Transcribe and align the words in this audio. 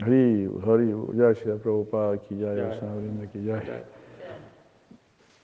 Hari, 0.00 0.48
Hari, 0.64 0.94
Jai 1.16 1.34
Shri 1.34 1.52
Prabhupada 1.58 2.18
ki 2.22 2.38
Jai, 2.40 2.54
Vaishnava 2.54 3.26
ki 3.32 3.44
Jai. 3.46 3.82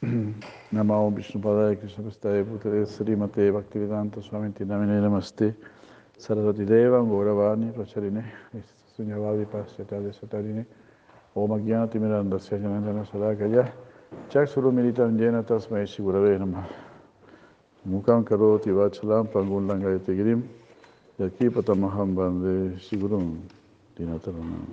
Namo 0.73 1.15
Vishnu 1.15 1.41
Padaya 1.41 1.78
Krishna 1.78 2.05
Prestaya 2.05 2.44
Bhutale 2.44 2.86
Srimate 2.86 3.50
Bhaktivedanta 3.50 4.23
Swami 4.23 4.50
Tinamine 4.50 5.00
Namaste. 5.00 5.54
Saraswati 6.18 6.65
Deva 6.65 6.99
Gauravani 6.99 7.73
Pracharine 7.73 8.23
Sunyavadi 8.96 9.45
Pasyatade 9.45 10.12
Satarine 10.14 10.64
Om 11.34 11.50
Agyana 11.50 11.89
Timiranda 11.89 12.39
Syajanandana 12.39 13.05
Sadakaya 13.11 13.73
Chakshuru 14.30 14.71
Militam 14.73 15.19
Jena 15.19 15.43
Tasmai 15.43 15.84
Shigurave 15.84 16.39
Namah 16.39 16.64
Mukam 17.89 18.23
Karoti 18.23 18.66
Vachalam 18.66 19.27
Pangun 19.27 19.66
Langayate 19.66 20.14
Girim 20.14 20.43
Yaki 21.19 21.50
Patamaham 21.50 22.14
Bande 22.14 22.79
Shigurum 22.79 23.39
Dinataranam 23.96 24.66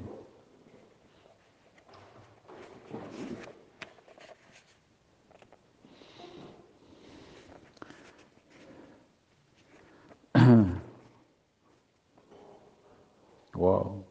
Wow. 13.60 14.06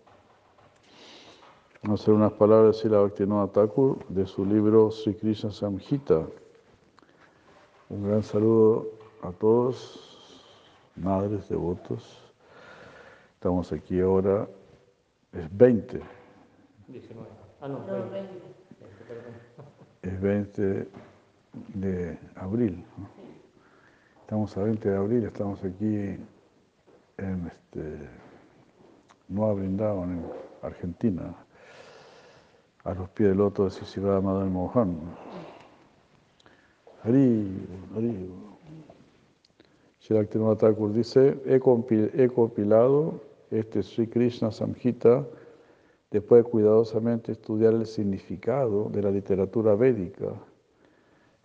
Vamos 1.83 2.01
a 2.01 2.03
hacer 2.03 2.12
unas 2.12 2.33
palabras 2.34 2.77
de 2.77 2.83
Sila 2.83 2.98
Bhaktivinoda 2.98 3.51
Thakur 3.51 4.05
de 4.09 4.27
su 4.27 4.45
libro 4.45 4.91
Sri 4.91 5.15
Krishna 5.15 5.51
Samhita. 5.51 6.27
Un 7.89 8.06
gran 8.06 8.23
saludo 8.23 8.89
a 9.23 9.33
todos, 9.33 10.45
madres, 10.97 11.48
devotos. 11.48 12.31
Estamos 13.33 13.73
aquí 13.73 14.01
ahora, 14.01 14.47
es 15.33 15.57
20. 15.57 16.01
19. 16.89 17.29
Ah, 17.61 17.69
no, 17.69 17.79
No, 17.81 17.87
20. 17.87 18.13
20. 18.13 18.35
perdón. 19.07 19.35
Es 20.03 20.20
20 20.20 20.89
de 21.75 22.19
abril. 22.37 22.85
¿no? 22.97 23.09
Estamos 24.20 24.57
a 24.57 24.62
20 24.62 24.91
de 24.91 24.97
abril, 24.97 25.25
estamos 25.25 25.65
aquí 25.65 26.19
en 27.17 27.47
este, 27.47 28.09
Nueva 29.29 29.55
Brindavan, 29.55 30.19
en 30.19 30.27
Argentina, 30.62 31.35
a 32.85 32.95
los 32.95 33.09
pies 33.11 33.31
del 33.31 33.39
loto 33.39 33.65
de 33.65 33.70
Sisirada 33.70 34.20
Madan 34.20 34.53
Mohan. 34.53 34.98
Hari, 37.05 37.67
Hari. 37.95 38.31
Shri 40.01 40.27
Thakur 40.27 40.92
dice, 40.92 41.41
he 41.47 41.59
compilado 42.29 43.20
este 43.51 43.83
Sri 43.83 44.07
Krishna 44.07 44.51
Samhita 44.51 45.27
después 46.11 46.45
de 46.45 46.51
cuidadosamente 46.51 47.33
estudiar 47.33 47.75
el 47.75 47.87
significado 47.87 48.89
de 48.91 49.03
la 49.03 49.11
literatura 49.11 49.75
védica. 49.75 50.33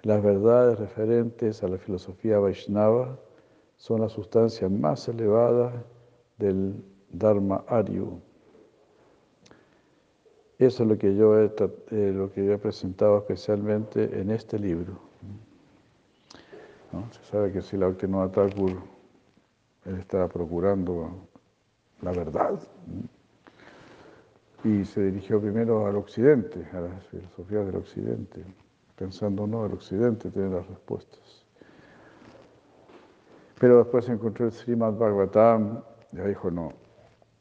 Las 0.02 0.22
verdades 0.22 0.80
referentes 0.80 1.64
a 1.64 1.68
la 1.68 1.78
filosofía 1.78 2.40
Vaishnava 2.40 3.18
son 3.78 4.02
la 4.02 4.10
sustancia 4.10 4.70
más 4.70 5.08
elevada 5.08 5.84
del 6.38 6.76
Dharma 7.12 7.64
Aryu. 7.68 8.20
Eso 10.60 10.84
es 10.84 10.90
lo 10.90 10.98
que 10.98 11.16
yo 11.16 11.40
he, 11.40 11.52
eh, 11.92 12.12
lo 12.14 12.32
que 12.32 12.46
yo 12.46 12.54
he 12.54 12.58
presentado 12.58 13.18
especialmente 13.18 14.20
en 14.20 14.32
este 14.32 14.60
libro. 14.60 15.00
¿No? 16.92 17.12
Se 17.12 17.24
sabe 17.24 17.52
que 17.52 17.62
si 17.62 17.76
la 17.76 17.88
Bhaktivinoda 17.88 18.32
Thakur 18.32 18.72
él 19.86 19.96
estaba 20.00 20.28
procurando 20.28 21.28
la 22.02 22.12
verdad 22.12 22.60
y 24.64 24.86
se 24.86 25.04
dirigió 25.04 25.42
primero 25.42 25.88
al 25.88 25.98
occidente, 25.98 26.66
a 26.72 26.80
las 26.80 27.06
filosofías 27.08 27.66
del 27.66 27.76
occidente, 27.76 28.46
pensando 28.96 29.46
no, 29.46 29.66
el 29.66 29.74
occidente 29.74 30.32
tiene 30.32 30.56
las 30.56 30.68
respuestas. 30.68 31.46
Pero 33.60 33.80
después 33.80 34.08
encontró 34.10 34.46
el 34.46 34.52
Srimad 34.52 34.94
Bhagavatam 34.94 35.84
y 36.14 36.18
dijo, 36.18 36.50
no, 36.50 36.74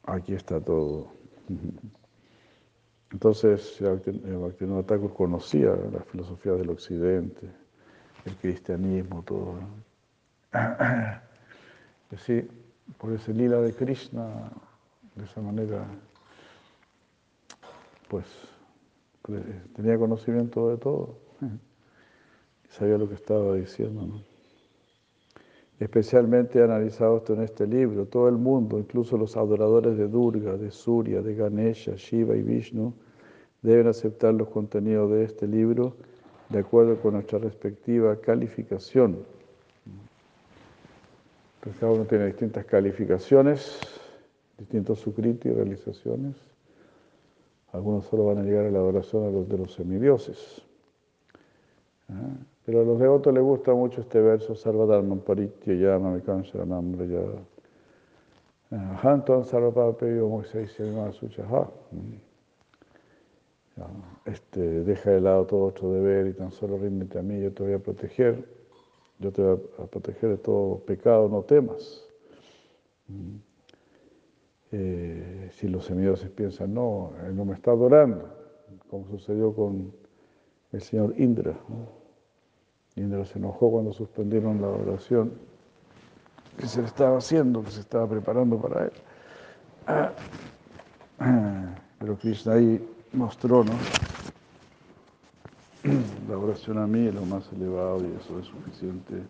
aquí 0.03 0.33
está 0.33 0.59
todo. 0.59 1.07
Entonces, 3.11 3.77
Bhaktivinoda 3.79 4.83
Thakur 4.83 5.13
conocía 5.13 5.75
las 5.91 6.03
filosofías 6.05 6.57
del 6.57 6.71
occidente, 6.71 7.47
el 8.25 8.35
cristianismo, 8.37 9.23
todo. 9.23 9.59
así, 12.11 12.47
por 12.97 13.13
ese 13.13 13.33
lila 13.33 13.59
de 13.61 13.73
Krishna, 13.73 14.51
de 15.15 15.23
esa 15.25 15.41
manera, 15.41 15.85
pues 18.09 18.25
tenía 19.75 19.97
conocimiento 19.97 20.69
de 20.69 20.77
todo. 20.77 21.17
Y 21.41 22.69
sabía 22.69 22.97
lo 22.97 23.07
que 23.07 23.15
estaba 23.15 23.55
diciendo. 23.55 24.05
¿no? 24.05 24.33
Especialmente 25.79 26.59
he 26.59 26.63
analizado 26.63 27.17
esto 27.17 27.33
en 27.33 27.41
este 27.41 27.67
libro. 27.67 28.05
Todo 28.05 28.29
el 28.29 28.37
mundo, 28.37 28.79
incluso 28.79 29.17
los 29.17 29.35
adoradores 29.35 29.97
de 29.97 30.07
Durga, 30.07 30.55
de 30.55 30.71
Surya, 30.71 31.21
de 31.21 31.35
Ganesha, 31.35 31.93
Shiva 31.95 32.35
y 32.35 32.41
Vishnu, 32.41 32.93
deben 33.61 33.87
aceptar 33.87 34.33
los 34.33 34.49
contenidos 34.49 35.11
de 35.11 35.23
este 35.23 35.47
libro 35.47 35.95
de 36.49 36.59
acuerdo 36.59 37.01
con 37.01 37.13
nuestra 37.15 37.39
respectiva 37.39 38.15
calificación. 38.21 39.25
Entonces, 41.63 41.79
cada 41.79 41.93
uno 41.93 42.03
tiene 42.03 42.25
distintas 42.25 42.65
calificaciones, 42.65 43.79
distintos 44.57 44.99
sukriti 44.99 45.49
realizaciones. 45.49 46.35
Algunos 47.71 48.03
solo 48.03 48.25
van 48.25 48.39
a 48.39 48.43
llegar 48.43 48.65
a 48.65 48.69
la 48.69 48.79
adoración 48.79 49.23
a 49.23 49.31
los 49.31 49.47
de 49.47 49.57
los 49.57 49.73
semidioses. 49.73 50.61
Ah, 52.09 52.35
Pero 52.65 52.81
a 52.81 52.83
los 52.83 52.99
devotos 52.99 53.33
les 53.33 53.41
gusta 53.41 53.73
mucho 53.73 54.01
este 54.01 54.19
verso, 54.19 54.55
Sarvadharman 54.55 55.19
Paritya 55.19 55.73
Yama 55.73 56.11
Mekansharanam 56.11 56.97
Brayada. 56.97 57.39
Hanton 59.01 59.45
Sarvapapeyo 59.45 60.27
Moisés 60.27 60.69
Suchaha. 61.13 61.69
Este, 64.25 64.59
deja 64.59 65.11
de 65.11 65.21
lado 65.21 65.45
todo 65.45 65.63
otro 65.67 65.93
deber 65.93 66.27
y 66.27 66.33
tan 66.33 66.51
solo 66.51 66.77
ríndete 66.77 67.19
a 67.19 67.21
mí, 67.21 67.41
yo 67.41 67.53
te 67.53 67.63
voy 67.63 67.71
a 67.71 67.79
proteger. 67.79 68.52
Yo 69.23 69.31
te 69.31 69.41
voy 69.41 69.57
a 69.79 69.85
proteger 69.85 70.31
de 70.31 70.37
todo 70.37 70.79
pecado, 70.79 71.29
no 71.29 71.43
temas. 71.43 72.03
Mm. 73.07 73.35
Eh, 74.73 75.49
si 75.53 75.69
los 75.69 75.85
semidioses 75.85 76.29
piensan, 76.29 76.73
no, 76.73 77.13
él 77.25 77.33
no 77.33 77.45
me 77.45 77.53
está 77.53 77.71
adorando, 77.71 78.27
como 78.89 79.07
sucedió 79.07 79.55
con 79.55 79.93
el 80.73 80.81
señor 80.81 81.13
Indra. 81.17 81.55
Indra 82.97 83.23
se 83.23 83.39
enojó 83.39 83.71
cuando 83.71 83.93
suspendieron 83.93 84.59
la 84.61 84.67
adoración 84.67 85.31
que 86.57 86.67
se 86.67 86.81
le 86.81 86.87
estaba 86.87 87.17
haciendo, 87.17 87.63
que 87.63 87.71
se 87.71 87.79
estaba 87.79 88.05
preparando 88.09 88.59
para 88.59 88.85
él. 88.85 88.91
Pero 91.99 92.17
Krishna 92.17 92.53
ahí 92.55 92.85
mostró, 93.13 93.63
¿no? 93.63 93.71
La 96.29 96.37
oración 96.37 96.77
a 96.77 96.87
mí 96.87 97.07
es 97.07 97.13
lo 97.13 97.25
más 97.25 97.43
elevado 97.51 97.99
y 97.99 98.13
eso 98.17 98.39
es 98.39 98.45
suficiente, 98.45 99.21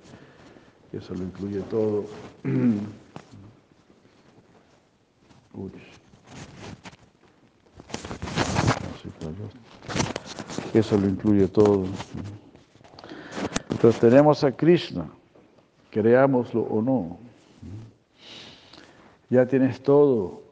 eso 0.92 1.16
lo 1.16 1.24
incluye 1.24 1.62
todo. 1.62 2.06
Uy. 5.54 5.72
Eso 10.74 10.98
lo 10.98 11.08
incluye 11.08 11.48
todo. 11.48 11.86
Entonces 13.70 14.00
tenemos 14.00 14.44
a 14.44 14.52
Krishna, 14.52 15.08
creámoslo 15.90 16.62
o 16.62 16.82
no. 16.82 17.18
Ya 19.30 19.48
tienes 19.48 19.82
todo. 19.82 20.44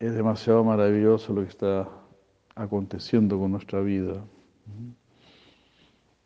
Es 0.00 0.14
demasiado 0.14 0.64
maravilloso 0.64 1.32
lo 1.32 1.42
que 1.42 1.50
está 1.50 1.88
aconteciendo 2.56 3.38
con 3.38 3.52
nuestra 3.52 3.80
vida. 3.80 4.20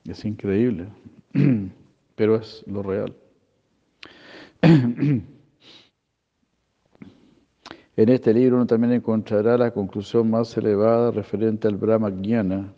Es 0.09 0.25
increíble, 0.25 0.87
pero 2.17 2.37
es 2.37 2.65
lo 2.67 2.83
real. 2.83 3.15
En 7.99 8.11
este 8.11 8.35
libro 8.35 8.57
uno 8.57 8.67
también 8.67 8.93
encontrará 8.93 9.57
la 9.57 9.71
conclusión 9.71 10.31
más 10.31 10.55
elevada 10.59 11.11
referente 11.11 11.67
al 11.67 11.77
Brahma 11.77 12.11
Jnana, 12.11 12.75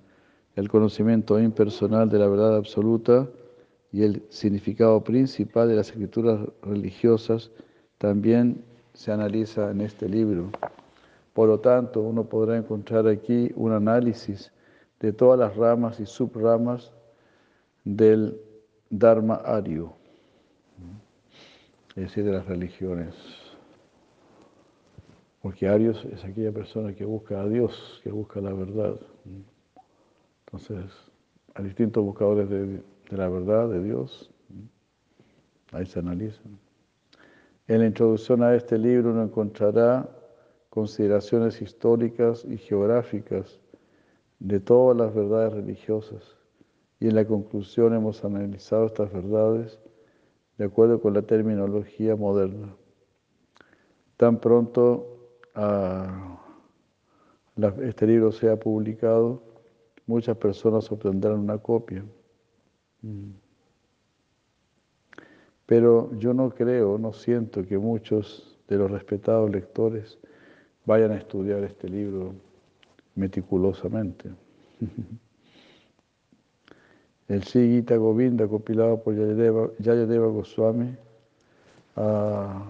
el 0.54 0.68
conocimiento 0.68 1.40
impersonal 1.40 2.08
de 2.08 2.20
la 2.20 2.28
verdad 2.28 2.56
absoluta 2.56 3.28
y 3.90 4.04
el 4.04 4.22
significado 4.28 5.02
principal 5.02 5.66
de 5.68 5.74
las 5.74 5.88
escrituras 5.88 6.38
religiosas 6.62 7.50
también 7.98 8.62
se 8.92 9.10
analiza 9.10 9.72
en 9.72 9.80
este 9.80 10.08
libro. 10.08 10.52
Por 11.32 11.48
lo 11.48 11.58
tanto, 11.58 12.00
uno 12.00 12.22
podrá 12.22 12.56
encontrar 12.56 13.08
aquí 13.08 13.50
un 13.56 13.72
análisis 13.72 14.52
de 15.00 15.12
todas 15.12 15.36
las 15.36 15.56
ramas 15.56 15.98
y 15.98 16.06
subramas 16.06 16.92
del 17.84 18.40
Dharma 18.90 19.34
Aryo, 19.36 19.92
es 21.90 22.04
decir, 22.04 22.24
de 22.24 22.32
las 22.32 22.46
religiones. 22.46 23.14
Porque 25.42 25.68
Arios 25.68 26.04
es 26.06 26.24
aquella 26.24 26.52
persona 26.52 26.94
que 26.94 27.04
busca 27.04 27.40
a 27.40 27.48
Dios, 27.48 28.00
que 28.02 28.10
busca 28.10 28.40
la 28.40 28.52
verdad. 28.52 28.98
Entonces, 30.46 30.90
hay 31.54 31.64
distintos 31.64 32.04
buscadores 32.04 32.48
de, 32.48 32.66
de 32.66 33.16
la 33.16 33.28
verdad, 33.28 33.68
de 33.68 33.82
Dios. 33.82 34.30
Ahí 35.72 35.86
se 35.86 35.98
analizan. 35.98 36.58
En 37.66 37.80
la 37.80 37.86
introducción 37.86 38.42
a 38.42 38.54
este 38.54 38.78
libro 38.78 39.10
uno 39.10 39.22
encontrará 39.22 40.08
consideraciones 40.70 41.60
históricas 41.60 42.44
y 42.44 42.56
geográficas 42.56 43.60
de 44.38 44.60
todas 44.60 44.96
las 44.96 45.14
verdades 45.14 45.52
religiosas. 45.52 46.37
Y 47.00 47.08
en 47.08 47.14
la 47.14 47.24
conclusión 47.24 47.94
hemos 47.94 48.24
analizado 48.24 48.86
estas 48.86 49.12
verdades 49.12 49.78
de 50.56 50.64
acuerdo 50.64 51.00
con 51.00 51.14
la 51.14 51.22
terminología 51.22 52.16
moderna. 52.16 52.74
Tan 54.16 54.40
pronto 54.40 55.06
ah, 55.54 56.40
este 57.82 58.06
libro 58.06 58.32
sea 58.32 58.56
publicado, 58.56 59.42
muchas 60.06 60.36
personas 60.36 60.90
obtendrán 60.90 61.38
una 61.38 61.58
copia. 61.58 62.04
Mm. 63.02 63.30
Pero 65.66 66.10
yo 66.18 66.32
no 66.32 66.50
creo, 66.50 66.98
no 66.98 67.12
siento 67.12 67.64
que 67.64 67.78
muchos 67.78 68.58
de 68.68 68.76
los 68.76 68.90
respetados 68.90 69.50
lectores 69.50 70.18
vayan 70.86 71.12
a 71.12 71.16
estudiar 71.16 71.62
este 71.62 71.88
libro 71.88 72.34
meticulosamente. 73.14 74.30
El 77.28 77.44
Sigita 77.44 77.96
Govinda, 77.96 78.48
compilado 78.48 79.02
por 79.02 79.14
Yayadeva, 79.14 80.26
Goswami, 80.28 80.96
ah, 81.96 82.64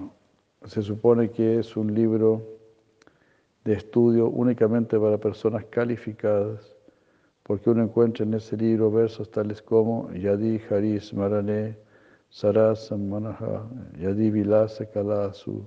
se 0.66 0.82
supone 0.82 1.31
que 1.31 1.60
es 1.60 1.76
un 1.76 1.94
libro 1.94 2.43
de 3.64 3.75
estudio 3.75 4.28
únicamente 4.28 4.99
para 4.99 5.16
personas 5.16 5.64
calificadas, 5.66 6.75
porque 7.44 7.70
uno 7.70 7.84
encuentra 7.84 8.25
en 8.25 8.34
ese 8.34 8.56
libro 8.56 8.90
versos 8.90 9.31
tales 9.31 9.62
como 9.62 10.12
Yadi 10.12 10.61
Haris 10.69 11.14
Marane 11.14 11.76
Sarasam 12.31 13.08
Manaha 13.08 13.64
Yadi 14.00 14.31
Vilasa 14.31 14.84
Kalasu 14.87 15.64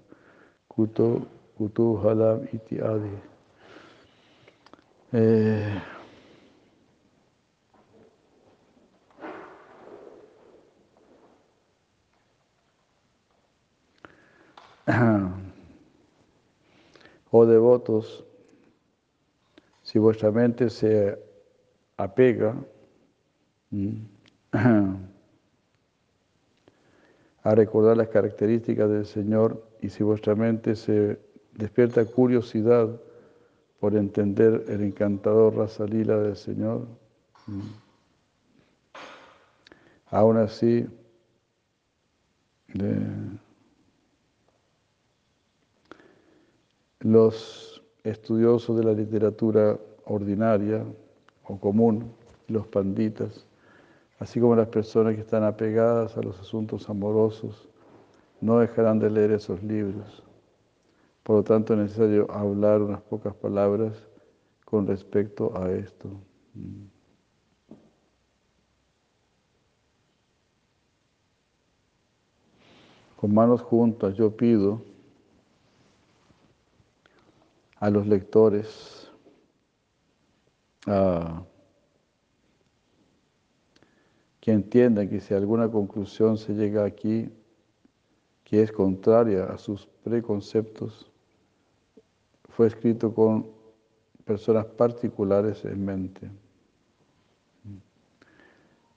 Kutu 0.67 1.97
Halam 2.03 2.45
Iti 2.51 2.79
Adi. 2.79 3.17
Eh, 5.13 5.81
oh 17.31 17.45
devotos, 17.45 18.25
si 19.83 19.99
vuestra 19.99 20.31
mente 20.31 20.69
se 20.69 21.17
apega 21.97 22.55
a 27.43 27.55
recordar 27.55 27.97
las 27.97 28.09
características 28.09 28.89
del 28.89 29.05
Señor 29.05 29.67
y 29.81 29.89
si 29.89 30.03
vuestra 30.03 30.35
mente 30.35 30.75
se 30.75 31.19
despierta 31.53 32.05
curiosidad 32.05 32.99
por 33.79 33.95
entender 33.95 34.65
el 34.67 34.83
encantador 34.83 35.55
Rasalila 35.55 36.17
del 36.17 36.35
Señor, 36.35 36.87
aún 40.07 40.37
así, 40.37 40.87
los 47.01 47.83
estudiosos 48.03 48.77
de 48.77 48.83
la 48.83 48.93
literatura 48.93 49.79
ordinaria 50.05 50.85
o 51.43 51.59
común, 51.59 52.11
los 52.47 52.67
panditas, 52.67 53.47
así 54.19 54.39
como 54.39 54.55
las 54.55 54.67
personas 54.67 55.15
que 55.15 55.21
están 55.21 55.43
apegadas 55.43 56.17
a 56.17 56.21
los 56.21 56.39
asuntos 56.39 56.89
amorosos, 56.89 57.67
no 58.39 58.59
dejarán 58.59 58.99
de 58.99 59.09
leer 59.09 59.31
esos 59.31 59.61
libros. 59.63 60.23
Por 61.23 61.37
lo 61.37 61.43
tanto, 61.43 61.73
es 61.73 61.79
necesario 61.79 62.29
hablar 62.31 62.81
unas 62.81 63.01
pocas 63.01 63.33
palabras 63.35 63.93
con 64.65 64.87
respecto 64.87 65.55
a 65.55 65.71
esto. 65.71 66.09
Con 73.15 73.33
manos 73.33 73.61
juntas 73.61 74.15
yo 74.15 74.35
pido 74.35 74.90
a 77.81 77.89
los 77.89 78.07
lectores 78.07 79.11
que 84.39 84.51
entiendan 84.51 85.09
que 85.09 85.19
si 85.19 85.33
alguna 85.33 85.69
conclusión 85.69 86.37
se 86.37 86.53
llega 86.53 86.85
aquí 86.85 87.29
que 88.43 88.61
es 88.61 88.71
contraria 88.71 89.45
a 89.45 89.57
sus 89.57 89.87
preconceptos, 90.03 91.11
fue 92.49 92.67
escrito 92.67 93.13
con 93.13 93.47
personas 94.25 94.65
particulares 94.65 95.65
en 95.65 95.83
mente. 95.83 96.29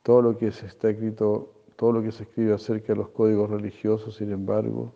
Todo 0.03 0.21
lo 0.21 0.37
que 0.37 0.53
se 0.53 0.67
está 0.67 0.91
escrito, 0.91 1.55
todo 1.77 1.93
lo 1.93 2.03
que 2.03 2.13
se 2.13 2.25
escribe 2.25 2.53
acerca 2.53 2.89
de 2.93 2.97
los 2.97 3.09
códigos 3.09 3.49
religiosos, 3.49 4.17
sin 4.17 4.31
embargo, 4.31 4.93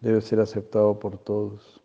debe 0.00 0.20
ser 0.20 0.38
aceptado 0.38 1.00
por 1.00 1.18
todos. 1.18 1.82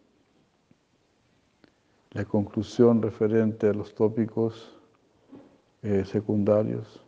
La 2.13 2.25
conclusión 2.25 3.01
referente 3.01 3.68
a 3.68 3.74
los 3.74 3.95
tópicos 3.95 4.77
eh, 5.81 6.06
secundarios 6.06 7.04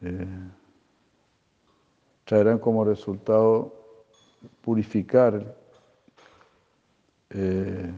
eh, 0.00 0.26
traerán 2.24 2.58
como 2.58 2.86
resultado 2.86 3.74
purificar 4.62 5.54
eh, 7.28 7.92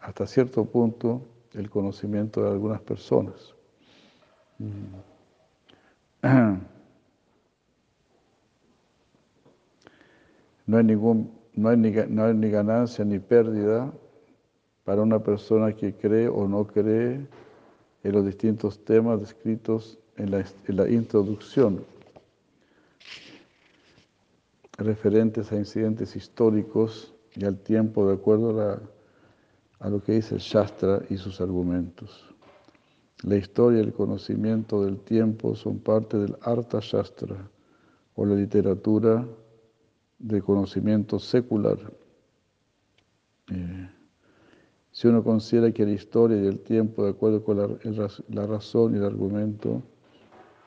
hasta 0.00 0.26
cierto 0.26 0.66
punto 0.66 1.22
el 1.54 1.70
conocimiento 1.70 2.42
de 2.42 2.50
algunas 2.50 2.82
personas. 2.82 3.54
No 10.66 10.76
hay 10.76 10.84
ningún 10.84 11.37
no 11.58 11.70
hay, 11.70 11.76
ni, 11.76 12.50
ganancia 12.50 13.04
ni 13.04 13.18
pérdida 13.18 13.92
para 14.84 15.02
una 15.02 15.18
persona 15.18 15.74
que 15.74 15.92
cree 15.92 16.28
o 16.28 16.46
no 16.46 16.64
cree 16.64 17.26
en 18.04 18.12
los 18.12 18.24
distintos 18.24 18.84
temas 18.84 19.18
descritos 19.18 19.98
en 20.16 20.30
la, 20.30 20.88
introducción 20.88 21.84
referentes 24.76 25.50
a 25.50 25.56
incidentes 25.56 26.14
históricos 26.14 27.12
y 27.34 27.44
al 27.44 27.58
tiempo 27.58 28.06
de 28.06 28.14
acuerdo 28.14 28.60
a, 28.60 28.80
a, 29.80 29.90
lo 29.90 30.00
que 30.00 30.12
dice 30.12 30.36
el 30.36 30.40
Shastra 30.40 31.02
y 31.10 31.16
sus 31.16 31.40
argumentos. 31.40 32.24
La 33.24 33.36
historia 33.36 33.80
y 33.80 33.82
el 33.82 33.92
conocimiento 33.92 34.84
del 34.84 35.00
tiempo 35.00 35.56
son 35.56 35.80
parte 35.80 36.18
del 36.18 36.36
Arta 36.42 36.78
Shastra 36.80 37.50
o 38.14 38.24
la 38.24 38.36
literatura 38.36 39.26
de 40.18 40.42
conocimiento 40.42 41.18
secular. 41.18 41.78
Eh, 43.50 43.88
si 44.90 45.06
uno 45.06 45.22
considera 45.22 45.70
que 45.72 45.84
la 45.84 45.92
historia 45.92 46.42
y 46.42 46.46
el 46.46 46.60
tiempo, 46.60 47.04
de 47.04 47.10
acuerdo 47.10 47.44
con 47.44 47.56
la, 48.28 48.46
razón 48.46 48.94
y 48.94 48.98
el 48.98 49.04
argumento, 49.04 49.82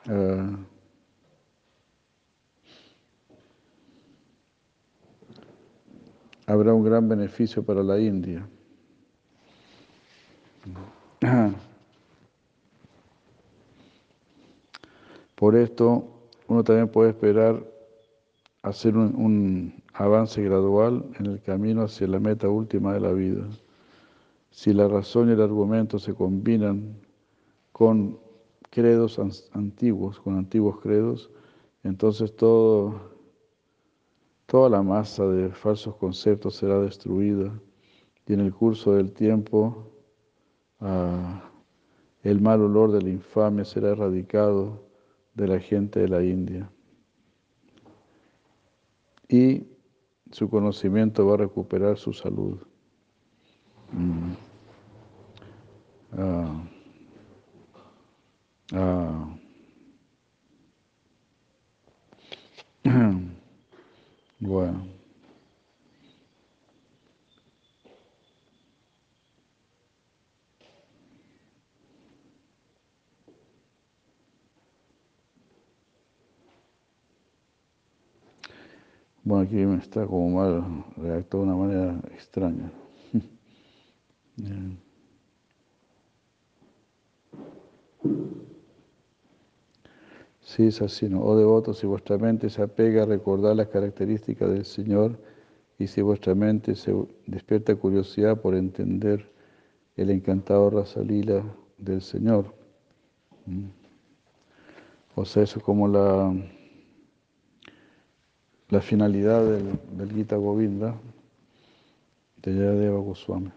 eh, 0.08 0.56
habrá 6.46 6.72
un 6.72 6.84
gran 6.84 7.08
beneficio 7.08 7.62
para 7.62 7.82
la 7.82 8.00
India. 8.00 8.48
Por 15.34 15.56
esto, 15.56 16.08
uno 16.46 16.64
también 16.64 16.88
puede 16.88 17.10
esperar 17.10 17.71
hacer 18.62 18.96
un, 18.96 19.82
avance 19.92 20.42
gradual 20.42 21.04
en 21.18 21.26
el 21.26 21.42
camino 21.42 21.82
hacia 21.82 22.06
la 22.06 22.20
meta 22.20 22.48
última 22.48 22.94
de 22.94 23.00
la 23.00 23.12
vida. 23.12 23.46
Si 24.50 24.72
la 24.72 24.88
razón 24.88 25.28
y 25.28 25.32
el 25.32 25.40
argumento 25.40 25.98
se 25.98 26.14
combinan 26.14 26.96
con 27.72 28.18
credos 28.70 29.18
antiguos, 29.52 30.20
con 30.20 30.38
antiguos 30.38 30.80
credos, 30.80 31.30
entonces 31.82 32.34
todo, 32.36 33.12
toda 34.46 34.70
la 34.70 34.82
masa 34.82 35.26
de 35.26 35.50
falsos 35.50 35.96
conceptos 35.96 36.56
será 36.56 36.78
destruida 36.80 37.52
y 38.26 38.32
en 38.34 38.40
el 38.40 38.54
curso 38.54 38.94
del 38.94 39.12
tiempo 39.12 39.90
ah, 40.80 41.50
el 42.22 42.40
mal 42.40 42.62
olor 42.62 42.92
de 42.92 43.02
la 43.02 43.10
infamia 43.10 43.64
será 43.64 43.90
erradicado 43.90 44.86
de 45.34 45.48
la 45.48 45.58
gente 45.58 46.00
de 46.00 46.08
la 46.08 46.22
India. 46.22 46.70
Y 49.32 49.66
su 50.30 50.50
conocimiento 50.50 51.26
va 51.26 51.34
a 51.34 51.38
recuperar 51.38 51.96
su 51.96 52.12
salud. 52.12 52.60
Mm. 53.90 54.32
Ah. 56.18 56.62
Ah. 58.74 59.34
Bueno. 64.40 64.91
Bueno, 79.24 79.44
aquí 79.44 79.54
me 79.54 79.76
está 79.76 80.04
como 80.06 80.30
mal 80.30 80.84
redactado 80.96 81.44
de 81.44 81.50
una 81.50 81.56
manera 81.56 82.00
extraña. 82.12 82.72
Sí, 90.44 90.66
es 90.66 90.82
así, 90.82 91.08
¿no? 91.08 91.22
Oh 91.24 91.36
devotos, 91.36 91.78
si 91.78 91.86
vuestra 91.86 92.18
mente 92.18 92.50
se 92.50 92.60
apega 92.62 93.04
a 93.04 93.06
recordar 93.06 93.56
las 93.56 93.68
características 93.68 94.50
del 94.50 94.64
Señor 94.64 95.18
y 95.78 95.86
si 95.86 96.02
vuestra 96.02 96.34
mente 96.34 96.74
se 96.74 96.92
despierta 97.26 97.74
curiosidad 97.76 98.40
por 98.40 98.54
entender 98.54 99.30
el 99.96 100.10
encantado 100.10 100.68
Rasalila 100.68 101.42
del 101.78 102.02
Señor. 102.02 102.54
O 105.14 105.24
sea, 105.24 105.44
eso 105.44 105.58
es 105.58 105.64
como 105.64 105.88
la, 105.88 106.34
la 108.72 108.80
finalidad 108.80 109.44
del, 109.44 109.78
del 109.98 110.12
Gita 110.12 110.36
Govinda 110.36 110.94
de 112.40 112.54
Yadeva 112.54 112.98
Goswami. 112.98 113.52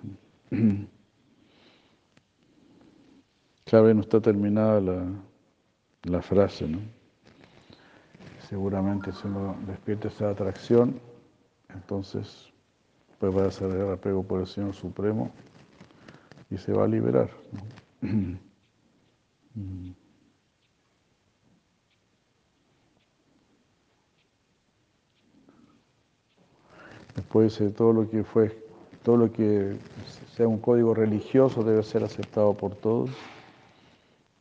Claro, 3.67 3.91
no 3.95 4.01
está 4.01 4.22
terminada 4.22 4.79
la 6.03 6.22
frase, 6.22 6.67
¿no? 6.67 6.77
Seguramente 8.48 9.12
si 9.12 9.25
uno 9.25 9.57
despierta 9.65 10.07
esa 10.07 10.29
atracción, 10.29 11.01
entonces 11.74 12.53
pues 13.17 13.36
va 13.36 13.48
a 13.48 13.51
ser 13.51 13.72
apego 13.89 14.22
por 14.22 14.41
el 14.41 14.45
Señor 14.45 14.75
Supremo 14.75 15.31
y 16.51 16.60
se 16.60 16.74
va 16.74 16.84
a 16.84 16.88
liberar. 16.88 17.31
Después 27.15 27.57
de 27.60 27.69
todo 27.69 27.93
lo 27.93 28.10
que 28.10 28.24
fue, 28.24 28.62
todo 29.03 29.17
lo 29.17 29.31
que 29.31 29.77
sea 30.36 30.48
un 30.48 30.60
código 30.60 30.93
religioso 30.93 31.63
debe 31.63 31.81
ser 31.84 32.03
aceptado 32.03 32.53
por 32.53 32.75
todos, 32.75 33.10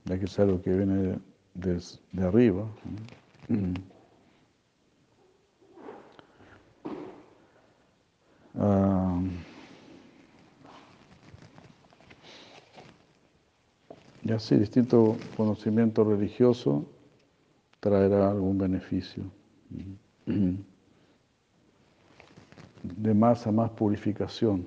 ya 0.04 0.19
que 0.19 0.25
es 0.25 0.38
algo 0.38 0.61
que 0.61 0.73
viene 0.73 1.19
de, 1.54 1.81
de 2.12 2.26
arriba. 2.26 2.66
Uh, 8.57 9.28
y 14.23 14.33
así, 14.33 14.57
distinto 14.57 15.16
conocimiento 15.37 16.04
religioso 16.04 16.85
traerá 17.81 18.31
algún 18.31 18.57
beneficio. 18.59 19.25
De 22.85 23.14
más 23.14 23.47
a 23.47 23.53
más 23.53 23.71
purificación, 23.71 24.67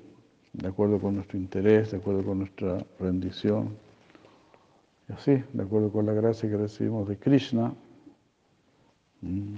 de 0.52 0.68
acuerdo 0.68 0.98
con 0.98 1.14
nuestro 1.14 1.38
interés, 1.38 1.92
de 1.92 1.98
acuerdo 1.98 2.24
con 2.24 2.40
nuestra 2.40 2.78
rendición. 2.98 3.76
Y 5.08 5.12
así, 5.12 5.42
de 5.52 5.62
acuerdo 5.62 5.90
con 5.90 6.04
la 6.04 6.12
gracia 6.12 6.50
que 6.50 6.56
recibimos 6.56 7.08
de 7.08 7.16
Krishna, 7.16 7.72
mm, 9.22 9.56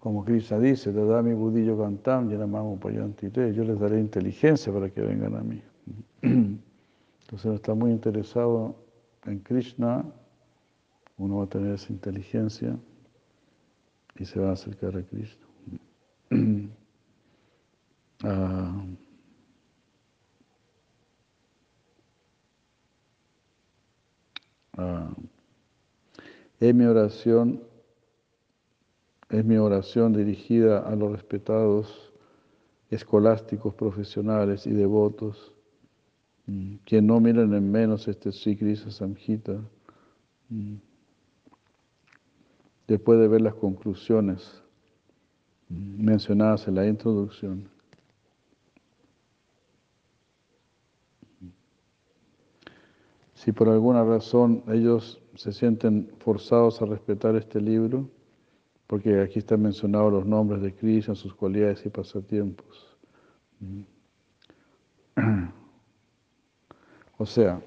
como 0.00 0.24
Krishna 0.24 0.58
dice, 0.58 0.90
mi 0.90 1.32
budillo 1.32 1.78
cantam, 1.78 2.28
yo 2.28 3.64
les 3.64 3.78
daré 3.78 4.00
inteligencia 4.00 4.72
para 4.72 4.90
que 4.90 5.00
vengan 5.00 5.36
a 5.36 5.42
mí. 5.42 5.62
Entonces 6.22 7.44
uno 7.44 7.54
está 7.54 7.74
muy 7.74 7.92
interesado 7.92 8.74
en 9.26 9.38
Krishna, 9.38 10.04
uno 11.18 11.36
va 11.36 11.44
a 11.44 11.46
tener 11.46 11.74
esa 11.74 11.92
inteligencia 11.92 12.76
y 14.18 14.24
se 14.24 14.40
va 14.40 14.50
a 14.50 14.52
acercar 14.54 14.96
a 14.96 15.02
Krishna. 15.02 15.46
Ah, 18.22 18.84
Ah, 24.76 25.14
es 26.58 26.74
mi 26.74 26.84
oración, 26.86 27.62
es 29.28 29.44
mi 29.44 29.56
oración 29.56 30.14
dirigida 30.14 30.78
a 30.80 30.96
los 30.96 31.12
respetados 31.12 32.12
escolásticos, 32.90 33.74
profesionales 33.74 34.66
y 34.66 34.70
devotos, 34.70 35.52
mm, 36.46 36.76
que 36.86 37.02
no 37.02 37.20
miren 37.20 37.52
en 37.52 37.70
menos 37.70 38.08
este 38.08 38.32
Sikrisa 38.32 38.90
Samhita, 38.90 39.60
mm, 40.48 40.76
después 42.88 43.18
de 43.18 43.28
ver 43.28 43.42
las 43.42 43.54
conclusiones 43.54 44.62
mm, 45.68 46.02
mencionadas 46.02 46.66
en 46.68 46.74
la 46.76 46.86
introducción. 46.86 47.71
Si 53.42 53.50
por 53.50 53.68
alguna 53.68 54.04
razón 54.04 54.62
ellos 54.68 55.20
se 55.34 55.52
sienten 55.52 56.12
forzados 56.20 56.80
a 56.80 56.86
respetar 56.86 57.34
este 57.34 57.60
libro, 57.60 58.08
porque 58.86 59.20
aquí 59.20 59.40
están 59.40 59.62
mencionados 59.62 60.12
los 60.12 60.24
nombres 60.24 60.62
de 60.62 60.72
Krishna, 60.72 61.16
sus 61.16 61.34
cualidades 61.34 61.84
y 61.84 61.88
pasatiempos. 61.88 62.96
O 67.18 67.26
sea, 67.26 67.60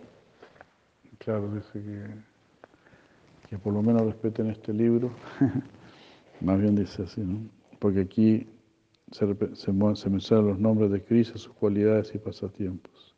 claro, 1.18 1.50
dice 1.54 1.72
que, 1.82 2.08
que 3.50 3.58
por 3.58 3.74
lo 3.74 3.82
menos 3.82 4.02
respeten 4.02 4.50
este 4.50 4.74
libro, 4.74 5.12
más 6.42 6.60
bien 6.60 6.76
dice 6.76 7.04
así, 7.04 7.22
¿no? 7.22 7.40
Porque 7.80 8.02
aquí 8.02 8.48
se, 9.12 9.26
mencionan 10.10 10.48
los 10.48 10.60
nombres 10.60 10.92
de 10.92 11.02
Krishna, 11.02 11.38
sus 11.38 11.54
cualidades 11.54 12.14
y 12.14 12.18
pasatiempos. 12.18 13.16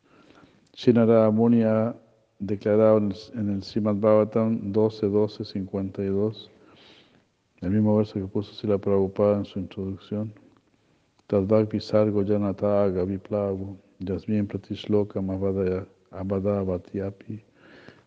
Shinara 0.74 1.28
Munia 1.32 1.96
declarado 2.38 2.98
en 2.98 3.50
el 3.50 3.62
Srimad 3.62 3.96
Bhagavatam 3.96 4.72
12, 4.72 5.08
12, 5.08 5.44
52, 5.44 6.50
el 7.60 7.70
mismo 7.70 7.96
verso 7.96 8.14
que 8.14 8.26
puso 8.26 8.54
Sila 8.54 8.78
Prabhupada 8.78 9.38
en 9.38 9.44
su 9.44 9.58
introducción. 9.58 10.32
Tadvak 11.26 11.70
Visargo 11.70 12.24
Janataga 12.24 13.04
Viplavu 13.04 13.76
Yasmin 13.98 14.46
Pratishloka 14.46 15.20
Abhadavatiapi 16.10 17.42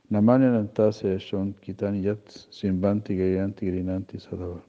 Namanya 0.09 0.51
Nantasya 0.51 1.19
Shon 1.19 1.53
Kitani 1.61 2.01
Yat 2.01 2.25
Simbanti 2.49 3.15
Gayanti 3.15 3.67
Grinanti 3.67 4.19
Sadava. 4.19 4.61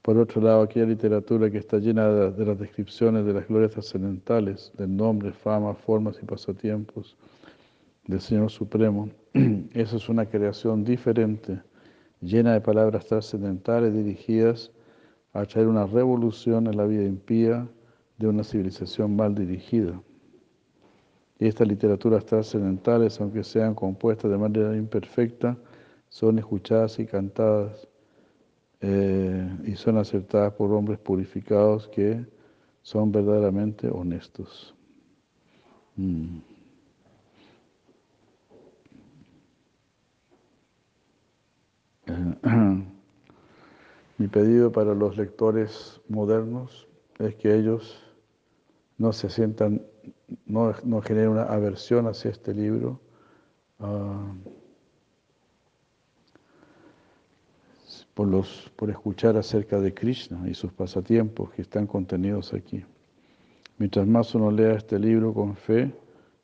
Por 0.00 0.18
otro 0.18 0.40
lado, 0.40 0.62
aquella 0.62 0.86
literatura 0.86 1.50
que 1.50 1.58
está 1.58 1.78
llena 1.78 2.08
de 2.08 2.44
las 2.44 2.58
descripciones 2.58 3.24
de 3.24 3.32
las 3.32 3.48
glorias 3.48 3.72
trascendentales, 3.72 4.70
del 4.76 4.94
nombre, 4.96 5.32
fama, 5.32 5.74
formas 5.74 6.18
y 6.22 6.26
pasatiempos, 6.26 7.16
del 8.06 8.20
Señor 8.20 8.50
Supremo. 8.50 9.10
Esa 9.72 9.96
es 9.96 10.08
una 10.08 10.26
creación 10.26 10.84
diferente, 10.84 11.60
llena 12.20 12.52
de 12.52 12.60
palabras 12.60 13.06
trascendentales 13.06 13.94
dirigidas 13.94 14.70
a 15.32 15.44
traer 15.46 15.66
una 15.66 15.86
revolución 15.86 16.66
en 16.66 16.76
la 16.76 16.86
vida 16.86 17.02
impía 17.02 17.68
de 18.18 18.28
una 18.28 18.44
civilización 18.44 19.16
mal 19.16 19.34
dirigida. 19.34 20.00
Y 21.38 21.48
estas 21.48 21.66
literaturas 21.66 22.24
trascendentales, 22.24 23.20
aunque 23.20 23.42
sean 23.42 23.74
compuestas 23.74 24.30
de 24.30 24.38
manera 24.38 24.76
imperfecta, 24.76 25.56
son 26.08 26.38
escuchadas 26.38 26.98
y 27.00 27.06
cantadas 27.06 27.88
eh, 28.80 29.58
y 29.64 29.74
son 29.74 29.98
aceptadas 29.98 30.52
por 30.52 30.72
hombres 30.72 30.98
purificados 31.00 31.88
que 31.88 32.24
son 32.82 33.10
verdaderamente 33.10 33.88
honestos. 33.88 34.74
Mm. 35.96 36.53
Mi 44.18 44.28
pedido 44.28 44.70
para 44.70 44.94
los 44.94 45.16
lectores 45.16 46.00
modernos 46.08 46.86
es 47.18 47.34
que 47.36 47.54
ellos 47.54 48.00
no 48.98 49.12
se 49.12 49.28
sientan, 49.28 49.82
no, 50.46 50.72
no 50.84 51.02
generen 51.02 51.30
una 51.30 51.44
aversión 51.44 52.06
hacia 52.06 52.30
este 52.30 52.54
libro. 52.54 53.00
Uh, 53.80 54.34
por, 58.14 58.28
los, 58.28 58.70
por 58.76 58.90
escuchar 58.90 59.36
acerca 59.36 59.80
de 59.80 59.92
Krishna 59.92 60.48
y 60.48 60.54
sus 60.54 60.72
pasatiempos 60.72 61.50
que 61.50 61.62
están 61.62 61.86
contenidos 61.86 62.54
aquí. 62.54 62.84
Mientras 63.76 64.06
más 64.06 64.34
uno 64.34 64.50
lea 64.50 64.74
este 64.74 64.98
libro 64.98 65.34
con 65.34 65.56
fe, 65.56 65.92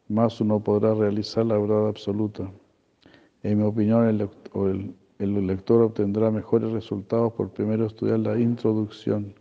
más 0.09 0.40
uno 0.40 0.61
podrá 0.61 0.95
realizar 0.95 1.47
la 1.47 1.57
verdad 1.57 1.88
absoluta. 1.88 2.50
En 3.43 3.59
mi 3.59 3.64
opinión, 3.64 4.09
el, 4.09 4.29
el 4.55 4.95
lector 5.21 5.83
obtendrá 5.83 6.31
mejores 6.31 6.71
resultados 6.71 7.33
por 7.35 7.50
primero 7.50 7.87
estudiar 7.87 8.21
la 8.21 8.39
introducción, 8.39 9.35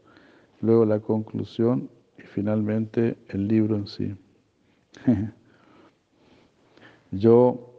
luego 0.61 0.85
la 0.85 0.99
conclusión 0.99 1.89
y 2.17 2.23
finalmente 2.23 3.17
el 3.29 3.47
libro 3.47 3.75
en 3.75 3.87
sí. 3.87 4.15
Yo 7.11 7.69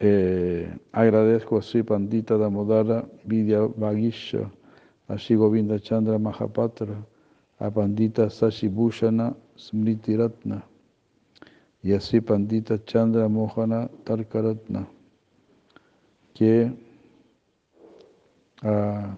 eh, 0.00 0.76
agradezco 0.92 1.58
a 1.58 1.62
Sri 1.62 1.82
Pandita 1.82 2.36
Damodara 2.36 3.06
Vidya 3.24 3.60
Vagisha, 3.76 4.50
a 5.08 5.18
Sri 5.18 5.36
Govinda 5.36 5.78
Chandra 5.78 6.18
Mahapatra, 6.18 7.06
a 7.58 7.70
Pandita 7.70 8.28
Sashi 8.30 8.68
Bhushana 8.68 9.36
Smriti 9.56 10.16
Ratna 10.16 10.64
y 11.82 11.92
a 11.92 12.00
Sri 12.00 12.20
Pandita 12.20 12.82
Chandra 12.84 13.28
Mohana 13.28 13.88
Tarkaratna, 14.04 14.88
que, 16.34 16.72
uh, 18.62 19.14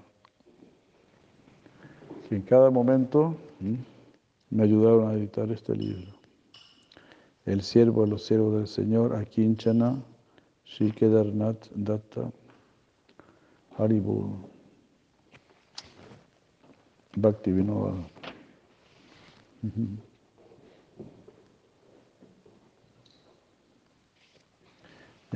que 2.29 2.37
en 2.37 2.43
cada 2.43 2.71
momento 2.71 3.35
me 4.51 4.63
ayudaron 4.63 5.09
a 5.09 5.15
editar 5.15 5.51
este 5.51 5.75
libro. 5.75 6.13
El 7.47 7.63
siervo 7.63 8.03
de 8.05 8.09
los 8.11 8.25
siervos 8.25 8.55
del 8.55 8.67
Señor, 8.69 9.17
Akinchana, 9.17 10.03
Sri 10.65 10.93
Kedarnath 10.93 11.69
Datta, 11.75 12.31
Haribur, 13.79 14.31
Bhakti 17.17 17.51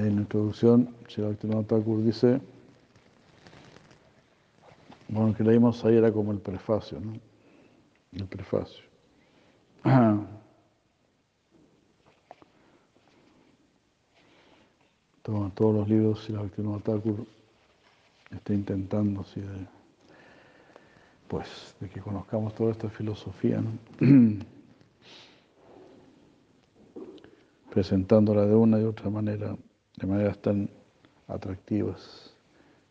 En 0.01 0.17
la 0.17 0.23
introducción, 0.23 0.89
Sri 1.09 1.23
Thakur 1.67 2.03
dice, 2.03 2.41
bueno, 5.09 5.37
que 5.37 5.45
leímos 5.45 5.85
ahí 5.85 5.95
era 5.97 6.11
como 6.11 6.33
el 6.33 6.39
prefacio, 6.39 6.99
¿no? 6.99 7.13
El 8.13 8.25
prefacio. 8.25 8.83
todos 15.23 15.75
los 15.75 15.87
libros 15.87 16.27
Bhaktivinoda 16.31 16.81
Thakur 16.81 17.27
está 18.31 18.55
intentando 18.55 19.21
así 19.21 19.43
de, 19.43 19.67
pues, 21.29 21.75
de 21.79 21.91
que 21.91 22.01
conozcamos 22.01 22.55
toda 22.55 22.73
esta 22.73 22.89
filosofía, 22.89 23.63
presentándola 27.71 28.47
de 28.47 28.55
una 28.55 28.81
y 28.81 28.85
otra 28.85 29.11
manera, 29.11 29.55
de 30.01 30.07
maneras 30.07 30.39
tan 30.39 30.69
atractivas 31.29 32.35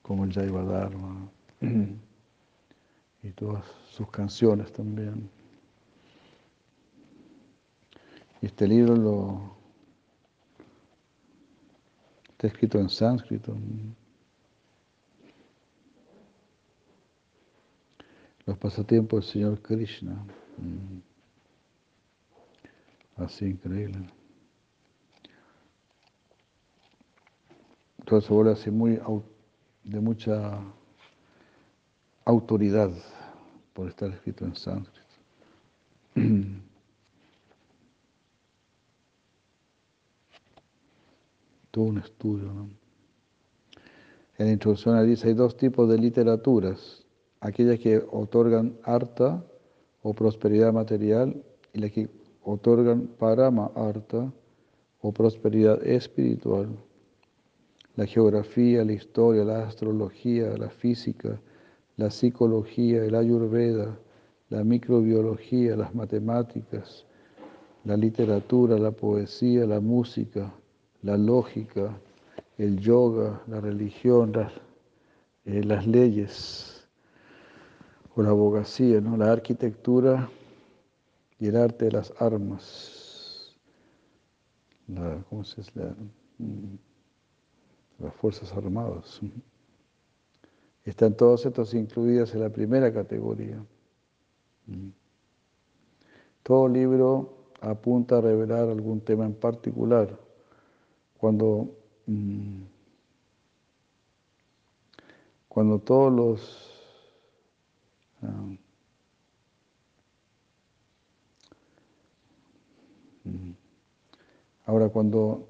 como 0.02 0.24
el 0.24 0.34
Jaiva 0.34 0.64
Dharma 0.64 1.30
y 3.24 3.32
todas 3.32 3.66
sus 3.90 4.10
canciones 4.10 4.72
también. 4.72 5.30
Y 8.42 8.46
este 8.46 8.68
libro 8.68 8.96
lo 8.96 9.60
Está 12.40 12.48
escrito 12.48 12.80
en 12.80 12.88
sánscrito. 12.88 13.54
Los 18.46 18.58
pasatiempos 18.58 19.26
del 19.26 19.34
Señor 19.34 19.62
Krishna. 19.62 20.14
Mm. 20.58 21.02
Así 23.18 23.44
increíble. 23.44 24.10
Todo 28.10 28.22
se 28.22 28.34
vuelve 28.34 28.54
así 28.54 28.72
muy 28.72 29.00
de 29.84 30.00
mucha 30.00 30.60
autoridad 32.26 32.90
por 33.72 33.88
estar 33.88 34.10
escrito 34.10 34.46
en 34.46 34.56
sánscrito. 34.56 35.00
todo 41.70 41.84
un 41.86 42.00
estudio. 42.00 42.50
En 44.40 44.48
la 44.48 44.54
introducción 44.54 45.06
dice, 45.08 45.28
hay 45.28 45.36
dos 45.36 45.56
tipos 45.56 45.88
de 45.88 46.00
literaturas, 46.00 47.06
aquellas 47.42 47.78
que 47.78 48.04
otorgan 48.12 48.76
harta 48.86 49.46
o 50.02 50.16
prosperidad 50.16 50.74
material 50.74 51.44
y 51.74 51.80
las 51.80 51.92
que 51.92 52.10
otorgan 52.42 53.06
parama 53.20 53.70
harta 53.76 54.34
o 55.00 55.12
prosperidad 55.12 55.86
espiritual. 55.86 56.89
La 58.00 58.06
geografía, 58.06 58.86
la 58.86 58.94
historia, 58.94 59.44
la 59.44 59.68
astrología, 59.68 60.58
la 60.58 60.70
física, 60.70 61.38
la 61.98 62.10
psicología, 62.10 63.04
el 63.04 63.14
ayurveda, 63.14 64.00
la 64.48 64.64
microbiología, 64.64 65.76
las 65.76 65.94
matemáticas, 65.94 67.06
la 67.84 67.98
literatura, 67.98 68.78
la 68.78 68.92
poesía, 68.92 69.66
la 69.66 69.82
música, 69.82 70.50
la 71.02 71.18
lógica, 71.18 72.00
el 72.58 72.80
yoga, 72.80 73.44
la 73.48 73.60
religión, 73.60 74.32
las, 74.32 74.54
eh, 75.44 75.86
leyes 75.86 76.88
o 78.16 78.24
la 78.24 78.30
abogacía, 78.30 79.02
¿no? 79.02 79.18
la 79.18 79.30
arquitectura 79.30 80.30
y 81.38 81.48
el 81.48 81.58
arte 81.58 81.84
de 81.84 81.92
las 81.92 82.14
armas, 82.18 83.58
¿cómo 85.30 85.44
se 85.44 85.60
dice? 85.60 85.82
Mm, 86.38 86.89
las 88.00 88.14
Fuerzas 88.16 88.52
Armadas. 88.54 89.20
Están 90.86 91.16
todas 91.16 91.46
estas 91.46 91.74
incluidas 91.74 92.34
en 92.34 92.42
la 92.42 92.50
primera 92.50 92.92
categoría. 92.94 93.64
Todo 96.44 96.68
libro 96.68 97.40
apunta 97.62 98.18
a 98.18 98.22
revelar 98.22 98.70
algún 98.70 99.02
tema 99.02 99.26
en 99.26 99.34
particular 99.34 100.18
cuando, 101.18 101.76
mm, 102.06 102.62
cuando 105.50 105.80
todos 105.80 106.14
los 106.14 106.70
ah, 108.22 108.56
mm, 113.26 113.52
ahora 114.66 114.90
cuando, 114.90 115.50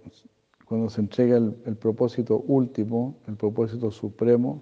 cuando 0.70 0.90
se 0.92 1.02
entrega 1.02 1.36
el, 1.36 1.76
propósito 1.78 2.44
último, 2.46 3.18
el 3.28 3.36
propósito 3.36 3.90
supremo, 3.90 4.62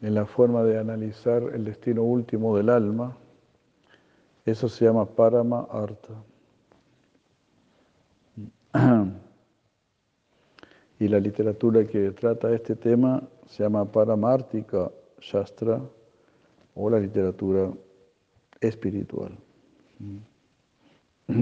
en 0.00 0.14
la 0.14 0.26
forma 0.26 0.62
de 0.62 0.78
analizar 0.78 1.42
el 1.52 1.64
destino 1.64 2.04
último 2.04 2.56
del 2.56 2.68
alma, 2.68 3.16
eso 4.46 4.68
se 4.68 4.84
llama 4.84 5.04
Parama 5.04 5.66
Arta. 5.72 6.14
Y 11.00 11.08
la 11.08 11.18
literatura 11.18 11.84
que 11.84 12.12
trata 12.12 12.54
este 12.54 12.76
tema 12.76 13.28
se 13.48 13.64
llama 13.64 13.90
Paramartika 13.90 14.88
Shastra 15.20 15.82
o 16.76 16.88
la 16.88 17.00
literatura 17.00 17.72
espiritual. 18.60 19.36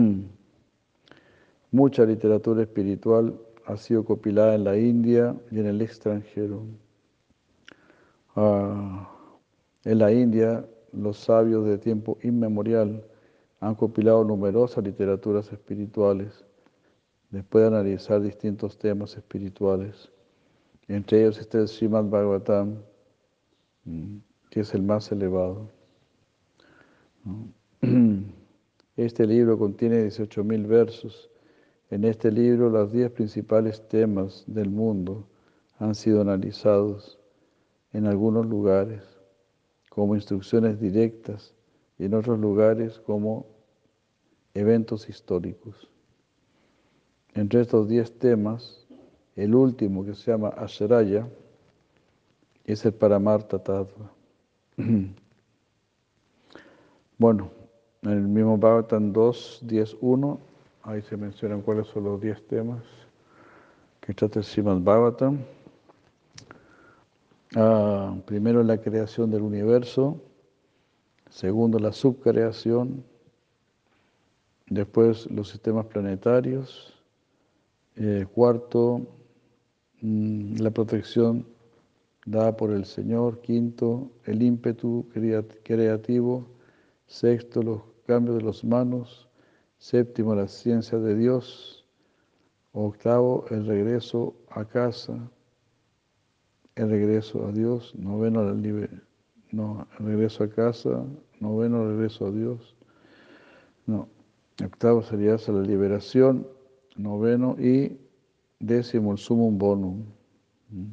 Mucha 1.72 2.04
literatura 2.06 2.62
espiritual 2.62 3.38
ha 3.66 3.76
sido 3.76 4.04
compilada 4.04 4.54
en 4.54 4.64
la 4.64 4.76
India 4.78 5.36
y 5.50 5.60
en 5.60 5.66
el 5.66 5.82
extranjero. 5.82 6.64
Ah, 8.36 9.10
en 9.84 9.98
la 9.98 10.12
India, 10.12 10.66
los 10.92 11.18
sabios 11.18 11.64
de 11.66 11.78
tiempo 11.78 12.18
inmemorial 12.22 13.04
han 13.60 13.74
compilado 13.74 14.24
numerosas 14.24 14.84
literaturas 14.84 15.52
espirituales 15.52 16.44
después 17.30 17.62
de 17.62 17.68
analizar 17.68 18.20
distintos 18.20 18.78
temas 18.78 19.16
espirituales. 19.16 20.10
Entre 20.88 21.20
ellos 21.20 21.38
está 21.38 21.58
el 21.58 21.68
Srimad 21.68 22.04
Bhagavatam, 22.04 22.82
mm, 23.84 24.16
que 24.50 24.60
es 24.60 24.74
el 24.74 24.82
más 24.82 25.10
elevado. 25.12 25.70
Este 28.96 29.26
libro 29.26 29.56
contiene 29.58 30.04
18.000 30.04 30.66
versos. 30.66 31.29
En 31.90 32.04
este 32.04 32.30
libro 32.30 32.70
los 32.70 32.92
10 32.92 33.10
principales 33.10 33.86
temas 33.88 34.44
del 34.46 34.70
mundo 34.70 35.26
han 35.78 35.96
sido 35.96 36.20
analizados 36.20 37.18
en 37.92 38.06
algunos 38.06 38.46
lugares 38.46 39.02
como 39.88 40.14
instrucciones 40.14 40.80
directas 40.80 41.52
y 41.98 42.04
en 42.04 42.14
otros 42.14 42.38
lugares 42.38 43.00
como 43.00 43.46
eventos 44.54 45.08
históricos. 45.08 45.90
Entre 47.34 47.60
estos 47.60 47.88
diez 47.88 48.16
temas, 48.18 48.86
el 49.34 49.54
último 49.54 50.04
que 50.04 50.14
se 50.14 50.30
llama 50.30 50.48
Asheraya 50.50 51.28
es 52.64 52.84
el 52.84 52.92
Paramarta 52.92 53.58
Tattva. 53.58 54.12
Bueno, 57.18 57.50
en 58.00 58.12
el 58.12 58.22
mismo 58.22 58.56
Bhagavatam 58.56 59.12
2, 59.12 59.60
10, 59.64 59.98
1, 60.00 60.40
ahí 60.90 61.02
se 61.02 61.16
mencionan 61.16 61.62
cuáles 61.62 61.86
son 61.88 62.04
los 62.04 62.20
10 62.20 62.46
temas. 62.48 62.82
Que 64.00 64.12
trata 64.12 64.40
el 64.40 64.44
Srimad 64.44 64.80
Bhagavatam. 64.80 65.38
Ah, 67.56 68.16
primero 68.26 68.62
la 68.62 68.78
creación 68.78 69.30
del 69.30 69.42
universo, 69.42 70.20
segundo 71.28 71.78
la 71.78 71.92
subcreación, 71.92 73.04
después 74.68 75.28
los 75.30 75.48
sistemas 75.48 75.86
planetarios, 75.86 76.94
eh, 77.96 78.26
cuarto 78.32 79.00
mm, 80.00 80.60
la 80.60 80.70
protección 80.70 81.46
dada 82.24 82.56
por 82.56 82.70
el 82.70 82.84
Señor, 82.84 83.40
quinto 83.40 84.10
el 84.24 84.42
ímpetu 84.42 85.08
creativo, 85.64 86.46
Sexto, 87.06 87.62
los 87.64 87.80
cambios 88.06 88.36
de 88.36 88.42
los 88.42 88.62
manos. 88.62 89.29
Séptimo, 89.80 90.34
la 90.34 90.46
ciencia 90.46 90.98
de 90.98 91.16
Dios. 91.16 91.86
Octavo, 92.72 93.46
el 93.50 93.66
regreso 93.66 94.36
a 94.50 94.66
casa. 94.66 95.18
El 96.74 96.90
regreso 96.90 97.46
a 97.46 97.50
Dios. 97.50 97.94
Noveno, 97.96 98.46
el, 98.46 99.02
no, 99.52 99.88
el 99.98 100.06
regreso 100.06 100.44
a 100.44 100.50
casa. 100.50 101.02
Noveno, 101.40 101.82
el 101.84 101.96
regreso 101.96 102.26
a 102.26 102.30
Dios. 102.30 102.76
No. 103.86 104.06
Octavo 104.62 105.02
sería 105.02 105.36
la 105.48 105.62
liberación. 105.62 106.46
Noveno 106.96 107.56
y 107.58 107.98
décimo, 108.58 109.12
el 109.12 109.18
sumum 109.18 109.56
bonum. 109.58 110.04
Mm. 110.68 110.84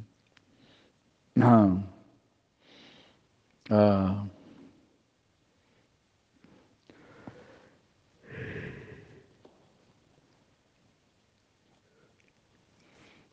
Ah. 1.40 1.84
Ah. 3.70 4.26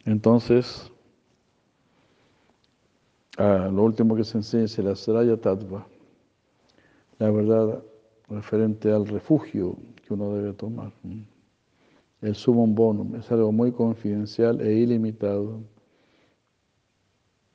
Entonces, 0.05 0.91
ah, 3.37 3.69
lo 3.73 3.83
último 3.83 4.15
que 4.15 4.23
se 4.23 4.37
enseña 4.37 4.65
es 4.65 4.79
el 4.79 4.87
Asraya 4.87 5.35
Tattva, 5.35 5.87
la 7.17 7.31
verdad 7.31 7.83
referente 8.29 8.91
al 8.91 9.07
refugio 9.07 9.77
que 10.05 10.13
uno 10.13 10.33
debe 10.33 10.53
tomar. 10.53 10.91
El 12.21 12.35
sumum 12.35 12.75
bonum 12.75 13.15
es 13.15 13.31
algo 13.31 13.51
muy 13.51 13.71
confidencial 13.71 14.61
e 14.61 14.73
ilimitado. 14.73 15.63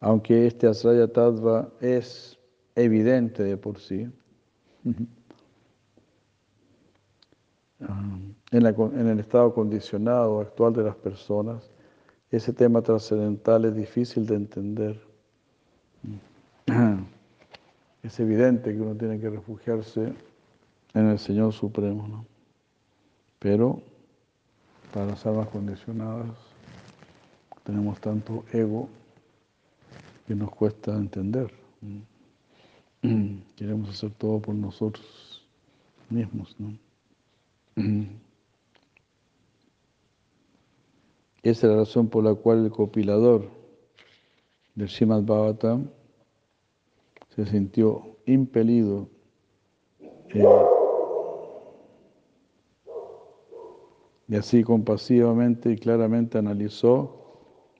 Aunque 0.00 0.46
este 0.46 0.66
Asraya 0.66 1.06
Tattva 1.08 1.72
es 1.80 2.38
evidente 2.74 3.44
de 3.44 3.56
por 3.56 3.78
sí, 3.78 4.08
en, 8.50 9.08
el 9.08 9.20
estado 9.20 9.52
condicionado 9.54 10.40
actual 10.40 10.72
de 10.72 10.84
las 10.84 10.96
personas, 10.96 11.70
ese 12.30 12.52
tema 12.52 12.82
trascendental 12.82 13.64
es 13.64 13.74
difícil 13.74 14.26
de 14.26 14.34
entender. 14.34 15.00
Es 18.02 18.18
evidente 18.18 18.74
que 18.74 18.80
uno 18.80 18.96
tiene 18.96 19.20
que 19.20 19.30
refugiarse 19.30 20.12
en 20.92 21.06
el 21.06 21.20
Señor 21.20 21.52
Supremo, 21.52 22.08
¿no? 22.08 22.26
Pero 23.38 23.80
para 24.92 25.06
las 25.06 25.24
almas 25.24 25.46
condicionadas 25.50 26.26
tenemos 27.62 28.00
tanto 28.00 28.44
ego 28.52 28.88
que 30.26 30.34
nos 30.34 30.50
cuesta 30.50 30.96
entender. 30.96 31.54
Queremos 33.56 33.90
hacer 33.90 34.10
todo 34.10 34.40
por 34.40 34.56
nosotros 34.56 35.46
mismos, 36.10 36.56
¿no? 36.58 36.76
Esa 41.42 41.66
es 41.66 41.72
la 41.72 41.76
razón 41.76 42.08
por 42.08 42.24
la 42.24 42.34
cual 42.34 42.64
el 42.64 42.70
compilador 42.70 43.48
del 44.74 44.88
Srimad 44.88 45.22
Bhagavatam 45.22 45.90
se 47.34 47.46
sintió 47.46 48.16
impelido 48.26 49.08
y 54.28 54.36
así 54.36 54.62
compasivamente 54.62 55.72
y 55.72 55.76
claramente 55.76 56.38
analizó 56.38 57.18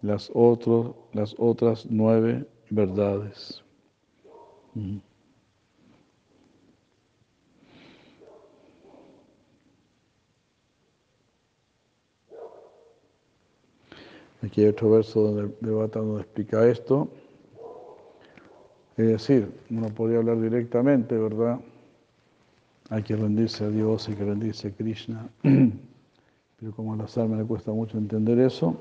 las 0.03 0.31
otras 0.35 1.87
nueve 1.89 2.47
verdades. 2.69 3.63
Aquí 14.43 14.63
hay 14.63 14.69
otro 14.69 14.91
verso 14.91 15.21
donde, 15.21 15.55
donde 15.61 16.21
explica 16.21 16.67
esto. 16.67 17.09
Es 18.97 19.07
decir, 19.07 19.51
uno 19.71 19.89
podría 19.89 20.19
hablar 20.19 20.41
directamente, 20.41 21.17
¿verdad? 21.17 21.61
Hay 22.91 23.03
que 23.05 23.15
rendirse 23.17 23.65
a 23.65 23.69
Dios, 23.69 24.09
hay 24.09 24.17
que 24.17 24.25
rendirse 24.25 24.69
a 24.69 24.71
Krishna. 24.73 25.29
Pero 25.43 26.73
como 26.75 26.93
a 26.95 26.97
las 26.97 27.17
almas 27.17 27.39
le 27.39 27.45
cuesta 27.45 27.73
mucho 27.73 27.97
entender 27.99 28.39
eso, 28.41 28.77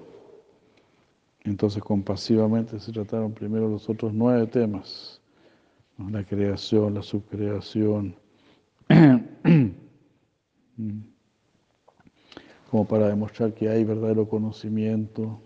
entonces 1.44 1.82
compasivamente 1.84 2.80
se 2.80 2.92
trataron 2.92 3.32
primero 3.32 3.70
los 3.70 3.88
otros 3.90 4.14
nueve 4.14 4.48
temas. 4.48 5.22
La 6.10 6.24
creación, 6.24 6.96
la 6.96 7.04
subcreación. 7.04 8.16
como 12.72 12.88
para 12.88 13.10
demostrar 13.10 13.54
que 13.54 13.70
hay 13.70 13.84
verdadero 13.84 14.28
conocimiento 14.28 15.42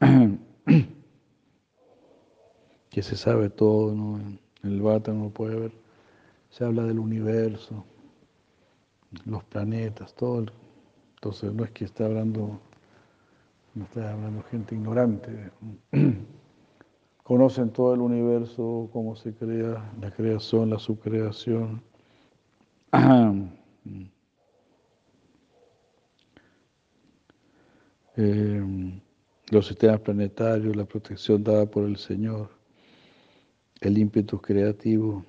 que 2.90 3.02
se 3.02 3.16
sabe 3.16 3.50
todo, 3.50 3.94
¿no? 3.94 4.20
El 4.62 4.82
Bata 4.82 5.12
no 5.12 5.30
puede 5.30 5.56
ver, 5.56 5.72
se 6.50 6.64
habla 6.64 6.84
del 6.84 6.98
universo, 6.98 7.84
los 9.24 9.44
planetas, 9.44 10.14
todo. 10.14 10.46
Entonces 11.14 11.52
no 11.52 11.64
es 11.64 11.70
que 11.70 11.84
está 11.84 12.06
hablando, 12.06 12.60
no 13.74 13.84
está 13.84 14.12
hablando 14.12 14.42
gente 14.44 14.74
ignorante. 14.74 15.50
Conocen 17.22 17.70
todo 17.70 17.94
el 17.94 18.00
universo, 18.00 18.88
cómo 18.92 19.16
se 19.16 19.34
crea, 19.34 19.92
la 20.00 20.10
creación, 20.10 20.70
la 20.70 20.78
subcreación. 20.78 21.82
Em, 28.16 28.98
los 29.50 29.66
sistemas 29.66 30.00
planetarios, 30.00 30.74
la 30.74 30.86
protección 30.86 31.44
dada 31.44 31.66
por 31.66 31.84
el 31.84 31.98
Señor, 31.98 32.48
el 33.80 33.98
ímpetu 33.98 34.40
creativo, 34.40 35.22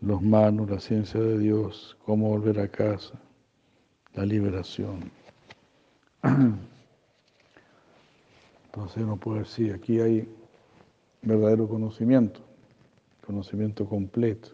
los 0.00 0.20
manos, 0.20 0.68
la 0.68 0.80
ciencia 0.80 1.20
de 1.20 1.38
Dios, 1.38 1.96
cómo 2.04 2.28
volver 2.28 2.58
a 2.58 2.68
casa, 2.68 3.14
la 4.14 4.24
liberación. 4.26 5.10
Entonces 8.66 9.02
uno 9.02 9.16
puede 9.16 9.40
decir, 9.40 9.72
aquí 9.72 10.00
hay 10.00 10.28
verdadero 11.22 11.68
conocimiento, 11.68 12.40
conocimiento 13.24 13.88
completo. 13.88 14.50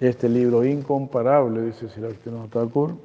Este 0.00 0.28
libro 0.28 0.64
incomparable, 0.64 1.60
dice 1.62 1.88
Siddhartha 1.88 2.46
Thakur, 2.50 2.96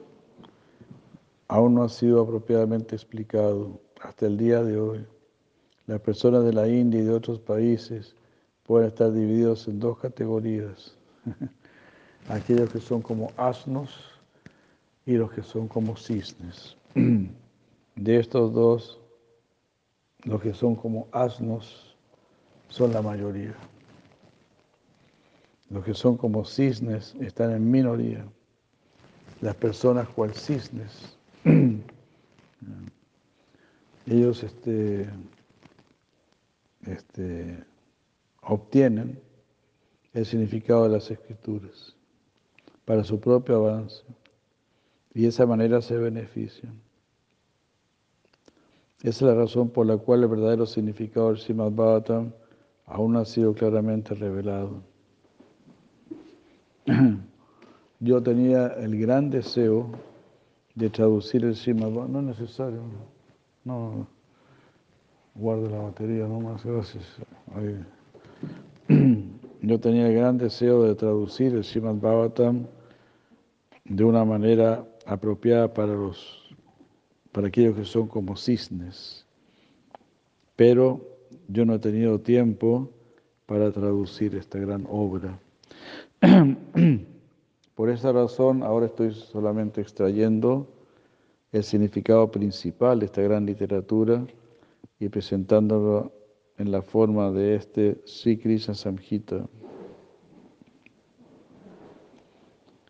aún 1.47 1.73
no 1.73 1.83
ha 1.83 1.89
sido 1.89 2.21
apropiadamente 2.21 2.95
explicado 2.95 3.81
hasta 3.99 4.27
el 4.27 4.37
día 4.37 4.63
de 4.63 4.79
hoy. 4.79 5.07
Las 5.87 5.99
personas 6.01 6.43
de 6.45 6.53
la 6.53 6.67
India 6.67 7.01
y 7.01 7.03
de 7.03 7.11
otros 7.11 7.39
países 7.39 8.15
pueden 8.61 8.89
estar 8.89 9.11
divididos 9.11 9.67
en 9.67 9.79
dos 9.79 9.97
categorías. 9.97 10.95
Aquellos 12.29 12.69
que 12.69 12.79
son 12.79 13.01
como 13.01 13.31
asnos 13.37 13.89
y 15.03 15.13
los 15.13 15.31
que 15.31 15.41
son 15.41 15.67
como 15.67 15.97
cisnes. 15.97 16.77
De 17.95 18.19
estos 18.19 18.53
dos, 18.53 18.99
los 20.25 20.39
que 20.41 20.53
son 20.53 20.75
como 20.75 21.07
asnos 21.11 21.95
son 22.69 22.93
la 22.93 23.01
mayoría. 23.01 23.55
Los 25.69 25.83
que 25.85 25.93
son 25.93 26.17
como 26.17 26.45
cisnes 26.45 27.15
están 27.19 27.51
en 27.51 27.69
minoría. 27.69 28.25
Las 29.41 29.55
personas 29.55 30.07
cual 30.09 30.33
cisnes. 30.33 31.17
Ellos 34.05 34.43
este, 34.43 35.09
este, 36.85 37.63
obtienen 38.41 39.19
el 40.13 40.25
significado 40.25 40.83
de 40.83 40.89
las 40.89 41.09
escrituras. 41.09 41.95
para 42.85 43.03
su 43.03 43.17
propio 43.19 43.55
avance 43.55 44.03
y 45.13 45.21
de 45.21 45.27
esa 45.29 45.45
manera 45.45 45.81
se 45.81 45.97
benefician. 45.97 46.73
Esa 49.03 49.09
es 49.09 49.21
la 49.21 49.35
razón 49.35 49.69
por 49.69 49.85
la 49.85 49.97
cual 49.97 50.23
el 50.23 50.29
verdadero 50.29 50.65
significado 50.65 51.27
del 51.27 51.37
Srimad 51.37 51.71
Bhagavatam 51.71 52.33
aún 52.85 53.13
no 53.13 53.19
ha 53.19 53.25
sido 53.25 53.53
claramente 53.53 54.15
revelado. 54.15 54.81
Yo 57.99 58.21
tenía 58.21 58.67
el 58.67 58.99
gran 58.99 59.29
deseo 59.29 59.91
de 60.75 60.89
traducir 60.89 61.45
el 61.45 61.55
Bhagavatam. 61.55 62.07
No 62.07 62.19
es 62.19 62.25
necesario, 62.25 62.81
no. 63.63 64.07
Guardo 65.35 65.69
la 65.69 65.79
batería 65.79 66.27
nomás, 66.27 66.63
gracias. 66.63 67.03
Yo 69.61 69.79
tenía 69.79 70.07
el 70.07 70.15
gran 70.15 70.37
deseo 70.37 70.83
de 70.83 70.95
traducir 70.95 71.53
el 71.53 71.63
Srimad 71.63 71.95
Bhagavatam 71.95 72.67
de 73.85 74.03
una 74.03 74.25
manera 74.25 74.85
apropiada 75.05 75.73
para 75.73 75.93
los 75.93 76.43
para 77.31 77.47
aquellos 77.47 77.75
que 77.75 77.85
son 77.85 78.07
como 78.07 78.37
cisnes. 78.37 79.25
Pero 80.55 81.01
yo 81.47 81.65
no 81.65 81.73
he 81.73 81.79
tenido 81.79 82.19
tiempo 82.19 82.89
para 83.45 83.71
traducir 83.71 84.35
esta 84.35 84.59
gran 84.59 84.85
obra. 84.89 85.39
Por 87.75 87.89
esa 87.89 88.11
razón, 88.13 88.63
ahora 88.63 88.85
estoy 88.85 89.13
solamente 89.13 89.81
extrayendo 89.81 90.67
el 91.51 91.63
significado 91.63 92.31
principal 92.31 92.99
de 92.99 93.07
esta 93.07 93.21
gran 93.21 93.45
literatura 93.45 94.25
y 94.99 95.09
presentándolo 95.09 96.13
en 96.57 96.71
la 96.71 96.81
forma 96.81 97.31
de 97.31 97.55
este 97.55 98.01
Sri 98.05 98.37
Krishna 98.37 98.73
Samhita. 98.73 99.49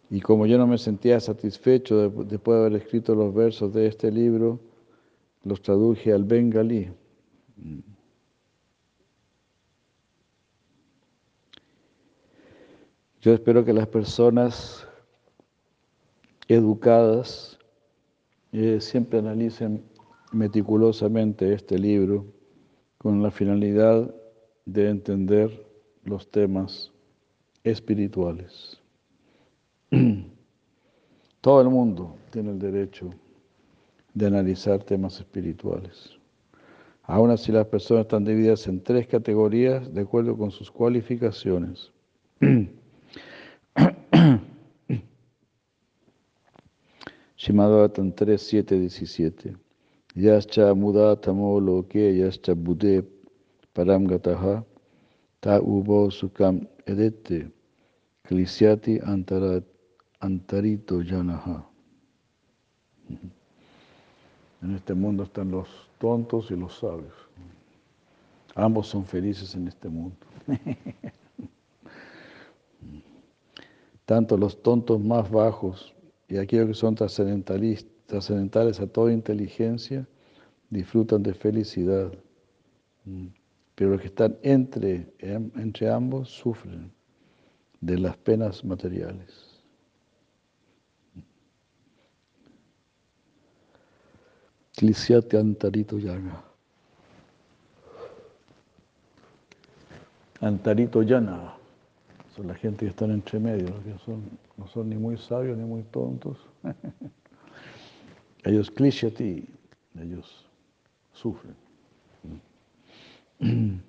Y 0.10 0.22
como 0.22 0.46
yo 0.46 0.60
no 0.60 0.67
me 0.67 0.78
sentía 0.78 1.19
satisfecho 1.19 2.10
después 2.10 2.56
de 2.56 2.65
haber 2.65 2.82
escrito 2.82 3.15
los 3.15 3.34
versos 3.34 3.74
de 3.74 3.88
este 3.88 4.12
libro, 4.12 4.60
los 5.43 5.60
traduje 5.62 6.13
al 6.13 6.24
bengalí. 6.24 6.91
Yo 13.23 13.33
espero 13.33 13.63
que 13.63 13.71
las 13.71 13.88
personas 13.88 14.86
educadas 16.49 17.57
eh, 18.51 18.81
siempre 18.81 19.19
analicen 19.19 19.81
meticulosamente 20.33 21.53
este 21.53 21.79
libro 21.79 22.25
con 22.97 23.23
la 23.23 23.31
finalidad 23.31 24.13
de 24.65 24.89
entender 24.89 25.65
los 26.03 26.29
temas 26.29 26.91
espirituales. 27.63 28.81
Todo 31.39 31.62
el 31.62 31.69
mundo 31.69 32.17
tiene 32.29 32.51
el 32.51 32.59
derecho 32.59 33.09
de 34.13 34.25
analizar 34.25 34.83
temas 34.83 35.17
espirituales. 35.21 36.09
Aún 37.03 37.31
así 37.31 37.53
las 37.53 37.67
personas 37.67 38.01
están 38.01 38.25
divididas 38.25 38.67
en 38.67 38.83
tres 38.83 39.07
categorías 39.07 39.93
de 39.93 40.01
acuerdo 40.01 40.38
con 40.38 40.51
sus 40.51 40.69
cualificaciones. 40.69 41.89
Shimadvatan 47.43 48.15
3, 48.15 48.38
7, 48.38 48.79
17. 48.79 49.56
Yascha 50.15 50.73
mudatamo 50.73 51.60
loke 51.60 52.15
yascha 52.15 52.56
bude 52.56 53.03
param 53.73 54.08
gataha 54.08 54.63
ta 55.41 55.60
ubo 55.60 56.10
sukam 56.10 56.65
edete 56.88 57.51
antarat 59.03 59.65
Antarito 60.21 61.01
Yanaha. 61.03 61.67
En 64.62 64.75
este 64.75 64.93
mundo 64.93 65.23
están 65.23 65.51
los 65.51 65.67
tontos 65.99 66.49
y 66.49 66.56
los 66.56 66.79
sabios. 66.79 67.13
Ambos 68.56 68.88
son 68.88 69.06
felices 69.06 69.53
en 69.56 69.67
este 69.67 69.89
mundo. 69.89 70.15
Tanto 74.06 74.38
los 74.38 74.63
tontos 74.63 75.01
más 75.01 75.29
bajos 75.29 75.93
y 76.27 76.38
aquellos 76.38 76.67
que 76.67 76.73
son 76.73 76.95
trascendentales 76.95 78.79
a 78.79 78.88
toda 78.88 79.12
inteligencia 79.12 80.07
disfrutan 80.69 81.23
de 81.23 81.33
felicidad. 81.33 82.12
Pero 83.75 83.91
los 83.91 84.01
que 84.01 84.07
están 84.07 84.38
entre, 84.41 85.13
entre 85.19 85.89
ambos 85.89 86.29
sufren 86.29 86.91
de 87.81 87.97
las 87.97 88.15
penas 88.17 88.63
materiales. 88.63 89.62
Clisiate 94.75 95.38
Antarito 95.38 95.99
Yana. 95.99 96.43
Antarito 100.41 101.03
Yana. 101.03 101.62
Son 102.36 102.48
la 102.48 102.56
gente 102.56 102.86
que 102.86 102.89
están 102.89 103.12
entre 103.12 103.39
medio, 103.39 103.67
que 103.84 103.96
son, 104.04 104.24
no 104.58 104.67
son 104.67 104.89
ni 104.89 104.96
muy 104.96 105.17
sabios 105.17 105.56
ni 105.58 105.65
muy 105.65 105.84
tontos. 105.84 106.38
ellos 108.43 108.72
clisiati, 108.72 109.48
ellos 110.00 110.46
sufren. 111.13 111.56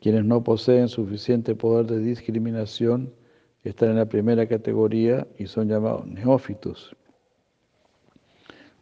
Quienes 0.00 0.24
no 0.24 0.42
poseen 0.42 0.88
suficiente 0.88 1.54
poder 1.54 1.86
de 1.86 1.98
discriminación 1.98 3.12
están 3.64 3.90
en 3.90 3.96
la 3.96 4.06
primera 4.06 4.46
categoría 4.46 5.26
y 5.38 5.46
son 5.46 5.68
llamados 5.68 6.06
neófitos 6.06 6.96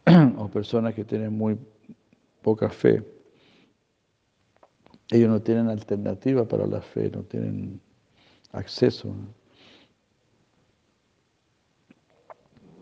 o 0.37 0.47
personas 0.49 0.93
que 0.95 1.05
tienen 1.05 1.37
muy 1.37 1.57
poca 2.41 2.69
fe. 2.69 3.03
Ellos 5.09 5.29
no 5.29 5.41
tienen 5.41 5.67
alternativa 5.69 6.47
para 6.47 6.65
la 6.65 6.81
fe, 6.81 7.09
no 7.11 7.23
tienen 7.23 7.81
acceso. 8.51 9.13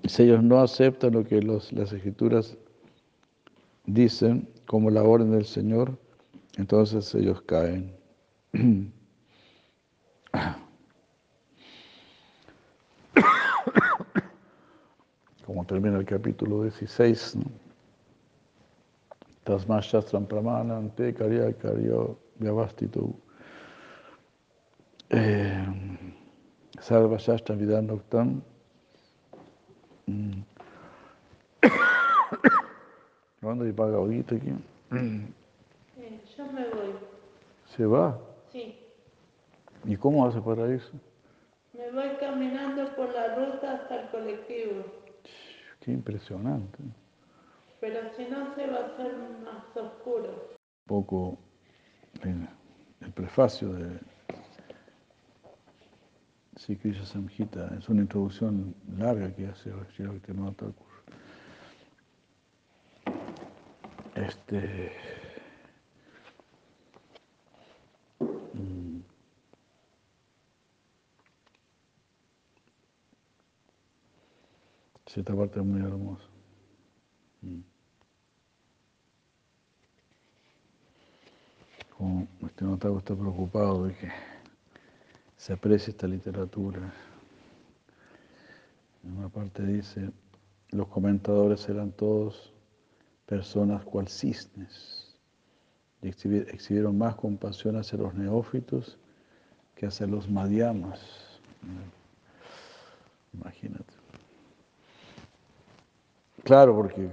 Si 0.05 0.23
ellos 0.23 0.43
no 0.43 0.59
aceptan 0.59 1.13
lo 1.13 1.23
que 1.23 1.41
los, 1.41 1.71
las 1.73 1.91
escrituras 1.93 2.57
dicen 3.85 4.47
como 4.65 4.89
la 4.89 5.03
orden 5.03 5.31
del 5.31 5.45
Señor, 5.45 5.97
entonces 6.57 7.13
ellos 7.15 7.41
caen. 7.43 7.95
como 15.45 15.65
termina 15.65 15.97
el 15.97 16.05
capítulo 16.05 16.63
16, 16.63 17.37
¿no? 17.37 17.68
Tasmas 19.59 19.85
Shastram 19.85 20.25
Pramanante 20.25 21.13
Karya 21.13 21.53
Karya 21.53 22.15
Vyavastitu 22.39 23.13
eh, 25.09 25.65
Sarva 26.79 27.17
Shastra 27.17 27.55
Vidanoktam 27.55 28.41
¿Cuándo 33.41 33.67
y 33.67 33.73
paga 33.73 33.97
ahorita 33.97 34.35
aquí? 34.35 34.49
Eh, 34.49 36.21
yo 36.37 36.45
me 36.47 36.67
voy. 36.69 36.93
¿Se 37.75 37.85
va? 37.85 38.19
Sí. 38.51 38.75
¿Y 39.85 39.95
cómo 39.97 40.25
hace 40.25 40.41
para 40.41 40.73
eso? 40.73 40.91
Me 41.73 41.91
voy 41.91 42.17
caminando 42.19 42.93
por 42.95 43.13
la 43.13 43.35
ruta 43.35 43.73
hasta 43.75 44.01
el 44.01 44.09
colectivo. 44.09 44.83
Qué 45.79 45.91
impresionante. 45.91 46.79
Pero 47.79 48.13
si 48.13 48.25
no 48.25 48.53
se 48.55 48.67
va 48.67 48.79
a 48.79 48.85
hacer 48.87 49.15
más 49.43 49.75
oscuro. 49.75 50.29
Un 50.29 50.87
poco 50.87 51.37
el, 52.23 52.47
prefacio 53.13 53.71
de 53.73 53.99
Sikrisha 56.57 57.05
Samhita 57.05 57.73
es 57.77 57.87
una 57.89 58.01
introducción 58.01 58.75
larga 58.97 59.33
que 59.33 59.47
hace 59.47 59.71
Sri 59.95 60.19
Thakur. 60.19 60.73
Este. 64.15 64.91
mm, 68.19 68.99
esta 75.05 75.35
parte 75.35 75.59
es 75.59 75.65
muy 75.65 75.81
hermosa. 75.81 76.38
Mm. 77.41 77.59
Como 81.97 82.27
este 82.45 82.63
notago 82.65 82.99
está 82.99 83.15
preocupado 83.15 83.85
de 83.85 83.95
que 83.95 84.09
se 85.37 85.53
aprecie 85.53 85.91
esta 85.91 86.07
literatura. 86.07 86.93
En 89.03 89.17
una 89.17 89.29
parte 89.29 89.63
dice, 89.63 90.11
los 90.71 90.87
comentadores 90.87 91.67
eran 91.69 91.91
todos 91.91 92.53
personas 93.25 93.83
cual 93.83 94.07
cisnes, 94.07 95.15
y 96.01 96.07
exhibi- 96.09 96.47
exhibieron 96.53 96.97
más 96.97 97.15
compasión 97.15 97.75
hacia 97.75 97.97
los 97.97 98.13
neófitos 98.13 98.97
que 99.75 99.85
hacia 99.85 100.07
los 100.07 100.29
madhyamas. 100.29 100.99
Imagínate. 103.33 103.93
Claro, 106.43 106.75
porque 106.75 107.09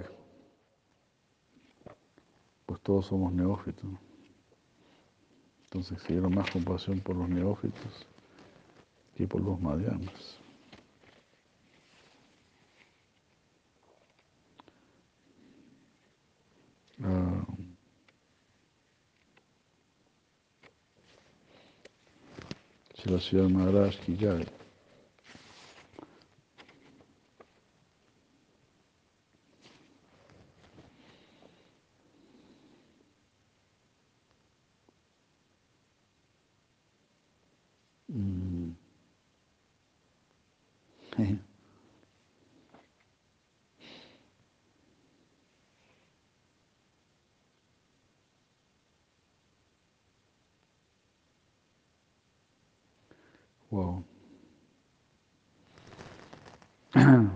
pues 2.67 2.81
todos 2.83 3.07
somos 3.07 3.33
neófitos. 3.33 3.89
Entonces 5.65 5.99
exhibieron 5.99 6.35
más 6.35 6.51
compasión 6.51 7.01
por 7.01 7.17
los 7.17 7.29
neófitos 7.29 8.07
que 9.17 9.27
por 9.27 9.41
los 9.41 9.61
madhyamas. 9.61 10.39
Ah, 17.03 17.47
Shri 23.07 23.21
Sridhar 23.21 23.51
Maharaj 23.51 24.01
ki 24.05 24.17
jai. 24.21 24.45
Mm. 38.09 38.75
Wow. 53.71 54.05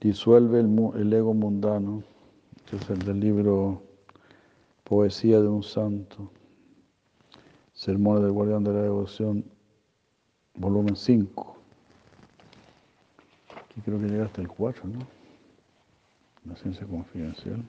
Disuelve 0.00 0.60
el, 0.60 0.66
el 0.96 1.12
ego 1.12 1.34
mundano, 1.34 2.02
que 2.66 2.76
es 2.76 2.88
el 2.90 3.00
del 3.00 3.20
libro 3.20 3.82
Poesía 4.84 5.40
de 5.40 5.48
un 5.48 5.62
Santo, 5.62 6.30
Sermones 7.72 8.22
del 8.22 8.32
Guardián 8.32 8.64
de 8.64 8.72
la 8.72 8.82
Devoción, 8.82 9.44
volumen 10.54 10.96
5. 10.96 11.56
Aquí 13.54 13.80
creo 13.80 13.98
que 13.98 14.06
llega 14.06 14.24
hasta 14.24 14.40
el 14.40 14.48
4, 14.48 14.86
¿no? 14.86 15.00
La 16.44 16.56
ciencia 16.56 16.86
confidencial. 16.86 17.64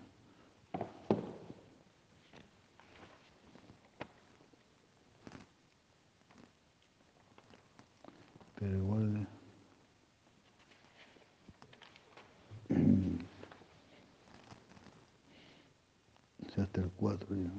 Pero 8.59 8.77
igual. 8.77 9.27
Ya 16.55 16.63
hasta 16.63 16.81
el 16.81 16.89
4 16.91 17.35
ya. 17.35 17.51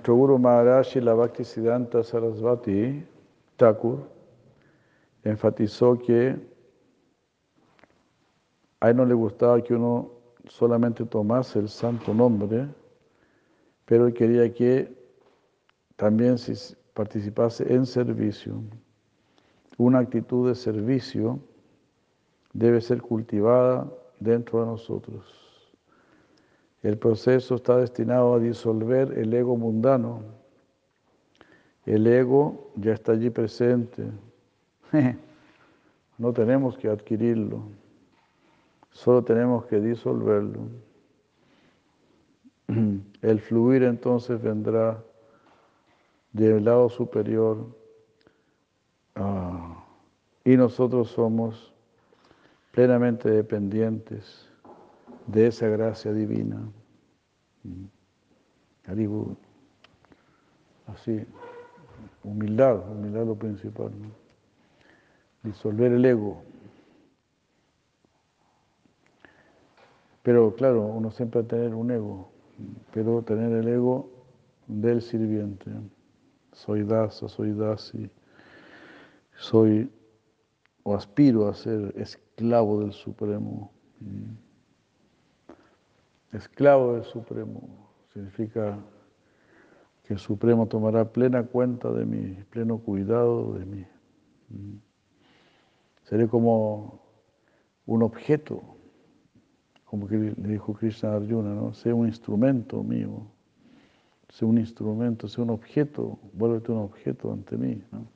Nuestro 0.00 0.16
Guru 0.16 0.38
Maharaj 0.38 0.96
y 0.96 1.00
la 1.02 1.12
Bhaktisiddhanta 1.12 2.02
Sarasvati 2.02 3.04
Thakur 3.58 3.98
enfatizó 5.24 5.98
que 5.98 6.40
a 8.80 8.88
él 8.88 8.96
no 8.96 9.04
le 9.04 9.12
gustaba 9.12 9.62
que 9.62 9.74
uno 9.74 10.10
solamente 10.48 11.04
tomase 11.04 11.58
el 11.58 11.68
santo 11.68 12.14
nombre, 12.14 12.66
pero 13.84 14.06
él 14.06 14.14
quería 14.14 14.50
que 14.54 14.90
también 15.96 16.38
se 16.38 16.74
participase 16.94 17.70
en 17.70 17.84
servicio. 17.84 18.54
Una 19.76 19.98
actitud 19.98 20.48
de 20.48 20.54
servicio 20.54 21.38
debe 22.54 22.80
ser 22.80 23.02
cultivada 23.02 23.86
dentro 24.18 24.60
de 24.60 24.66
nosotros. 24.66 25.49
El 26.82 26.96
proceso 26.96 27.56
está 27.56 27.76
destinado 27.76 28.34
a 28.34 28.38
disolver 28.38 29.18
el 29.18 29.34
ego 29.34 29.56
mundano. 29.56 30.22
El 31.84 32.06
ego 32.06 32.70
ya 32.76 32.92
está 32.94 33.12
allí 33.12 33.30
presente. 33.30 34.06
No 36.20 36.34
tenemos 36.34 36.76
que 36.76 36.86
adquirirlo, 36.86 37.62
solo 38.90 39.24
tenemos 39.24 39.64
que 39.64 39.80
disolverlo. 39.80 40.68
El 43.22 43.40
fluir 43.40 43.84
entonces 43.84 44.38
vendrá 44.42 45.02
del 46.34 46.62
lado 46.62 46.90
superior 46.90 47.74
ah, 49.14 49.82
y 50.44 50.58
nosotros 50.58 51.08
somos 51.08 51.72
plenamente 52.72 53.30
dependientes 53.30 54.49
de 55.30 55.46
esa 55.46 55.68
gracia 55.68 56.12
divina. 56.12 56.60
Haribol. 58.86 59.36
Así, 60.86 61.24
humildad, 62.24 62.88
humildad 62.90 63.26
lo 63.26 63.36
principal. 63.36 63.92
Disolver 65.42 65.92
el 65.92 66.04
ego. 66.04 66.42
Pero 70.22 70.54
claro, 70.54 70.82
uno 70.82 71.10
siempre 71.10 71.40
va 71.40 71.46
a 71.46 71.48
tener 71.48 71.74
un 71.74 71.90
ego, 71.90 72.30
pero 72.92 73.22
tener 73.22 73.52
el 73.52 73.68
ego 73.68 74.10
del 74.66 75.00
sirviente. 75.00 75.70
Soy 76.52 76.84
dasa, 76.84 77.28
soy 77.28 77.52
dasi, 77.52 78.10
soy 79.38 79.90
o 80.82 80.94
aspiro 80.94 81.48
a 81.48 81.54
ser 81.54 81.94
esclavo 81.96 82.80
del 82.80 82.92
Supremo. 82.92 83.70
Esclavo 86.32 86.94
del 86.94 87.04
Supremo 87.04 87.62
significa 88.12 88.78
que 90.04 90.14
el 90.14 90.18
Supremo 90.18 90.66
tomará 90.66 91.04
plena 91.12 91.44
cuenta 91.44 91.90
de 91.92 92.04
mí, 92.04 92.36
pleno 92.50 92.78
cuidado 92.78 93.54
de 93.54 93.64
mí. 93.64 93.86
Seré 96.04 96.28
como 96.28 97.00
un 97.86 98.02
objeto, 98.02 98.62
como 99.84 100.06
que 100.06 100.16
le 100.16 100.48
dijo 100.48 100.74
Krishna 100.74 101.12
a 101.12 101.16
Arjuna, 101.16 101.54
¿no? 101.54 101.72
Sé 101.72 101.92
un 101.92 102.06
instrumento 102.06 102.82
mío, 102.82 103.26
sé 104.28 104.44
un 104.44 104.58
instrumento, 104.58 105.26
sé 105.26 105.40
un 105.40 105.50
objeto, 105.50 106.18
vuélvete 106.32 106.70
un 106.70 106.78
objeto 106.78 107.32
ante 107.32 107.56
mí, 107.56 107.82
¿no? 107.90 108.06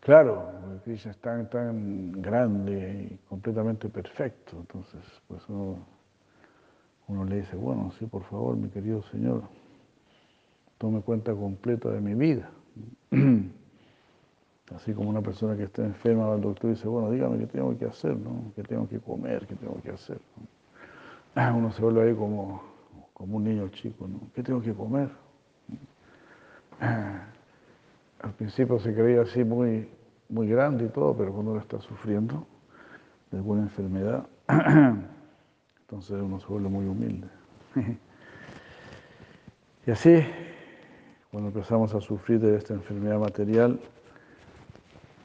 Claro, 0.00 0.52
Krishna 0.84 1.10
es 1.10 1.18
tan, 1.18 1.50
tan 1.50 2.12
grande 2.22 3.10
y 3.10 3.16
completamente 3.28 3.88
perfecto, 3.88 4.56
entonces, 4.60 5.00
pues 5.26 5.48
uno, 5.48 5.78
uno 7.08 7.24
le 7.24 7.36
dice, 7.36 7.56
bueno, 7.56 7.92
sí, 7.98 8.06
por 8.06 8.24
favor, 8.24 8.56
mi 8.56 8.68
querido 8.68 9.02
Señor, 9.04 9.42
tome 10.78 11.00
cuenta 11.00 11.32
completa 11.34 11.90
de 11.90 12.00
mi 12.00 12.14
vida. 12.14 12.50
Así 14.74 14.92
como 14.92 15.10
una 15.10 15.22
persona 15.22 15.56
que 15.56 15.62
está 15.62 15.84
enferma 15.84 16.26
va 16.26 16.34
al 16.34 16.40
doctor 16.40 16.70
y 16.70 16.74
dice, 16.74 16.88
bueno, 16.88 17.10
dígame 17.10 17.38
qué 17.38 17.46
tengo 17.46 17.78
que 17.78 17.84
hacer, 17.84 18.16
¿no? 18.16 18.52
¿Qué 18.56 18.64
tengo 18.64 18.88
que 18.88 18.98
comer? 18.98 19.46
¿Qué 19.46 19.54
tengo 19.54 19.80
que 19.80 19.90
hacer? 19.90 20.18
¿no? 21.36 21.56
Uno 21.56 21.70
se 21.70 21.82
vuelve 21.82 22.08
ahí 22.08 22.14
como, 22.14 22.62
como 23.14 23.36
un 23.36 23.44
niño 23.44 23.68
chico, 23.68 24.08
¿no? 24.08 24.20
¿Qué 24.34 24.42
tengo 24.42 24.60
que 24.60 24.74
comer? 24.74 25.08
Al 26.80 28.32
principio 28.36 28.80
se 28.80 28.92
creía 28.92 29.22
así 29.22 29.44
muy, 29.44 29.88
muy 30.28 30.48
grande 30.48 30.86
y 30.86 30.88
todo, 30.88 31.16
pero 31.16 31.32
cuando 31.32 31.52
uno 31.52 31.60
está 31.60 31.80
sufriendo 31.80 32.44
de 33.30 33.38
alguna 33.38 33.62
enfermedad, 33.62 34.26
entonces 35.86 36.20
uno 36.20 36.40
se 36.40 36.46
vuelve 36.48 36.68
muy 36.68 36.86
humilde. 36.86 37.28
Y 39.86 39.92
así, 39.92 40.20
cuando 41.30 41.50
empezamos 41.50 41.94
a 41.94 42.00
sufrir 42.00 42.40
de 42.40 42.56
esta 42.56 42.74
enfermedad 42.74 43.20
material, 43.20 43.78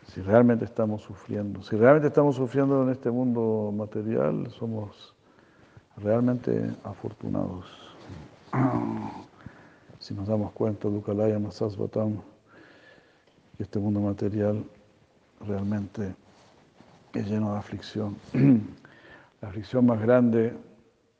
si 0.05 0.21
realmente 0.21 0.65
estamos 0.65 1.01
sufriendo, 1.01 1.63
si 1.63 1.75
realmente 1.75 2.09
estamos 2.09 2.35
sufriendo 2.35 2.83
en 2.83 2.91
este 2.91 3.09
mundo 3.09 3.73
material, 3.75 4.51
somos 4.51 5.15
realmente 5.97 6.69
afortunados. 6.83 7.65
Si 9.97 10.15
nos 10.15 10.27
damos 10.27 10.51
cuenta, 10.53 10.87
Dukalaya 10.87 11.37
Masasvatam, 11.37 12.21
que 13.55 13.61
este 13.61 13.77
mundo 13.77 13.99
material 13.99 14.63
realmente 15.47 16.15
es 17.13 17.27
lleno 17.27 17.53
de 17.53 17.59
aflicción. 17.59 18.15
La 19.41 19.49
aflicción 19.49 19.85
más 19.85 19.99
grande 20.01 20.55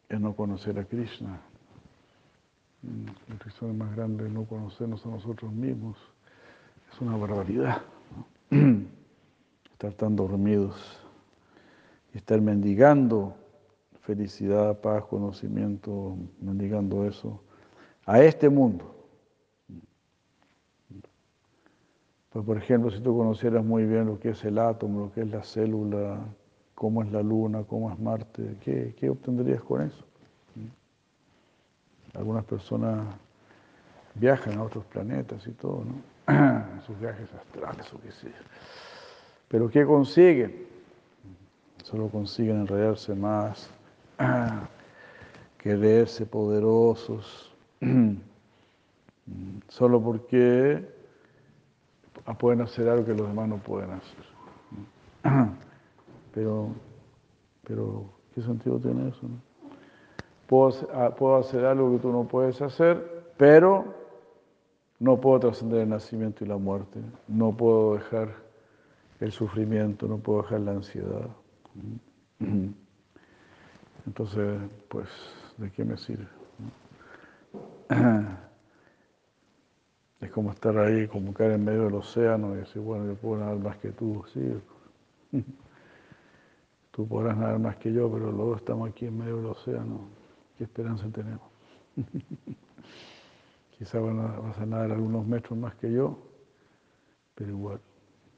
es 0.08 0.20
no 0.20 0.36
conocer 0.36 0.78
a 0.78 0.86
Krishna. 0.86 1.42
La 3.28 3.36
aflicción 3.36 3.78
más 3.78 3.96
grande 3.96 4.28
es 4.28 4.32
no 4.32 4.46
conocernos 4.46 5.06
a 5.06 5.10
nosotros 5.10 5.52
mismos. 5.52 5.98
Es 6.92 7.02
una 7.02 7.18
barbaridad. 7.18 7.82
estar 9.82 9.94
tan 9.94 10.16
dormidos 10.16 11.00
y 12.14 12.18
estar 12.18 12.40
mendigando 12.40 13.36
felicidad, 14.02 14.80
paz, 14.80 15.06
conocimiento, 15.06 16.16
mendigando 16.40 17.06
eso 17.06 17.42
a 18.06 18.22
este 18.22 18.48
mundo. 18.50 18.96
Pues, 22.30 22.46
por 22.46 22.58
ejemplo, 22.58 22.92
si 22.92 23.00
tú 23.00 23.18
conocieras 23.18 23.66
muy 23.66 23.86
bien 23.86 24.06
lo 24.06 24.20
que 24.20 24.30
es 24.30 24.46
el 24.46 24.60
átomo, 24.60 25.06
lo 25.06 25.12
que 25.12 25.22
es 25.22 25.30
la 25.32 25.44
célula, 25.44 26.20
cómo 26.82 27.04
es 27.04 27.12
la 27.12 27.22
luna, 27.22 27.64
cómo 27.70 27.92
es 27.92 28.00
Marte, 28.00 28.56
¿qué, 28.60 28.96
qué 29.00 29.08
obtendrías 29.08 29.62
con 29.62 29.84
eso? 29.84 30.04
Algunas 32.16 32.44
personas 32.44 33.06
viajan 34.16 34.58
a 34.58 34.64
otros 34.64 34.84
planetas 34.86 35.46
y 35.46 35.52
todo, 35.52 35.84
¿no? 35.86 36.82
Sus 36.88 37.00
viajes 37.00 37.30
astrales 37.36 37.94
o 37.94 38.02
qué 38.02 38.12
sé 38.12 38.32
Pero 39.48 39.70
¿qué 39.70 39.86
consiguen? 39.86 40.66
Solo 41.84 42.08
consiguen 42.08 42.62
enredarse 42.62 43.14
más, 43.14 43.70
quererse 45.60 46.26
poderosos, 46.26 47.54
solo 49.68 50.02
porque 50.02 50.84
pueden 52.40 52.62
hacer 52.62 52.90
algo 52.90 53.06
que 53.06 53.14
los 53.14 53.28
demás 53.28 53.48
no 53.48 53.58
pueden 53.58 53.92
hacer. 53.92 55.61
Pero, 56.34 56.70
pero 57.64 58.06
¿qué 58.34 58.42
sentido 58.42 58.80
tiene 58.80 59.10
eso? 59.10 59.28
Puedo, 60.48 60.88
ah, 60.94 61.14
puedo 61.16 61.38
hacer 61.38 61.66
algo 61.66 61.92
que 61.94 62.00
tú 62.00 62.12
no 62.12 62.28
puedes 62.28 62.62
hacer, 62.62 63.24
pero 63.38 63.86
no 65.00 65.20
puedo 65.20 65.40
trascender 65.40 65.82
el 65.82 65.90
nacimiento 65.90 66.44
y 66.44 66.48
la 66.48 66.58
muerte. 66.58 67.00
No 67.28 67.52
puedo 67.56 67.96
dejar 67.96 68.30
el 69.20 69.32
sufrimiento, 69.32 70.08
no 70.08 70.18
puedo 70.18 70.44
dejar 70.44 70.62
la 70.62 70.72
ansiedad. 70.72 71.28
Entonces, 74.06 74.60
pues, 74.88 75.08
¿de 75.58 75.72
qué 75.72 75.84
me 75.84 75.98
sirve? 75.98 76.28
Es 80.22 80.30
como 80.30 80.52
estar 80.52 80.78
ahí, 80.78 81.08
como 81.08 81.34
caer 81.34 81.54
en 81.54 81.66
medio 81.66 81.86
del 81.86 81.96
océano 81.96 82.54
y 82.54 82.58
decir, 82.58 82.80
bueno, 82.80 83.08
yo 83.08 83.16
puedo 83.16 83.38
nadar 83.38 83.58
más 83.58 83.78
que 83.78 83.90
tú, 83.90 84.24
sí. 84.32 85.44
Tú 86.92 87.08
podrás 87.08 87.38
nadar 87.38 87.60
más 87.60 87.78
que 87.78 87.92
yo, 87.94 88.12
pero 88.12 88.32
dos 88.32 88.58
estamos 88.58 88.90
aquí 88.90 89.06
en 89.06 89.18
medio 89.18 89.38
del 89.38 89.46
océano. 89.48 90.02
¿Qué 90.58 90.66
esperanza 90.66 91.08
tenemos? 91.10 91.50
Quizá 93.78 94.00
vas 94.00 94.58
a 94.60 94.66
nadar 94.66 94.92
algunos 94.92 95.26
metros 95.26 95.58
más 95.58 95.74
que 95.76 95.92
yo, 95.92 96.18
pero 97.34 97.50
igual 97.52 97.80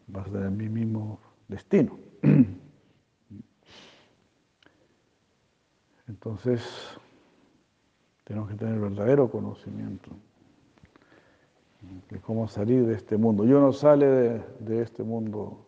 vas 0.08 0.28
a 0.28 0.32
tener 0.32 0.52
mi 0.52 0.70
mismo 0.70 1.20
destino. 1.48 1.98
Entonces, 6.08 6.62
tenemos 8.24 8.50
que 8.50 8.56
tener 8.56 8.80
verdadero 8.80 9.30
conocimiento 9.30 10.12
de 12.10 12.20
cómo 12.20 12.48
salir 12.48 12.86
de 12.86 12.96
este 12.96 13.18
mundo. 13.18 13.46
Y 13.46 13.52
uno 13.52 13.74
sale 13.74 14.06
de, 14.60 14.82
este 14.82 15.04
mundo 15.04 15.66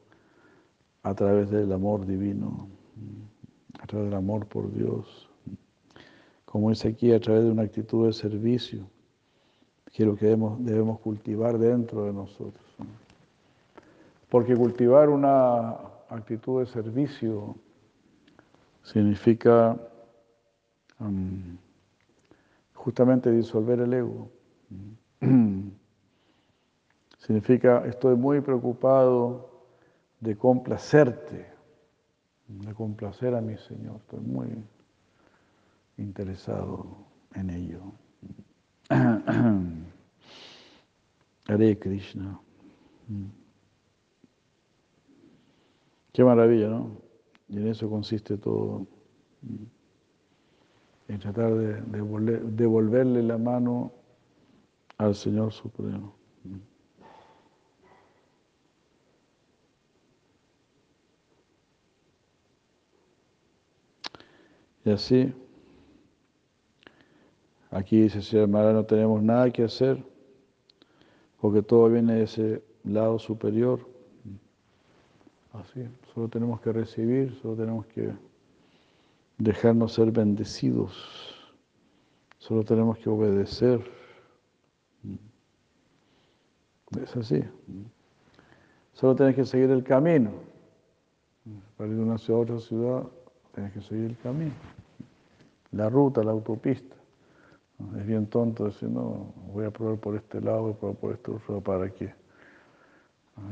a 1.03 1.13
través 1.13 1.49
del 1.49 1.71
amor 1.71 2.05
divino, 2.05 2.67
a 3.79 3.87
través 3.87 4.09
del 4.09 4.17
amor 4.17 4.47
por 4.47 4.71
Dios. 4.71 5.29
Como 6.45 6.69
dice 6.69 6.89
aquí, 6.89 7.11
a 7.11 7.19
través 7.19 7.43
de 7.43 7.51
una 7.51 7.63
actitud 7.63 8.07
de 8.07 8.13
servicio, 8.13 8.87
que 9.91 10.03
es 10.03 10.07
lo 10.07 10.15
que 10.15 10.25
debemos, 10.25 10.99
cultivar 10.99 11.57
dentro 11.57 12.05
de 12.05 12.13
nosotros. 12.13 12.65
Porque 14.29 14.55
cultivar 14.55 15.09
una 15.09 15.71
actitud 16.09 16.59
de 16.61 16.65
servicio 16.65 17.55
significa 18.83 19.77
justamente 22.73 23.31
disolver 23.31 23.79
el 23.79 23.93
ego. 23.93 24.29
Significa, 27.17 27.83
estoy 27.87 28.15
muy 28.15 28.41
preocupado 28.41 29.49
de 30.19 30.35
complacerte, 30.37 31.54
de 32.47 32.73
complacer 32.73 33.35
a 33.35 33.41
mi 33.41 33.57
Señor. 33.57 33.97
Estoy 33.97 34.19
muy 34.21 34.47
interesado 35.97 36.97
en 37.33 37.49
ello. 37.49 37.81
Hare 41.47 41.79
Krishna. 41.79 42.39
Qué 46.11 46.23
maravilla, 46.23 46.69
¿no? 46.69 47.01
Y 47.49 47.57
en 47.57 47.67
eso 47.67 47.89
consiste 47.89 48.37
todo. 48.37 48.87
En 51.07 51.19
tratar 51.19 51.53
de 51.53 51.81
devolverle 52.51 53.21
la 53.21 53.37
mano 53.37 53.91
al 54.97 55.13
Señor 55.13 55.51
Supremo. 55.51 56.15
Y 64.85 64.91
así, 64.91 65.33
aquí 67.71 68.01
dice 68.01 68.21
Señor 68.21 68.49
no 68.49 68.85
tenemos 68.85 69.21
nada 69.23 69.49
que 69.49 69.63
hacer, 69.63 69.97
porque 71.41 71.63
todo 71.63 71.89
viene 71.89 72.13
de 72.13 72.23
ese 72.23 72.63
lado 72.83 73.17
superior. 73.17 73.79
Así, 75.53 75.87
solo 76.13 76.27
tenemos 76.27 76.61
que 76.61 76.71
recibir, 76.71 77.35
solo 77.41 77.55
tenemos 77.55 77.87
que 77.87 78.13
dejarnos 79.39 79.93
ser 79.93 80.11
bendecidos, 80.11 80.93
solo 82.37 82.63
tenemos 82.63 82.99
que 82.99 83.09
obedecer. 83.09 83.81
Es 87.01 87.15
así. 87.15 87.43
Solo 88.93 89.15
tienes 89.15 89.35
que 89.35 89.45
seguir 89.45 89.71
el 89.71 89.83
camino. 89.83 90.31
Para 91.75 91.89
ir 91.89 91.95
de 91.95 92.03
una 92.03 92.17
ciudad 92.17 92.41
a 92.41 92.43
otra 92.43 92.59
ciudad, 92.59 93.03
tienes 93.53 93.73
que 93.73 93.81
seguir 93.81 94.05
el 94.05 94.17
camino 94.17 94.74
la 95.71 95.89
ruta, 95.89 96.23
la 96.23 96.31
autopista. 96.31 96.95
Es 97.97 98.05
bien 98.05 98.27
tonto 98.27 98.65
decir, 98.65 98.89
no, 98.89 99.33
voy 99.53 99.65
a 99.65 99.71
probar 99.71 99.97
por 99.97 100.15
este 100.15 100.39
lado, 100.39 100.61
voy 100.63 100.73
a 100.73 100.77
probar 100.77 100.97
por 100.97 101.13
este 101.13 101.31
otro, 101.31 101.61
¿para 101.61 101.89
qué? 101.89 102.13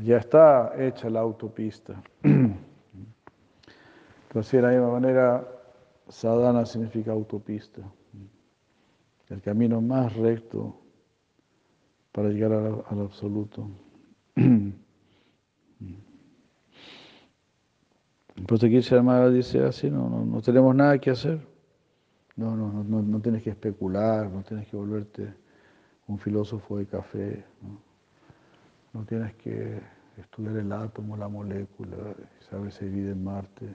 Ya 0.02 0.16
está 0.16 0.72
hecha 0.78 1.10
la 1.10 1.20
autopista. 1.20 2.02
Entonces, 2.22 2.56
de 4.52 4.62
la 4.62 4.70
misma 4.70 4.92
manera, 4.92 5.46
sadhana 6.08 6.64
significa 6.64 7.12
autopista. 7.12 7.82
El 9.28 9.42
camino 9.42 9.80
más 9.80 10.14
recto 10.16 10.80
para 12.12 12.28
llegar 12.28 12.52
al, 12.52 13.00
absoluto. 13.00 13.68
Entonces 18.36 18.68
aquí 18.68 18.82
se 18.82 19.00
dice 19.30 19.64
así, 19.64 19.90
no, 19.90 20.08
no, 20.08 20.24
no 20.24 20.42
tenemos 20.42 20.74
nada 20.74 20.98
que 20.98 21.10
hacer. 21.10 21.53
No, 22.36 22.56
no, 22.56 22.82
no, 22.82 23.02
no 23.02 23.20
tienes 23.20 23.42
que 23.42 23.50
especular, 23.50 24.28
no 24.28 24.42
tienes 24.42 24.66
que 24.68 24.76
volverte 24.76 25.32
un 26.08 26.18
filósofo 26.18 26.78
de 26.78 26.86
café, 26.86 27.44
no, 28.92 29.04
tienes 29.04 29.34
que 29.34 29.80
estudiar 30.18 30.56
el 30.56 30.72
átomo, 30.72 31.16
la 31.16 31.28
molécula, 31.28 31.96
saber 32.50 32.72
si 32.72 32.86
vida 32.86 33.12
en 33.12 33.22
Marte. 33.24 33.74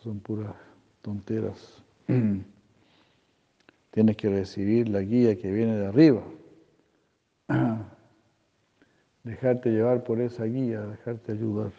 son 0.00 0.18
puras 0.20 0.54
tonteras. 1.02 1.82
tienes 3.90 4.16
que 4.16 4.28
recibir 4.28 4.88
la 4.88 5.00
guía 5.00 5.38
que 5.38 5.50
viene 5.52 5.76
de 5.76 5.86
arriba. 5.86 6.22
Dejarte 9.24 9.70
llevar 9.70 10.02
por 10.02 10.20
esa 10.20 10.44
guía, 10.44 10.80
dejarte 10.80 11.32
ayudar. 11.32 11.72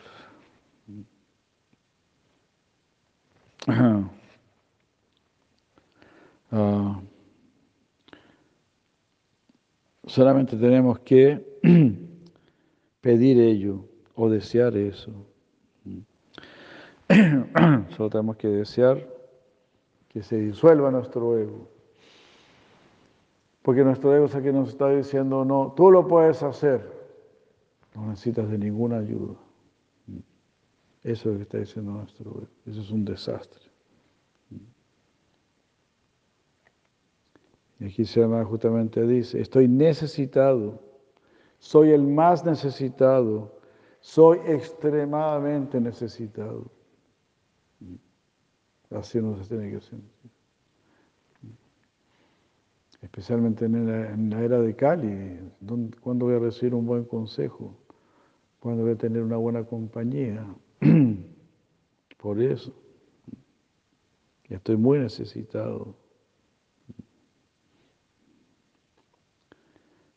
Ah, 6.56 7.02
solamente 10.06 10.56
tenemos 10.56 11.00
que 11.00 11.44
pedir 13.02 13.40
ello 13.40 13.86
o 14.14 14.30
desear 14.30 14.78
eso. 14.78 15.12
Solo 17.98 18.10
tenemos 18.12 18.38
que 18.38 18.50
desear 18.50 19.04
que 20.10 20.22
se 20.22 20.38
disuelva 20.38 20.92
nuestro 20.92 21.40
ego. 21.40 21.68
Porque 23.64 23.84
nuestro 23.84 24.16
ego 24.16 24.26
es 24.26 24.36
el 24.36 24.44
que 24.44 24.54
nos 24.54 24.70
está 24.70 24.92
diciendo, 24.92 25.44
no, 25.44 25.74
tú 25.76 25.90
lo 25.90 26.08
puedes 26.08 26.44
hacer, 26.44 26.88
no 27.96 28.10
necesitas 28.10 28.48
de 28.48 28.60
ninguna 28.60 29.00
ayuda. 29.00 29.34
Eso 31.02 31.12
es 31.12 31.26
lo 31.26 31.36
que 31.38 31.42
está 31.42 31.58
diciendo 31.58 31.94
nuestro 31.94 32.30
ego. 32.30 32.48
Eso 32.68 32.82
es 32.82 32.92
un 32.92 33.06
desastre. 33.06 33.73
Y 37.80 37.86
aquí 37.86 38.06
se 38.06 38.22
llama 38.22 38.44
justamente 38.46 39.06
dice, 39.06 39.42
estoy 39.42 39.68
necesitado, 39.68 40.80
soy 41.58 41.92
el 41.92 42.04
más 42.04 42.46
necesitado, 42.46 43.52
soy 44.00 44.40
extremadamente 44.46 45.80
necesitado. 45.80 46.70
Así 48.92 49.20
no 49.20 49.36
se 49.38 49.48
tiene 49.48 49.72
que 49.72 49.82
sentir. 49.82 50.32
Especialmente 53.02 53.66
en 53.66 54.30
la, 54.30 54.42
era 54.42 54.62
de 54.62 54.76
Cali, 54.76 55.38
¿cuándo 56.00 56.26
voy 56.26 56.36
a 56.36 56.40
recibir 56.40 56.74
un 56.74 56.86
buen 56.86 57.04
consejo? 57.04 57.76
¿Cuándo 58.60 58.84
voy 58.84 58.94
a 58.94 58.98
tener 58.98 59.22
una 59.22 59.36
buena 59.36 59.66
compañía? 59.66 60.46
Por 62.18 62.42
eso, 62.42 62.74
estoy 64.48 64.78
muy 64.78 65.00
necesitado. 65.00 65.98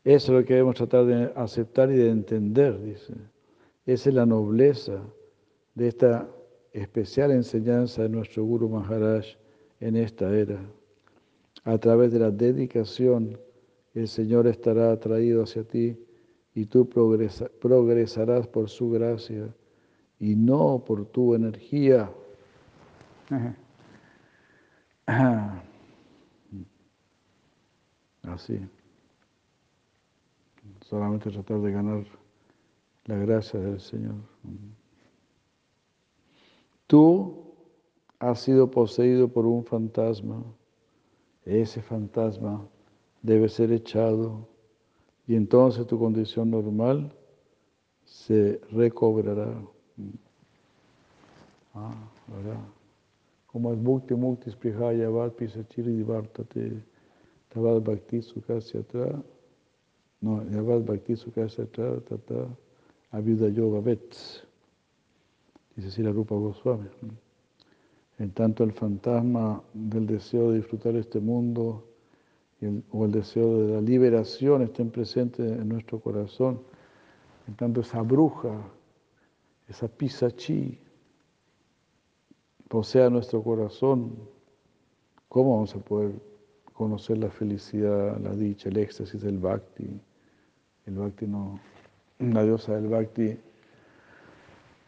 Eso 0.07 0.32
es 0.32 0.38
lo 0.38 0.44
que 0.44 0.54
debemos 0.54 0.76
tratar 0.76 1.04
de 1.04 1.32
aceptar 1.34 1.90
y 1.90 1.96
de 1.96 2.11
entender, 2.11 2.80
dice. 2.80 3.12
Esa 3.86 4.09
es 4.09 4.14
la 4.14 4.24
nobleza 4.24 5.02
de 5.74 5.88
esta 5.88 6.30
especial 6.72 7.32
enseñanza 7.32 8.02
de 8.02 8.11
nuestro 8.11 8.44
Guru 8.44 8.68
Maharaj 8.68 9.26
en 9.80 9.96
esta 9.96 10.32
era. 10.32 10.61
A 11.64 11.76
través 11.78 12.12
de 12.12 12.20
la 12.20 12.30
dedicación, 12.30 13.36
el 13.94 14.07
Señor 14.07 14.46
estará 14.46 14.92
atraído 14.92 15.42
hacia 15.42 15.64
ti 15.64 15.98
y 16.54 16.66
tú 16.66 16.88
progresarás 16.88 18.46
por 18.46 18.68
su 18.68 18.90
gracia 18.90 19.52
y 20.20 20.36
no 20.36 20.84
por 20.86 21.04
tu 21.07 21.34
energía. 21.34 22.09
Así 28.22 28.61
solamente 30.89 31.30
tratar 31.30 31.61
de 31.61 31.72
ganar 31.72 32.05
la 33.07 33.16
gracia 33.16 33.59
del 33.59 33.80
Señor. 33.80 34.14
Tú 36.87 37.55
has 38.20 38.41
sido 38.41 38.70
poseído 38.70 39.28
por 39.28 39.47
un 39.47 39.64
fantasma. 39.64 40.43
Ese 41.45 41.80
fantasma 41.82 42.66
debe 43.22 43.49
ser 43.49 43.72
echado 43.72 44.49
y 45.26 45.34
entonces 45.34 45.87
tu 45.87 45.99
condición 45.99 46.51
normal 46.51 47.12
se 48.05 48.61
recobrará. 48.70 49.53
Ah, 51.74 51.95
¿verdad? 52.28 52.61
Como 53.47 53.72
es 53.72 53.82
Bhukti 53.82 54.14
Mukti 54.14 54.51
Sprihaya 54.51 55.09
Vatpi 55.09 55.49
Sachiri 55.49 55.97
Divartate 55.97 56.82
Tavad 57.49 57.82
Bhakti 57.82 58.22
Sukhasyatra 58.22 59.22
no, 60.26 60.42
Yavad 60.50 60.84
Bhakti 60.84 61.14
Sukasatra 61.14 62.00
Tata 62.00 62.48
Avyuda 63.12 63.48
Yoga 63.48 63.80
Vets. 63.80 64.42
Dice 65.76 66.02
la 66.02 66.10
Rupa 66.10 66.34
Goswami. 66.34 66.88
En 68.18 68.30
tanto 68.32 68.64
el 68.64 68.72
fantasma 68.72 69.62
del 69.72 70.06
deseo 70.06 70.50
de 70.50 70.58
disfrutar 70.58 70.96
este 70.96 71.20
mundo 71.20 71.84
o 72.90 73.04
el 73.04 73.12
deseo 73.12 73.58
de 73.58 73.74
la 73.74 73.80
liberación 73.80 74.62
estén 74.62 74.90
presentes 74.90 75.46
en 75.46 75.68
nuestro 75.68 76.00
corazón, 76.00 76.60
en 77.46 77.54
tanto 77.54 77.82
esa 77.82 78.00
bruja, 78.00 78.58
esa 79.68 79.86
pisachi, 79.86 80.78
posea 82.68 83.10
nuestro 83.10 83.42
corazón, 83.42 84.16
¿cómo 85.28 85.56
vamos 85.56 85.74
a 85.76 85.78
poder 85.78 86.12
conocer 86.72 87.18
la 87.18 87.30
felicidad, 87.30 88.18
la 88.18 88.34
dicha, 88.34 88.70
el 88.70 88.78
éxtasis 88.78 89.20
del 89.20 89.38
bhakti? 89.38 90.00
El 90.87 90.95
bhakti 90.95 91.26
no, 91.26 91.61
la 92.18 92.43
diosa 92.45 92.74
del 92.76 92.89
bhakti 92.89 93.39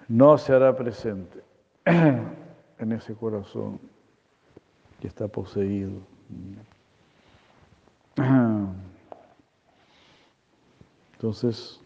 no 0.09 0.39
se 0.39 0.55
hará 0.55 0.75
presente 0.77 1.43
en 1.85 2.93
ese 2.93 3.15
corazón 3.15 3.79
que 5.01 5.09
está 5.09 5.29
poseído. 5.29 6.01
Entonces, 11.15 11.81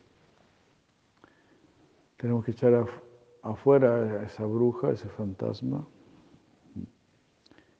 tenemos 2.18 2.44
que 2.44 2.52
echar 2.52 2.86
afuera 3.42 3.94
a 3.94 4.22
esa 4.24 4.44
bruja, 4.44 4.90
ese 4.90 5.08
fantasma, 5.08 5.86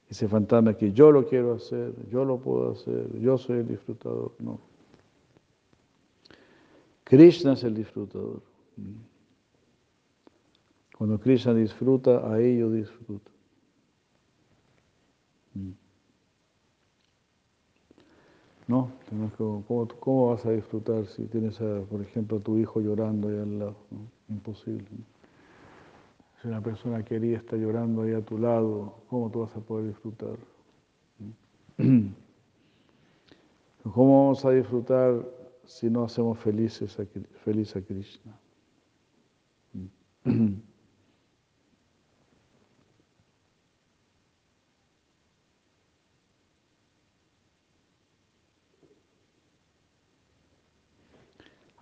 ese 0.09 0.27
fantasma 0.29 0.75
que 0.75 0.93
yo 0.93 1.13
lo 1.13 1.27
quiero 1.27 1.55
hacer, 1.55 1.95
yo 2.11 2.25
lo 2.25 2.39
puedo 2.39 2.73
hacer, 2.73 3.19
yo 3.21 3.39
soy 3.39 3.59
el 3.59 3.69
disfrutador, 3.69 4.33
no. 4.39 4.72
Krishna 7.13 7.53
es 7.53 7.63
el 7.63 7.75
disfrutador. 7.75 8.41
Cuando 10.97 11.21
Krishna 11.21 11.53
disfruta, 11.53 12.27
a 12.27 12.41
ello 12.41 12.71
disfruta. 12.71 13.31
No, 18.67 18.91
¿cómo, 19.37 19.89
¿cómo, 20.01 20.29
vas 20.31 20.47
a 20.47 20.53
disfrutar 20.53 21.05
si 21.05 21.27
tienes, 21.27 21.61
a, 21.61 21.83
por 21.83 22.01
ejemplo, 22.01 22.39
a 22.39 22.41
tu 22.41 22.57
hijo 22.57 22.81
llorando 22.81 23.29
ahí 23.29 23.37
al 23.37 23.59
lado? 23.59 23.77
Imposible. 24.31 24.89
Si 26.41 26.49
una 26.49 26.63
persona 26.63 27.05
querida 27.05 27.37
está 27.37 27.59
llorando 27.59 28.05
ahí 28.05 28.15
a 28.15 28.23
tu 28.23 28.39
lado, 28.39 28.95
¿cómo 29.11 29.31
tú 29.31 29.41
vas 29.41 29.55
a 29.55 29.61
poder 29.61 29.89
disfrutar? 29.89 30.39
¿Cómo 33.83 34.25
vamos 34.25 34.43
a 34.47 34.51
disfrutar 34.53 35.42
si 35.65 35.89
no 35.91 36.05
hacemos 36.05 36.39
felices 36.39 36.99
a, 36.99 37.05
feliz 37.45 37.75
a 37.77 37.83
Krishna. 37.83 38.39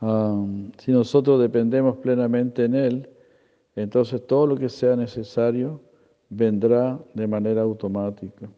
Um, 0.02 0.72
si 0.78 0.92
nosotros 0.92 1.38
dependemos 1.38 1.98
plenamente 1.98 2.64
en 2.64 2.74
Él, 2.74 3.10
entonces 3.76 4.26
todo 4.26 4.46
lo 4.46 4.56
que 4.56 4.70
sea 4.70 4.96
necesario 4.96 5.78
vendrá 6.30 6.98
de 7.12 7.26
manera 7.26 7.60
automática. 7.60 8.48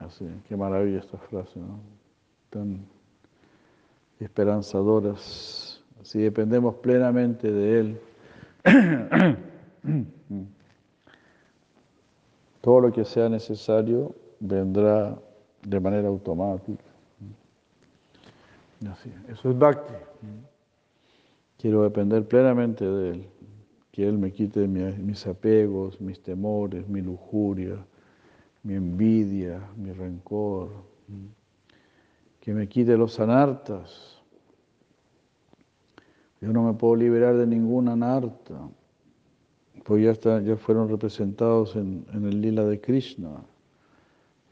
Así, 0.00 0.26
qué 0.48 0.56
maravilla 0.56 0.98
esta 0.98 1.16
frase, 1.16 1.60
¿no? 1.60 1.78
Tan 2.50 2.84
esperanzadoras. 4.20 5.82
Si 6.02 6.20
dependemos 6.20 6.76
plenamente 6.76 7.50
de 7.50 7.80
Él, 7.80 8.00
todo 12.60 12.80
lo 12.80 12.92
que 12.92 13.04
sea 13.04 13.28
necesario 13.28 14.14
vendrá 14.40 15.18
de 15.62 15.80
manera 15.80 16.08
automática. 16.08 16.84
eso 19.28 19.50
es 19.50 19.58
Bhakti. 19.58 19.94
Quiero 21.58 21.82
depender 21.82 22.26
plenamente 22.26 22.84
de 22.84 23.10
Él, 23.10 23.26
que 23.90 24.06
Él 24.06 24.18
me 24.18 24.30
quite 24.30 24.68
mis 24.68 25.26
apegos, 25.26 26.00
mis 26.00 26.20
temores, 26.22 26.86
mi 26.88 27.00
lujuria, 27.00 27.76
mi 28.62 28.74
envidia, 28.74 29.60
mi 29.76 29.92
rencor 29.92 30.70
que 32.46 32.54
me 32.54 32.68
quite 32.68 32.96
los 32.96 33.18
anartas. 33.18 34.22
Yo 36.40 36.52
no 36.52 36.62
me 36.62 36.74
puedo 36.74 36.94
liberar 36.94 37.36
de 37.36 37.44
ningún 37.44 37.88
anarta, 37.88 38.68
pues 39.82 40.20
ya, 40.22 40.40
ya 40.40 40.56
fueron 40.56 40.88
representados 40.88 41.74
en, 41.74 42.06
el 42.12 42.40
lila 42.40 42.64
de 42.64 42.80
Krishna, 42.80 43.30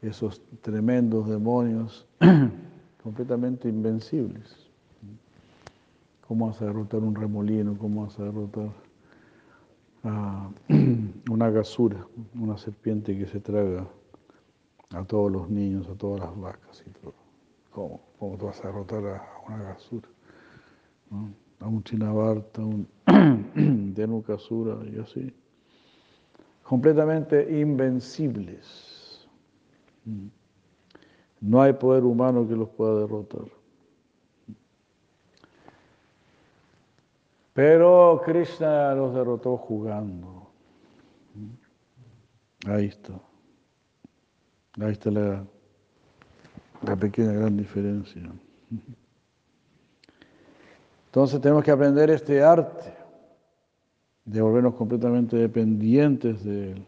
esos 0.01 0.41
tremendos 0.59 1.29
demonios 1.29 2.05
completamente 3.01 3.69
invencibles. 3.69 4.53
¿Cómo 6.27 6.47
vas 6.47 6.61
a 6.61 6.65
derrotar 6.65 6.99
un 6.99 7.15
remolino? 7.15 7.77
¿Cómo 7.77 8.07
vas 8.07 8.19
a 8.19 8.23
derrotar 8.23 8.71
a 10.03 10.49
una 11.31 11.49
gasura, 11.49 12.05
una 12.37 12.57
serpiente 12.57 13.17
que 13.17 13.25
se 13.25 13.39
traga 13.39 13.87
a 14.89 15.05
todos 15.05 15.31
los 15.31 15.49
niños, 15.49 15.87
a 15.87 15.93
todas 15.93 16.19
las 16.19 16.37
vacas 16.37 16.83
y 16.85 16.89
todo? 16.89 17.24
¿Cómo? 17.75 17.99
¿Cómo 18.17 18.37
tú 18.37 18.45
vas 18.45 18.63
a 18.63 18.67
derrotar 18.67 19.05
a 19.05 19.41
una 19.47 19.73
basura? 19.73 20.07
A 21.59 21.67
un 21.67 21.83
chinabarta, 21.83 22.61
a 22.61 22.65
un 22.65 22.87
denukasura 23.93 24.77
y 24.89 24.97
así. 24.97 25.35
Completamente 26.63 27.59
invencibles. 27.59 29.27
No 31.41 31.61
hay 31.61 31.73
poder 31.73 32.05
humano 32.05 32.47
que 32.47 32.55
los 32.55 32.69
pueda 32.69 33.01
derrotar. 33.01 33.45
Pero 37.51 38.21
Krishna 38.23 38.95
los 38.95 39.13
derrotó 39.13 39.57
jugando. 39.57 40.49
Ahí 42.67 42.85
está. 42.85 43.19
Ahí 44.79 44.93
está 44.93 45.11
la, 45.11 45.45
la 46.85 46.95
pequeña 46.95 47.31
gran 47.33 47.57
diferencia. 47.57 48.21
Entonces 51.07 51.39
tenemos 51.41 51.63
que 51.63 51.71
aprender 51.71 52.09
este 52.09 52.41
arte 52.43 52.93
de 54.25 54.41
volvernos 54.41 54.75
completamente 54.75 55.37
dependientes 55.37 56.43
de 56.43 56.71
Él. 56.71 56.85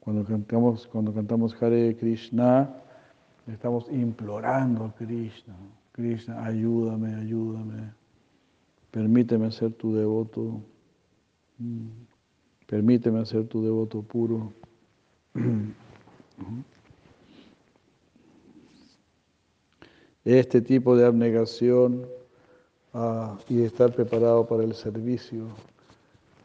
Cuando 0.00 0.24
cantamos, 0.24 0.86
cuando 0.86 1.12
cantamos 1.12 1.60
Hare 1.60 1.96
Krishna, 1.96 2.72
estamos 3.46 3.90
implorando 3.90 4.84
a 4.84 4.94
Krishna. 4.94 5.54
Krishna, 5.92 6.44
ayúdame, 6.44 7.14
ayúdame. 7.14 7.92
Permíteme 8.90 9.50
ser 9.50 9.72
tu 9.72 9.94
devoto. 9.94 10.60
Mm. 11.58 11.88
Permíteme 12.66 13.24
ser 13.26 13.46
tu 13.48 13.62
devoto 13.64 14.02
puro. 14.02 14.52
Este 20.26 20.60
tipo 20.60 20.96
de 20.96 21.06
abnegación 21.06 22.04
ah, 22.92 23.38
y 23.48 23.58
de 23.58 23.66
estar 23.66 23.94
preparado 23.94 24.44
para 24.44 24.64
el 24.64 24.74
servicio 24.74 25.46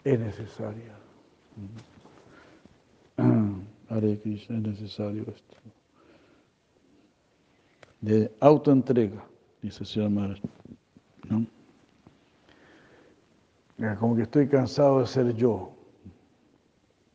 es 0.03 0.19
necesaria. 0.19 0.95
Hare 3.89 4.19
Krishna, 4.19 4.57
es 4.57 4.61
necesario 4.61 5.23
esto. 5.23 5.57
De 8.01 8.31
autoentrega, 8.39 9.25
dice 9.63 9.83
Señor. 9.83 10.39
¿no? 11.27 11.47
Como 13.99 14.15
que 14.15 14.21
estoy 14.21 14.47
cansado 14.47 14.99
de 14.99 15.07
ser 15.07 15.33
yo. 15.33 15.73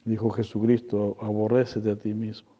Dijo 0.04 0.30
Jesucristo, 0.30 1.16
aborrécete 1.20 1.92
a 1.92 1.96
ti 1.96 2.12
mismo. 2.12 2.50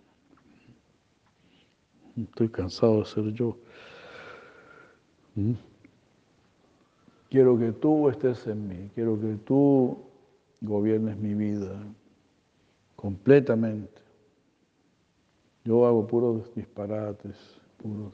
Estoy 2.17 2.49
cansado 2.49 3.01
de 3.01 3.07
ser 3.07 3.33
yo. 3.33 3.59
Quiero 7.28 7.59
que 7.59 7.72
tú 7.72 8.09
estés 8.09 8.47
en 8.47 8.68
mí, 8.68 8.91
quiero 8.95 9.20
que 9.20 9.34
tú 9.45 9.99
gobiernes 10.61 11.18
mi 11.18 11.34
vida 11.34 11.78
completamente. 12.95 14.01
Yo 15.64 15.87
hago 15.87 16.07
puros 16.07 16.55
disparates, 16.55 17.37
puros 17.76 18.12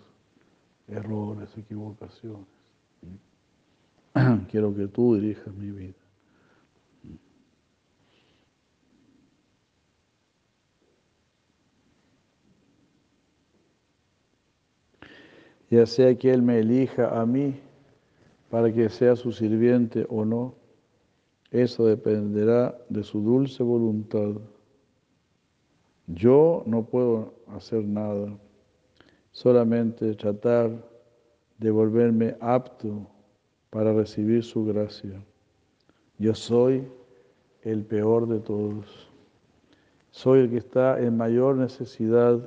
errores, 0.88 1.56
equivocaciones. 1.56 2.46
Quiero 4.50 4.74
que 4.74 4.88
tú 4.88 5.14
dirijas 5.14 5.54
mi 5.54 5.70
vida. 5.70 6.01
Ya 15.72 15.86
sea 15.86 16.14
que 16.14 16.30
Él 16.30 16.42
me 16.42 16.58
elija 16.58 17.18
a 17.18 17.24
mí 17.24 17.58
para 18.50 18.70
que 18.70 18.90
sea 18.90 19.16
su 19.16 19.32
sirviente 19.32 20.04
o 20.10 20.22
no, 20.22 20.54
eso 21.50 21.86
dependerá 21.86 22.76
de 22.90 23.02
su 23.02 23.22
dulce 23.22 23.62
voluntad. 23.62 24.32
Yo 26.08 26.62
no 26.66 26.84
puedo 26.84 27.32
hacer 27.46 27.84
nada, 27.84 28.36
solamente 29.30 30.14
tratar 30.14 30.72
de 31.56 31.70
volverme 31.70 32.36
apto 32.40 33.06
para 33.70 33.94
recibir 33.94 34.44
su 34.44 34.66
gracia. 34.66 35.24
Yo 36.18 36.34
soy 36.34 36.86
el 37.62 37.82
peor 37.82 38.28
de 38.28 38.40
todos. 38.40 39.08
Soy 40.10 40.40
el 40.40 40.50
que 40.50 40.58
está 40.58 41.00
en 41.00 41.16
mayor 41.16 41.56
necesidad 41.56 42.46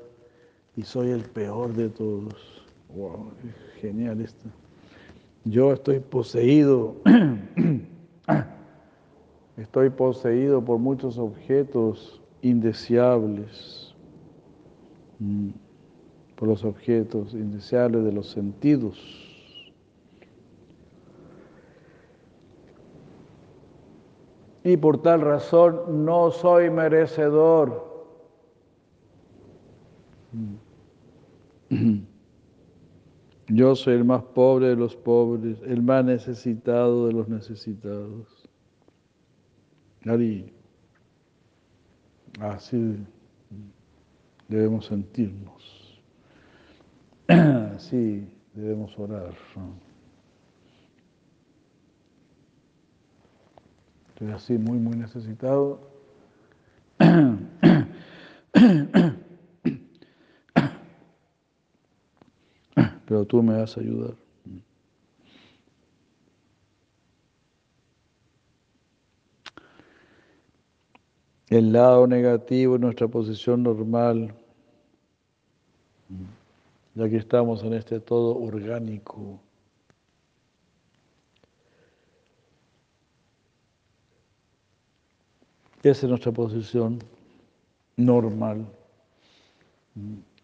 y 0.75 0.83
soy 0.83 1.09
el 1.09 1.23
peor 1.23 1.73
de 1.73 1.89
todos. 1.89 2.54
Wow, 2.95 3.31
genial 3.81 4.21
esto. 4.21 4.45
Yo 5.43 5.73
estoy 5.73 5.99
poseído, 5.99 6.95
estoy 9.57 9.89
poseído 9.89 10.63
por 10.63 10.79
muchos 10.79 11.17
objetos 11.17 12.21
indeseables, 12.41 13.93
mm, 15.19 15.49
por 16.37 16.47
los 16.47 16.63
objetos 16.63 17.33
indeseables 17.33 18.05
de 18.05 18.13
los 18.13 18.27
sentidos. 18.27 18.97
Y 24.63 24.77
por 24.77 25.01
tal 25.01 25.19
razón 25.19 26.05
no 26.05 26.31
soy 26.31 26.69
merecedor. 26.69 27.93
Yo 33.47 33.75
soy 33.75 33.95
el 33.95 34.05
más 34.05 34.23
pobre 34.23 34.69
de 34.69 34.75
los 34.75 34.95
pobres, 34.95 35.59
el 35.65 35.83
más 35.83 36.03
necesitado 36.03 37.07
de 37.07 37.13
los 37.13 37.27
necesitados. 37.27 38.49
Ari, 40.05 40.51
así 42.39 42.97
debemos 44.47 44.87
sentirnos. 44.87 46.01
Así 47.27 48.27
debemos 48.53 48.97
orar. 48.99 49.33
Estoy 54.09 54.31
así 54.31 54.59
muy, 54.59 54.77
muy 54.77 54.95
necesitado. 54.95 55.79
pero 63.15 63.25
tú 63.25 63.41
me 63.41 63.57
vas 63.57 63.77
a 63.77 63.79
ayudar. 63.79 64.13
El 71.47 71.71
lado 71.71 72.07
negativo 72.07 72.75
es 72.75 72.81
nuestra 72.81 73.07
posición 73.07 73.63
normal, 73.63 74.35
ya 76.93 77.09
que 77.09 77.15
estamos 77.15 77.63
en 77.63 77.75
este 77.75 78.01
todo 78.01 78.37
orgánico. 78.37 79.39
Esa 85.83 86.05
es 86.05 86.09
nuestra 86.09 86.33
posición 86.33 86.99
normal 87.95 88.67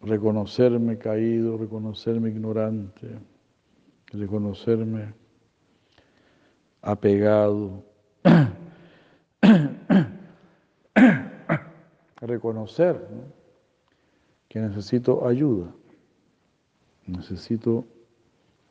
reconocerme 0.02 0.98
caído, 0.98 1.56
reconocerme 1.56 2.30
ignorante, 2.30 3.08
reconocerme 4.12 5.14
apegado, 6.82 7.84
reconocer 12.20 13.08
que 14.48 14.60
necesito 14.60 15.26
ayuda, 15.26 15.72
necesito 17.06 17.86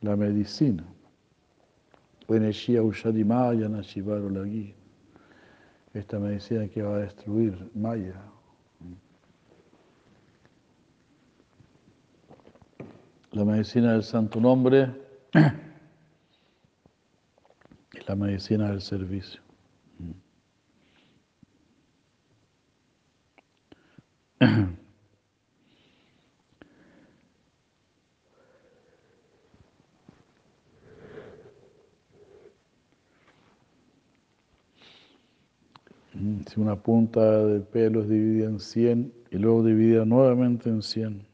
la 0.00 0.16
medicina. 0.16 0.84
Esta 5.94 6.18
medicina 6.18 6.68
que 6.68 6.82
va 6.82 6.94
a 6.94 6.98
destruir 6.98 7.70
Maya, 7.74 8.14
La 13.32 13.46
medicina 13.46 13.92
del 13.92 14.02
santo 14.02 14.38
nombre 14.40 14.92
y 17.94 18.04
la 18.06 18.14
medicina 18.14 18.68
del 18.68 18.82
servicio. 18.82 19.40
Si 36.46 36.60
una 36.60 36.76
punta 36.76 37.46
de 37.46 37.60
pelo 37.60 38.02
es 38.02 38.10
dividida 38.10 38.48
en 38.48 38.60
100 38.60 39.14
y 39.30 39.38
luego 39.38 39.64
dividida 39.64 40.04
nuevamente 40.04 40.68
en 40.68 40.82
100. 40.82 41.26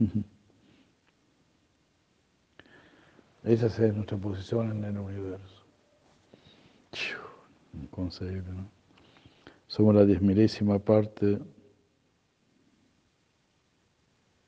Esa 3.46 3.66
es 3.66 3.94
nuestra 3.94 4.18
posición 4.18 4.72
en 4.72 4.82
el 4.82 4.98
universo. 4.98 5.64
Inconcebible, 7.72 8.52
¿no? 8.52 8.68
Somos 9.68 9.94
la 9.94 10.04
diez 10.04 10.20
milésima 10.20 10.80
parte 10.80 11.38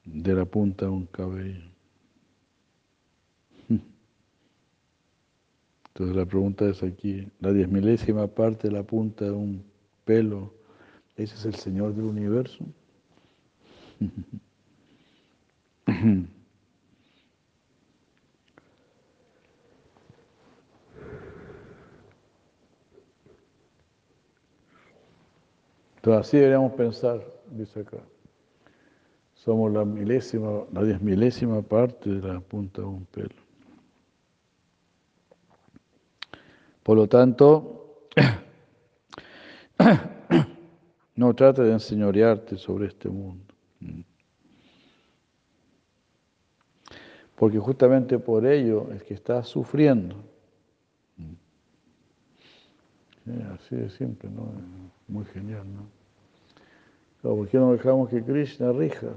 de 0.04 0.34
la 0.34 0.44
punta 0.44 0.86
de 0.86 0.90
un 0.90 1.06
cabello. 1.06 1.70
Entonces 3.68 6.16
la 6.16 6.26
pregunta 6.26 6.68
es 6.68 6.82
aquí, 6.82 7.30
la 7.38 7.52
diez 7.52 7.68
milésima 7.68 8.26
parte 8.26 8.66
de 8.66 8.74
la 8.74 8.82
punta 8.82 9.26
de 9.26 9.30
un 9.30 9.64
pelo, 10.04 10.52
¿ese 11.14 11.36
es 11.36 11.44
el 11.44 11.54
Señor 11.54 11.94
del 11.94 12.06
universo? 12.06 12.64
Entonces 26.08 26.26
así 26.26 26.36
deberíamos 26.38 26.72
pensar, 26.72 27.22
dice 27.50 27.80
acá. 27.80 27.98
Somos 29.34 29.70
la 29.70 29.84
milésima, 29.84 30.64
la 30.72 30.82
diez 30.82 31.02
milésima 31.02 31.60
parte 31.60 32.08
de 32.08 32.32
la 32.32 32.40
punta 32.40 32.80
de 32.80 32.88
un 32.88 33.04
pelo. 33.04 33.42
Por 36.82 36.96
lo 36.96 37.06
tanto, 37.06 38.08
no 41.14 41.34
trate 41.34 41.60
de 41.60 41.72
enseñorearte 41.72 42.56
sobre 42.56 42.86
este 42.86 43.10
mundo. 43.10 43.44
Porque 47.36 47.58
justamente 47.58 48.18
por 48.18 48.46
ello 48.46 48.90
es 48.94 49.02
que 49.02 49.12
estás 49.12 49.46
sufriendo. 49.46 50.16
así 53.52 53.76
de 53.76 53.90
simple, 53.90 54.30
¿no? 54.30 54.50
Muy 55.06 55.26
genial, 55.26 55.66
¿no? 55.70 55.97
¿Por 57.22 57.48
qué 57.48 57.58
no 57.58 57.72
dejamos 57.72 58.08
que 58.10 58.22
Krishna 58.22 58.72
rija? 58.72 59.08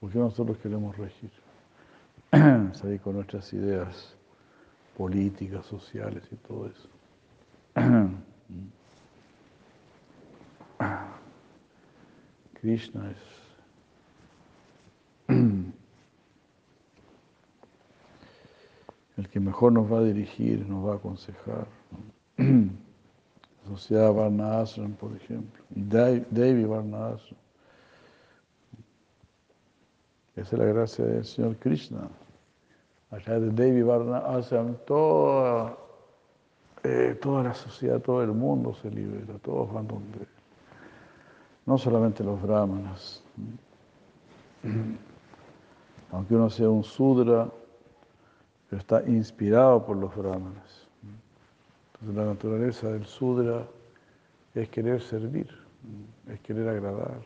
¿Por 0.00 0.10
qué 0.10 0.18
nosotros 0.18 0.58
queremos 0.58 0.96
regir? 0.96 1.30
Salir 2.74 3.00
con 3.00 3.14
nuestras 3.14 3.52
ideas 3.52 4.16
políticas, 4.96 5.64
sociales 5.66 6.24
y 6.30 6.36
todo 6.36 6.66
eso. 6.66 6.88
Krishna 12.60 13.10
es 13.12 13.18
el 19.16 19.28
que 19.28 19.40
mejor 19.40 19.72
nos 19.72 19.90
va 19.90 19.98
a 19.98 20.02
dirigir, 20.02 20.66
nos 20.66 20.84
va 20.86 20.94
a 20.94 20.96
aconsejar. 20.96 21.66
Sociedad 23.76 24.12
Varnasram, 24.12 24.92
por 24.92 25.14
ejemplo, 25.14 25.62
y 25.74 25.82
Devi 25.82 26.64
Varnasram. 26.64 27.38
Esa 30.34 30.56
es 30.56 30.58
la 30.58 30.64
gracia 30.66 31.04
del 31.04 31.24
Señor 31.24 31.56
Krishna. 31.56 32.08
Allá 33.10 33.40
de 33.40 33.50
Devi 33.50 33.82
Varnasram, 33.82 34.76
toda, 34.86 35.76
eh, 36.82 37.18
toda 37.20 37.42
la 37.44 37.54
sociedad, 37.54 38.00
todo 38.00 38.22
el 38.22 38.32
mundo 38.32 38.74
se 38.74 38.90
libera, 38.90 39.38
todos 39.42 39.72
van 39.72 39.86
donde. 39.86 40.26
No 41.64 41.78
solamente 41.78 42.22
los 42.22 42.40
brahmanas. 42.40 43.22
Aunque 46.12 46.34
uno 46.34 46.48
sea 46.50 46.68
un 46.68 46.84
sudra, 46.84 47.48
pero 48.68 48.80
está 48.80 49.02
inspirado 49.06 49.84
por 49.84 49.96
los 49.96 50.14
brahmanas. 50.14 50.85
Entonces 52.00 52.16
la 52.16 52.24
naturaleza 52.26 52.90
del 52.90 53.06
sudra 53.06 53.66
es 54.54 54.68
querer 54.68 55.00
servir, 55.00 55.48
es 56.28 56.40
querer 56.40 56.68
agradar. 56.68 57.22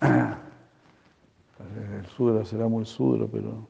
El 1.98 2.06
sudra 2.06 2.44
será 2.44 2.68
muy 2.68 2.84
sudra, 2.84 3.26
pero 3.30 3.66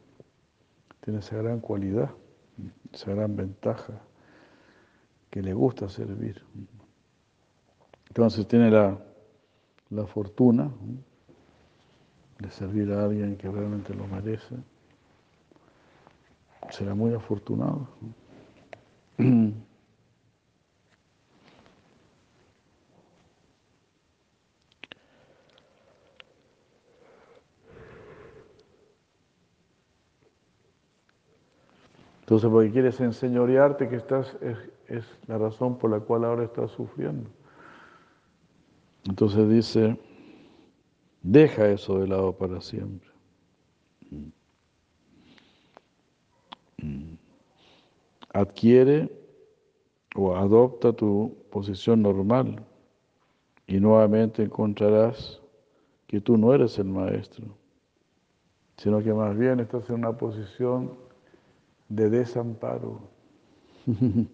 tiene 1.00 1.20
esa 1.20 1.36
gran 1.36 1.60
cualidad, 1.60 2.10
esa 2.92 3.12
gran 3.12 3.34
ventaja, 3.36 3.94
que 5.30 5.42
le 5.42 5.54
gusta 5.54 5.88
servir. 5.88 6.44
Entonces 8.08 8.46
tiene 8.48 8.70
la, 8.70 8.98
la 9.90 10.06
fortuna 10.06 10.70
de 12.38 12.50
servir 12.50 12.92
a 12.92 13.04
alguien 13.04 13.36
que 13.36 13.48
realmente 13.48 13.94
lo 13.94 14.06
merece 14.06 14.56
será 16.70 16.94
muy 16.94 17.14
afortunado. 17.14 17.88
Entonces, 32.30 32.48
porque 32.48 32.70
quieres 32.70 33.00
enseñorearte 33.00 33.88
que 33.88 33.96
estás, 33.96 34.36
es, 34.86 35.04
la 35.26 35.36
razón 35.36 35.76
por 35.78 35.90
la 35.90 35.98
cual 35.98 36.24
ahora 36.24 36.44
estás 36.44 36.70
sufriendo. 36.70 37.28
Entonces 39.04 39.48
dice, 39.48 39.98
deja 41.22 41.68
eso 41.70 41.98
de 41.98 42.06
lado 42.06 42.32
para 42.32 42.60
siempre. 42.60 43.10
Adquiere 48.32 49.10
o 50.16 50.34
adopta 50.34 50.92
tu 50.92 51.36
posición 51.50 52.02
normal 52.02 52.64
y 53.66 53.78
nuevamente 53.78 54.42
encontrarás 54.42 55.40
que 56.06 56.20
tú 56.20 56.36
no 56.36 56.52
eres 56.52 56.78
el 56.78 56.86
maestro, 56.86 57.46
sino 58.76 59.02
que 59.02 59.14
más 59.14 59.36
bien 59.36 59.60
estás 59.60 59.88
en 59.90 59.96
una 59.96 60.16
posición 60.16 60.92
de 61.88 62.10
desamparo, 62.10 63.00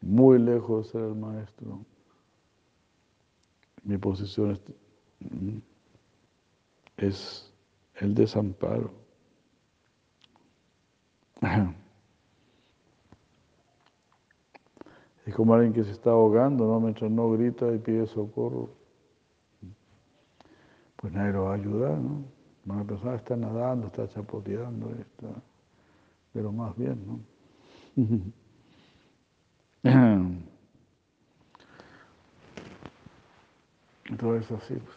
muy 0.00 0.38
lejos 0.38 0.86
de 0.86 0.92
ser 0.92 1.02
el 1.02 1.14
maestro. 1.14 1.80
Mi 3.84 3.96
posición 3.96 4.50
es, 4.50 4.60
es 6.98 7.52
el 7.96 8.14
desamparo. 8.14 8.90
Es 15.28 15.34
como 15.34 15.52
alguien 15.52 15.74
que 15.74 15.84
se 15.84 15.90
está 15.90 16.12
ahogando, 16.12 16.66
¿no? 16.66 16.80
Mientras 16.80 17.10
no 17.10 17.30
grita 17.30 17.70
y 17.74 17.78
pide 17.78 18.06
socorro. 18.06 18.70
Pues 20.96 21.12
nadie 21.12 21.34
lo 21.34 21.44
va 21.44 21.50
a 21.50 21.56
ayudar, 21.56 21.98
¿no? 21.98 22.24
Una 22.64 22.82
persona 22.82 23.16
está 23.16 23.36
nadando, 23.36 23.88
está 23.88 24.08
chapoteando, 24.08 24.88
está, 24.88 25.28
pero 26.32 26.50
más 26.50 26.74
bien, 26.78 26.98
¿no? 27.06 27.20
Entonces 34.08 34.50
así, 34.50 34.76
pues, 34.76 34.96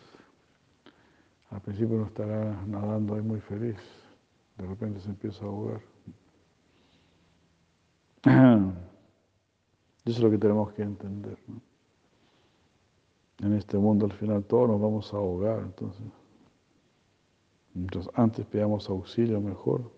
al 1.49 1.59
principio 1.59 1.97
uno 1.97 2.05
estará 2.05 2.55
nadando 2.67 3.15
ahí 3.15 3.21
muy 3.21 3.41
feliz, 3.41 3.75
de 4.57 4.65
repente 4.65 5.01
se 5.01 5.09
empieza 5.09 5.43
a 5.43 5.47
ahogar. 5.49 5.81
Eso 10.05 10.17
es 10.17 10.23
lo 10.23 10.31
que 10.31 10.37
tenemos 10.37 10.73
que 10.73 10.81
entender. 10.81 11.37
En 13.39 13.53
este 13.53 13.77
mundo 13.77 14.05
al 14.05 14.13
final 14.13 14.43
todos 14.43 14.69
nos 14.69 14.81
vamos 14.81 15.13
a 15.13 15.17
ahogar, 15.17 15.59
entonces. 15.59 16.05
Mientras 17.73 18.09
antes 18.13 18.45
pidamos 18.45 18.89
auxilio, 18.89 19.39
mejor. 19.39 19.91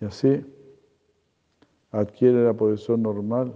Y 0.00 0.04
así 0.04 0.44
adquiere 1.90 2.44
la 2.44 2.52
posición 2.52 3.02
normal 3.02 3.54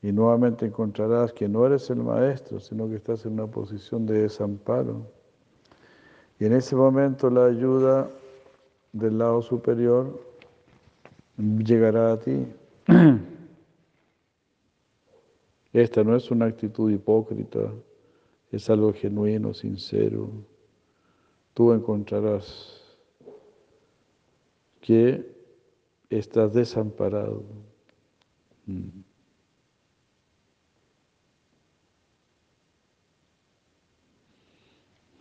y 0.00 0.10
nuevamente 0.10 0.66
encontrarás 0.66 1.32
que 1.32 1.48
no 1.48 1.66
eres 1.66 1.90
el 1.90 1.98
maestro, 1.98 2.58
sino 2.60 2.88
que 2.88 2.96
estás 2.96 3.24
en 3.26 3.34
una 3.34 3.46
posición 3.46 4.06
de 4.06 4.22
desamparo. 4.22 5.21
Y 6.38 6.44
en 6.46 6.54
ese 6.54 6.74
momento 6.74 7.30
la 7.30 7.46
ayuda 7.46 8.10
del 8.92 9.18
lado 9.18 9.42
superior 9.42 10.20
llegará 11.36 12.12
a 12.12 12.20
ti. 12.20 12.46
Esta 15.72 16.04
no 16.04 16.14
es 16.16 16.30
una 16.30 16.46
actitud 16.46 16.90
hipócrita, 16.90 17.72
es 18.50 18.68
algo 18.68 18.92
genuino, 18.92 19.54
sincero. 19.54 20.28
Tú 21.54 21.72
encontrarás 21.72 22.82
que 24.80 25.32
estás 26.10 26.52
desamparado. 26.52 27.42
Mm. 28.66 28.88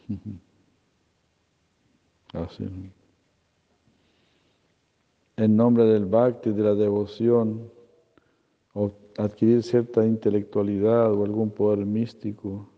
Así. 2.34 2.68
En 5.38 5.56
nombre 5.56 5.86
del 5.86 6.06
bhakti, 6.06 6.52
de 6.52 6.64
la 6.64 6.76
devoción, 6.76 7.70
o 8.74 8.92
adquirir 9.18 9.64
cierta 9.64 10.06
intelectualidad 10.06 11.14
o 11.14 11.26
algún 11.26 11.50
poder 11.50 11.86
místico, 11.86 12.70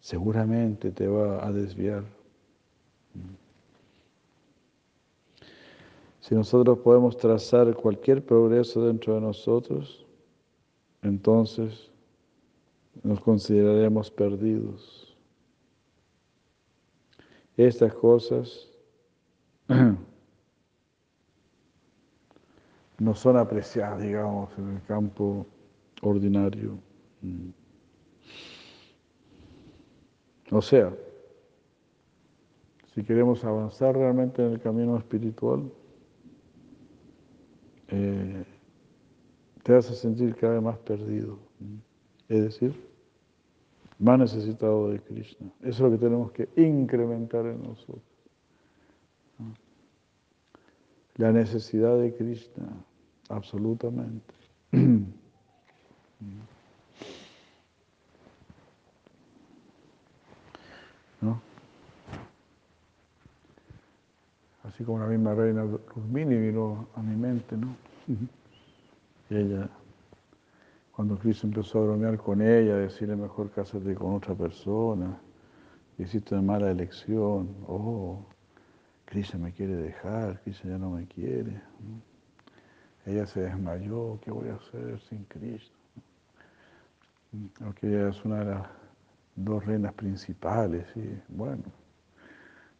seguramente 0.00 0.90
te 0.90 1.06
va 1.08 1.46
a 1.46 1.52
desviar. 1.52 2.04
Si 6.20 6.34
nosotros 6.34 6.78
podemos 6.78 7.16
trazar 7.18 7.74
cualquier 7.74 8.24
progreso 8.24 8.86
dentro 8.86 9.14
de 9.14 9.20
nosotros, 9.20 10.06
entonces 11.02 11.90
nos 13.02 13.20
consideraremos 13.20 14.10
perdidos. 14.10 15.03
Estas 17.56 17.94
cosas 17.94 18.68
no 22.98 23.14
son 23.14 23.36
apreciadas, 23.36 24.02
digamos, 24.02 24.50
en 24.58 24.76
el 24.76 24.82
campo 24.82 25.46
ordinario. 26.02 26.78
O 30.50 30.60
sea, 30.60 30.92
si 32.94 33.02
queremos 33.02 33.44
avanzar 33.44 33.96
realmente 33.96 34.44
en 34.44 34.52
el 34.52 34.60
camino 34.60 34.96
espiritual, 34.96 35.70
eh, 37.88 38.44
te 39.62 39.74
a 39.74 39.82
sentir 39.82 40.34
cada 40.36 40.54
vez 40.54 40.62
más 40.62 40.78
perdido. 40.78 41.38
Es 42.28 42.42
decir, 42.42 42.93
más 43.98 44.18
necesitado 44.18 44.90
de 44.90 45.00
Krishna. 45.00 45.48
Eso 45.60 45.70
es 45.70 45.80
lo 45.80 45.90
que 45.90 45.98
tenemos 45.98 46.32
que 46.32 46.48
incrementar 46.56 47.46
en 47.46 47.62
nosotros. 47.62 48.02
La 51.16 51.30
necesidad 51.30 51.96
de 51.98 52.12
Krishna, 52.14 52.66
absolutamente. 53.28 54.34
¿No? 61.20 61.40
Así 64.64 64.82
como 64.82 64.98
la 64.98 65.06
misma 65.06 65.34
reina 65.34 65.62
Rukmini 65.62 66.36
vino 66.36 66.88
a 66.96 67.02
mi 67.02 67.14
mente, 67.14 67.56
¿no? 67.56 67.76
Y 68.08 69.36
ella, 69.36 69.70
cuando 70.94 71.18
Cristo 71.18 71.46
empezó 71.48 71.80
a 71.80 71.86
bromear 71.86 72.16
con 72.18 72.40
ella, 72.40 72.76
decirle 72.76 73.16
mejor 73.16 73.50
cásate 73.50 73.94
con 73.96 74.14
otra 74.14 74.34
persona, 74.34 75.18
hiciste 75.98 76.34
una 76.34 76.42
mala 76.42 76.70
elección, 76.70 77.56
oh, 77.66 78.24
Cristo 79.04 79.36
me 79.38 79.52
quiere 79.52 79.74
dejar, 79.74 80.40
Cristo 80.42 80.68
ya 80.68 80.78
no 80.78 80.90
me 80.90 81.06
quiere. 81.06 81.60
Ella 83.06 83.26
se 83.26 83.40
desmayó, 83.40 84.20
¿qué 84.20 84.30
voy 84.30 84.48
a 84.48 84.54
hacer 84.54 85.00
sin 85.08 85.24
Cristo? 85.24 85.76
Porque 87.58 87.88
ella 87.88 88.10
es 88.10 88.24
una 88.24 88.38
de 88.38 88.44
las 88.44 88.66
dos 89.34 89.66
reinas 89.66 89.92
principales, 89.94 90.86
y 90.94 91.20
bueno, 91.28 91.64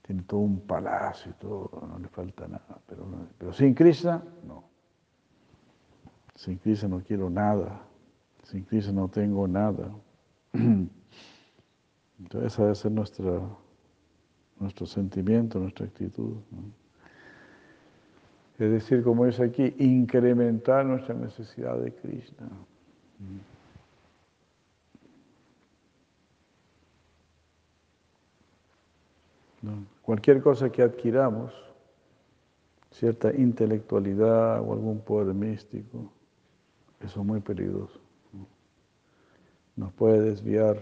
tiene 0.03 0.23
todo 0.23 0.41
un 0.41 0.61
palacio 0.61 1.33
y 1.33 1.35
todo, 1.35 1.85
no 1.89 1.99
le 1.99 2.09
falta 2.09 2.47
nada, 2.47 2.79
pero, 2.87 3.07
pero 3.37 3.53
sin 3.53 3.75
Krishna, 3.75 4.23
no. 4.47 4.63
Sin 6.37 6.59
Krishna 6.59 6.89
no 6.89 7.01
quiero 7.01 7.29
nada, 7.29 7.81
sin 8.45 8.65
Krishna 8.65 8.93
no 8.93 9.09
tengo 9.09 9.49
nada. 9.49 9.91
Entonces 12.19 12.53
esa 12.53 12.63
debe 12.63 12.75
ser 12.75 12.93
nuestra, 12.93 13.41
nuestro 14.61 14.87
sentimiento, 14.87 15.59
nuestra 15.59 15.87
actitud. 15.87 16.37
Es 18.59 18.71
decir, 18.71 19.03
como 19.03 19.27
es 19.27 19.41
aquí, 19.41 19.75
incrementar 19.79 20.87
nuestra 20.87 21.15
necesidad 21.15 21.77
de 21.79 21.93
Krishna. 21.93 22.49
Cualquier 30.03 30.43
cosa 30.43 30.71
que 30.71 30.83
adquiramos, 30.83 31.53
cierta 32.91 33.35
intelectualidad 33.35 34.61
o 34.61 34.73
algún 34.75 35.01
poder 35.01 35.35
místico, 35.35 36.13
eso 37.01 37.21
es 37.21 37.27
muy 37.27 37.41
peligroso. 37.41 38.04
Nos 39.77 39.93
puede 39.95 40.21
desviar. 40.21 40.81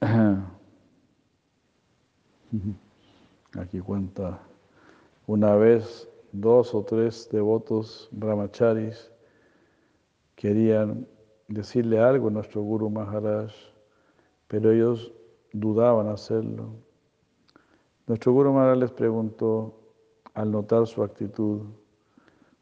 Aquí 3.58 3.80
cuenta, 3.80 4.40
una 5.26 5.56
vez 5.56 6.08
dos 6.32 6.74
o 6.74 6.84
tres 6.84 7.28
devotos 7.32 8.08
brahmacharis 8.12 9.10
querían 10.36 11.08
decirle 11.48 11.98
algo 11.98 12.28
a 12.28 12.30
nuestro 12.30 12.62
Guru 12.62 12.90
Maharaj, 12.90 13.52
pero 14.46 14.70
ellos 14.70 15.12
dudaban 15.52 16.08
hacerlo. 16.08 16.87
Nuestro 18.08 18.32
Guru 18.32 18.54
Maharaj 18.54 18.78
les 18.78 18.90
preguntó, 18.90 19.74
al 20.32 20.50
notar 20.50 20.86
su 20.86 21.02
actitud, 21.02 21.60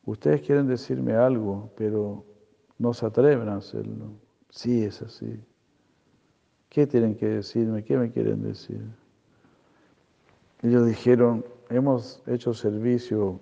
ustedes 0.05 0.43
quieren 0.43 0.67
decirme 0.67 1.15
algo, 1.15 1.71
pero 1.77 2.25
no 2.79 2.93
se 2.93 3.07
atreven 3.07 3.49
a 3.49 3.57
hacerlo. 3.57 4.11
Sí, 4.51 4.85
es 4.85 5.03
así. 5.03 5.41
¿Qué 6.69 6.87
tienen 6.89 7.15
que 7.15 7.27
decirme? 7.27 7.85
¿Qué 7.85 7.97
me 7.97 8.11
quieren 8.11 8.43
decir? 8.43 8.81
Ellos 10.63 10.85
dijeron, 10.85 11.45
hemos 11.71 12.25
hecho 12.27 12.53
servicio 12.53 13.41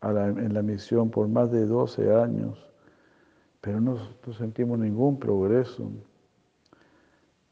en 0.00 0.54
la 0.54 0.62
misión 0.62 1.10
por 1.10 1.28
más 1.28 1.50
de 1.52 1.66
12 1.66 2.14
años, 2.14 2.66
pero 3.60 3.78
no, 3.78 3.98
sentimos 4.38 4.78
ningún 4.78 5.18
progreso. 5.18 5.90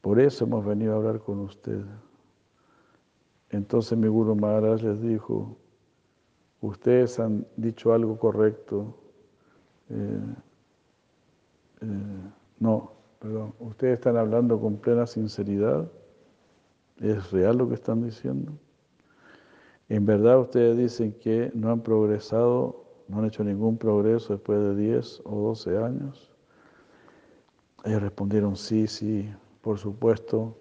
Por 0.00 0.18
eso 0.18 0.46
hemos 0.46 0.64
venido 0.64 0.94
a 0.94 0.96
hablar 0.96 1.20
con 1.20 1.40
usted. 1.40 1.84
Entonces 3.50 3.98
mi 3.98 4.08
Guru 4.08 4.36
Maharaj 4.36 4.82
les 4.82 5.02
dijo, 5.02 5.56
ustedes 6.60 7.18
han 7.18 7.46
dicho 7.56 7.92
algo 7.92 8.18
correcto. 8.18 8.96
Eh, 9.88 10.34
eh, 11.80 11.86
no, 12.60 12.92
perdón, 13.18 13.54
ustedes 13.58 13.94
están 13.94 14.16
hablando 14.16 14.60
con 14.60 14.76
plena 14.76 15.06
sinceridad. 15.06 15.90
¿Es 17.00 17.30
real 17.32 17.56
lo 17.58 17.68
que 17.68 17.74
están 17.74 18.02
diciendo? 18.02 18.52
En 19.88 20.06
verdad 20.06 20.38
ustedes 20.38 20.76
dicen 20.76 21.12
que 21.14 21.50
no 21.52 21.70
han 21.70 21.80
progresado, 21.80 22.84
no 23.08 23.18
han 23.18 23.24
hecho 23.24 23.42
ningún 23.42 23.76
progreso 23.76 24.34
después 24.34 24.60
de 24.60 24.76
10 24.76 25.22
o 25.24 25.48
12 25.48 25.76
años. 25.78 26.30
Ellos 27.84 28.02
respondieron, 28.02 28.54
sí, 28.56 28.86
sí, 28.86 29.28
por 29.62 29.78
supuesto, 29.78 30.56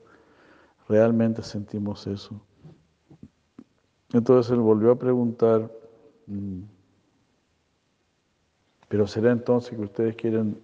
realmente 0.88 1.44
sentimos 1.44 2.08
eso. 2.08 2.42
Entonces 4.14 4.52
él 4.52 4.60
volvió 4.60 4.92
a 4.92 5.00
preguntar, 5.00 5.72
mm, 6.28 6.62
¿pero 8.88 9.06
será 9.08 9.32
entonces 9.32 9.76
que 9.78 9.84
ustedes 9.84 10.16
quieren 10.16 10.60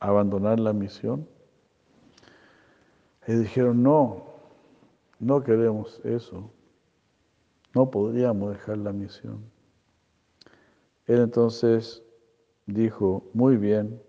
abandonar 0.00 0.58
la 0.58 0.72
misión? 0.72 1.26
Y 3.26 3.34
dijeron, 3.34 3.82
no, 3.82 4.26
no 5.20 5.42
queremos 5.44 6.00
eso. 6.04 6.50
No 7.74 7.90
podríamos 7.90 8.50
dejar 8.52 8.78
la 8.78 8.92
misión. 8.92 9.44
Él 11.06 11.20
entonces 11.20 12.02
dijo, 12.66 13.24
muy 13.32 13.56
bien, 13.56 14.02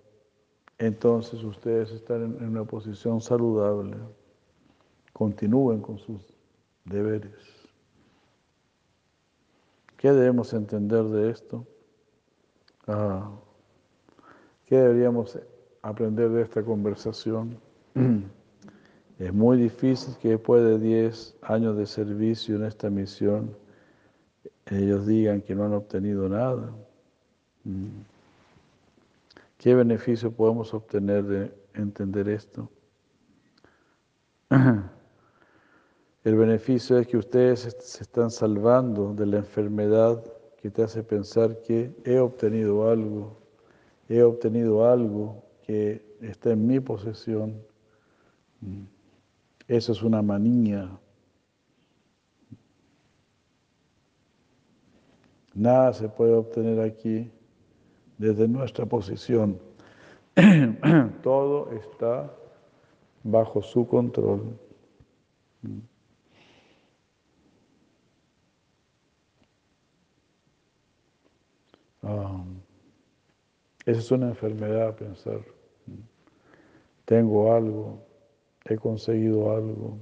entonces 0.79 1.43
ustedes 1.43 1.91
están 1.91 2.23
en 2.23 2.49
una 2.49 2.65
posición 2.65 3.21
saludable, 3.21 3.95
continúen 5.13 5.81
con 5.81 5.97
sus 5.99 6.33
deberes. 6.85 7.52
¿Qué 10.03 10.11
debemos 10.11 10.51
entender 10.51 11.05
de 11.05 11.29
esto? 11.29 11.65
Ah, 12.87 13.31
¿Qué 14.65 14.75
deberíamos 14.75 15.39
aprender 15.81 16.29
de 16.29 16.41
esta 16.41 16.61
conversación? 16.61 17.57
Es 19.17 19.33
muy 19.33 19.55
difícil 19.55 20.17
que 20.17 20.31
después 20.31 20.61
de 20.61 20.77
10 20.77 21.37
años 21.43 21.77
de 21.77 21.85
servicio 21.85 22.57
en 22.57 22.65
esta 22.65 22.89
misión, 22.89 23.55
ellos 24.65 25.07
digan 25.07 25.41
que 25.41 25.55
no 25.55 25.63
han 25.63 25.73
obtenido 25.73 26.27
nada. 26.27 26.69
Mm. 27.63 28.01
¿Qué 29.57 29.73
beneficio 29.73 30.33
podemos 30.33 30.73
obtener 30.73 31.23
de 31.23 31.53
entender 31.75 32.27
esto? 32.27 32.69
El 36.23 36.35
beneficio 36.35 36.97
es 36.97 37.07
que 37.07 37.17
ustedes 37.17 37.75
se 37.79 38.03
están 38.03 38.31
salvando 38.31 39.13
de 39.13 39.25
la 39.25 39.37
enfermedad 39.37 40.23
que 40.55 40.69
te 40.69 40.81
hace 40.81 41.03
pensar 41.03 41.61
que 41.61 41.93
he 42.05 42.17
obtenido 42.17 42.89
algo, 42.89 43.37
he 44.07 44.23
obtenido 44.23 44.89
algo 44.89 45.43
que 45.63 46.17
está 46.21 46.51
en 46.51 46.65
mi 46.65 46.79
posesión. 46.79 47.61
Mm. 48.61 48.83
Eso 49.67 49.91
es 49.91 50.01
una 50.01 50.21
manía. 50.21 50.89
Nada 55.53 55.91
se 55.91 56.07
puede 56.07 56.33
obtener 56.33 56.79
aquí 56.79 57.29
desde 58.17 58.47
nuestra 58.47 58.85
posición. 58.85 59.59
Todo 61.21 61.69
está 61.73 62.33
bajo 63.23 63.61
su 63.61 63.85
control. 63.85 64.57
Ah, 72.03 72.43
esa 73.85 73.99
es 73.99 74.11
una 74.11 74.29
enfermedad 74.29 74.95
pensar. 74.95 75.41
tengo 77.05 77.53
algo, 77.53 77.99
he 78.65 78.77
conseguido 78.77 79.51
algo. 79.51 79.97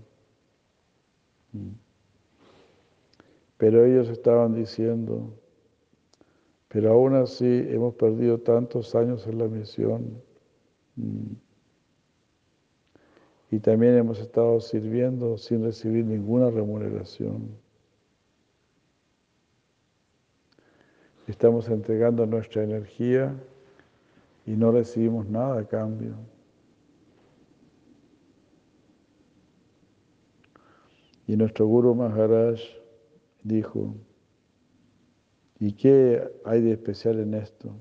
Pero 3.58 3.86
ellos 3.86 4.10
estaban 4.10 4.54
diciendo, 4.56 5.34
pero 6.68 6.92
aún 6.92 7.16
así 7.16 7.66
hemos 7.70 7.96
perdido 7.96 8.40
tantos 8.40 8.96
años 8.96 9.28
en 9.28 9.38
la 9.38 9.48
misión. 9.48 10.22
Y 13.52 13.60
también 13.60 13.98
hemos 13.98 14.20
estado 14.20 14.60
sirviendo 14.62 15.38
sin 15.38 15.64
recibir 15.64 16.06
ninguna 16.06 16.50
remuneración. 16.50 17.50
Estamos 21.28 21.70
entregando 21.70 22.26
nuestra 22.26 22.64
energía 22.64 23.36
y 24.46 24.52
no 24.52 24.72
recibimos 24.72 25.28
nada 25.28 25.60
a 25.60 25.68
cambio. 25.68 26.16
Y 31.28 31.38
nuestro 31.38 31.68
Guru 31.68 31.96
Maharaj 31.96 32.60
dijo, 33.44 33.96
¿y 35.60 35.74
qué 35.74 36.30
hay 36.44 36.62
de 36.62 36.74
especial 36.74 37.20
en 37.20 37.36
esto? 37.36 37.74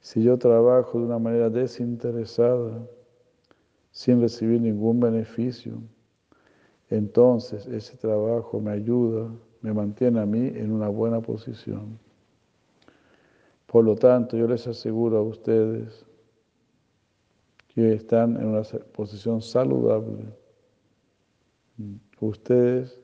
Si 0.00 0.22
yo 0.22 0.36
trabajo 0.36 0.98
de 0.98 1.04
una 1.04 1.18
manera 1.18 1.48
desinteresada, 1.48 2.86
sin 3.92 4.20
recibir 4.20 4.60
ningún 4.60 4.98
beneficio, 4.98 5.80
entonces 6.92 7.66
ese 7.66 7.96
trabajo 7.96 8.60
me 8.60 8.72
ayuda, 8.72 9.30
me 9.60 9.72
mantiene 9.72 10.20
a 10.20 10.26
mí 10.26 10.52
en 10.54 10.72
una 10.72 10.88
buena 10.88 11.20
posición. 11.20 11.98
Por 13.66 13.84
lo 13.84 13.94
tanto, 13.96 14.36
yo 14.36 14.46
les 14.46 14.66
aseguro 14.66 15.18
a 15.18 15.22
ustedes 15.22 16.04
que 17.68 17.94
están 17.94 18.36
en 18.36 18.48
una 18.48 18.62
posición 18.92 19.40
saludable. 19.40 20.26
Ustedes 22.20 23.00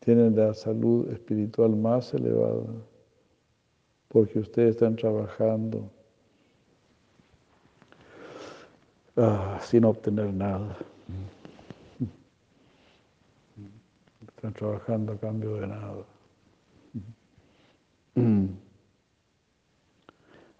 tienen 0.00 0.34
la 0.34 0.54
salud 0.54 1.10
espiritual 1.10 1.76
más 1.76 2.14
elevada 2.14 2.72
porque 4.08 4.38
ustedes 4.38 4.70
están 4.70 4.96
trabajando 4.96 5.90
ah, 9.16 9.58
sin 9.62 9.84
obtener 9.84 10.32
nada. 10.32 10.76
Están 14.40 14.54
trabajando 14.54 15.12
a 15.12 15.18
cambio 15.18 15.56
de 15.56 15.66
nada. 15.66 16.06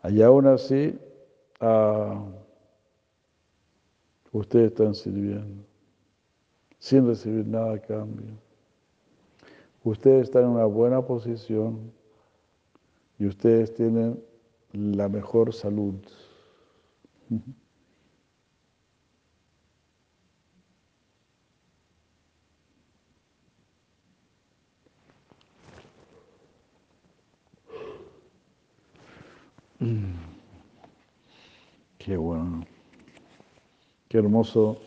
Allá 0.03 0.27
aún 0.27 0.47
así, 0.49 0.99
ah, 1.61 2.23
ustedes 4.33 4.73
están 4.73 4.95
sirviendo 4.95 5.65
sin 6.79 7.07
recibir 7.07 7.47
nada 7.47 7.77
a 7.77 7.79
cambio. 7.79 8.35
Ustedes 9.83 10.25
están 10.25 10.45
en 10.45 10.51
una 10.51 10.67
buena 10.67 11.01
posición 11.01 11.91
y 13.19 13.29
ustedes 13.29 13.73
tienen 13.73 14.23
la 14.75 15.09
mejor 15.09 15.55
salud. 15.55 15.95
Qué 32.03 32.17
bueno. 32.17 32.65
Qué 34.09 34.17
hermoso 34.17 34.81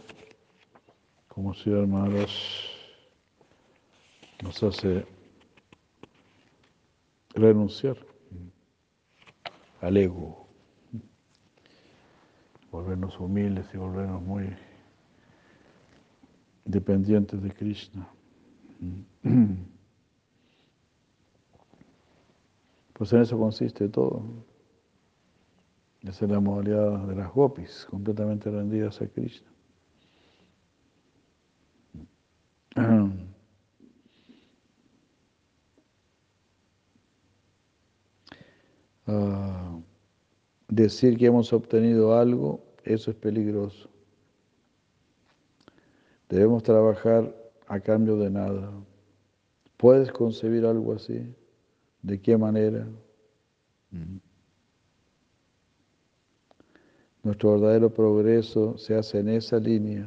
como 1.27 1.53
si 1.53 1.69
hermanos 1.69 2.71
nos 4.41 4.63
hace 4.63 5.05
renunciar 7.35 7.97
al 9.81 9.95
ego, 9.95 10.47
volvernos 12.71 13.19
humildes 13.19 13.67
y 13.75 13.77
volvernos 13.77 14.23
muy 14.23 14.49
dependientes 16.65 17.43
de 17.43 17.51
Krishna. 17.51 18.09
Pues 22.93 23.13
en 23.13 23.21
eso 23.21 23.37
consiste 23.37 23.87
todo. 23.87 24.23
Esa 26.07 26.25
es 26.25 26.31
la 26.31 26.39
modalidad 26.41 27.07
de 27.07 27.15
las 27.15 27.33
gopis, 27.33 27.87
completamente 27.89 28.51
rendidas 28.51 29.01
a 29.01 29.07
Krishna. 29.07 29.47
Ah, 39.05 39.77
decir 40.69 41.17
que 41.17 41.25
hemos 41.25 41.51
obtenido 41.51 42.17
algo, 42.17 42.63
eso 42.85 43.11
es 43.11 43.17
peligroso. 43.17 43.89
Debemos 46.29 46.63
trabajar 46.63 47.35
a 47.67 47.81
cambio 47.81 48.15
de 48.15 48.29
nada. 48.29 48.71
¿Puedes 49.75 50.09
concebir 50.09 50.65
algo 50.65 50.93
así? 50.93 51.35
¿De 52.01 52.21
qué 52.21 52.37
manera? 52.37 52.87
Nuestro 57.23 57.53
verdadero 57.53 57.89
progreso 57.93 58.77
se 58.77 58.95
hace 58.95 59.19
en 59.19 59.29
esa 59.29 59.57
línea 59.57 60.05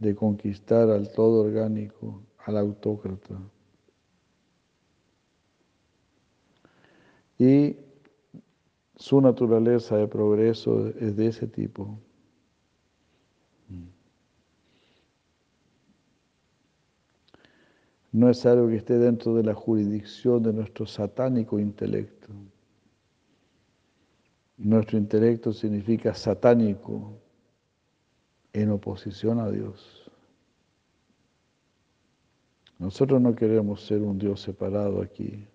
de 0.00 0.14
conquistar 0.16 0.90
al 0.90 1.12
todo 1.12 1.42
orgánico, 1.42 2.22
al 2.44 2.56
autócrata. 2.56 3.40
Y 7.38 7.76
su 8.96 9.20
naturaleza 9.20 9.96
de 9.96 10.08
progreso 10.08 10.88
es 10.98 11.16
de 11.16 11.28
ese 11.28 11.46
tipo. 11.46 11.96
No 18.10 18.28
es 18.28 18.44
algo 18.44 18.68
que 18.68 18.76
esté 18.76 18.98
dentro 18.98 19.34
de 19.34 19.44
la 19.44 19.54
jurisdicción 19.54 20.42
de 20.42 20.52
nuestro 20.52 20.84
satánico 20.86 21.60
intelecto. 21.60 22.32
Nuestro 24.58 24.98
intelecto 24.98 25.52
significa 25.52 26.12
satánico 26.14 27.16
en 28.52 28.70
oposición 28.70 29.38
a 29.38 29.50
Dios. 29.50 30.10
Nosotros 32.78 33.20
no 33.20 33.34
queremos 33.34 33.84
ser 33.86 34.02
un 34.02 34.18
Dios 34.18 34.40
separado 34.40 35.00
aquí 35.00 35.46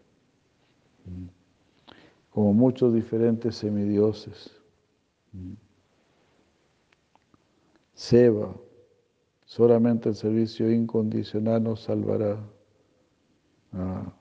como 2.33 2.53
muchos 2.53 2.93
diferentes 2.93 3.55
semidioses. 3.55 4.51
Seba, 7.93 8.55
solamente 9.45 10.09
el 10.09 10.15
servicio 10.15 10.71
incondicional 10.71 11.63
nos 11.63 11.81
salvará. 11.81 12.39
Ah. 13.71 14.11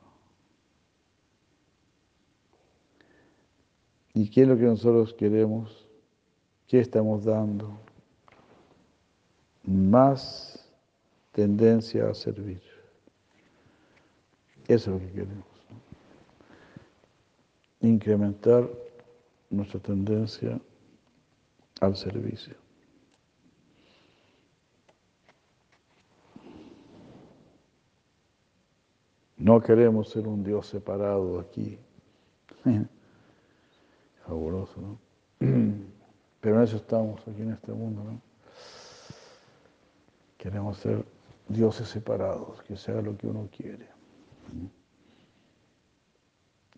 ¿Y 4.14 4.28
qué 4.28 4.42
es 4.42 4.48
lo 4.48 4.56
que 4.56 4.64
nosotros 4.64 5.14
queremos? 5.14 5.86
¿Qué 6.66 6.80
estamos 6.80 7.24
dando? 7.24 7.78
Más 9.64 10.68
tendencia 11.32 12.08
a 12.08 12.14
servir. 12.14 12.62
Eso 14.68 14.94
es 14.94 15.02
lo 15.02 15.06
que 15.06 15.12
queremos 15.12 15.52
incrementar 17.82 18.68
nuestra 19.50 19.80
tendencia 19.80 20.58
al 21.80 21.96
servicio. 21.96 22.54
No 29.36 29.60
queremos 29.60 30.08
ser 30.08 30.28
un 30.28 30.44
Dios 30.44 30.68
separado 30.68 31.40
aquí. 31.40 31.78
Fabuloso, 34.26 34.80
¿no? 34.80 34.98
Pero 36.40 36.56
en 36.56 36.62
eso 36.62 36.76
estamos 36.76 37.20
aquí 37.22 37.42
en 37.42 37.52
este 37.52 37.72
mundo, 37.72 38.02
¿no? 38.02 38.20
Queremos 40.38 40.78
ser 40.78 41.04
dioses 41.48 41.88
separados, 41.88 42.60
que 42.62 42.76
sea 42.76 43.00
lo 43.00 43.16
que 43.16 43.28
uno 43.28 43.48
quiere. 43.56 43.88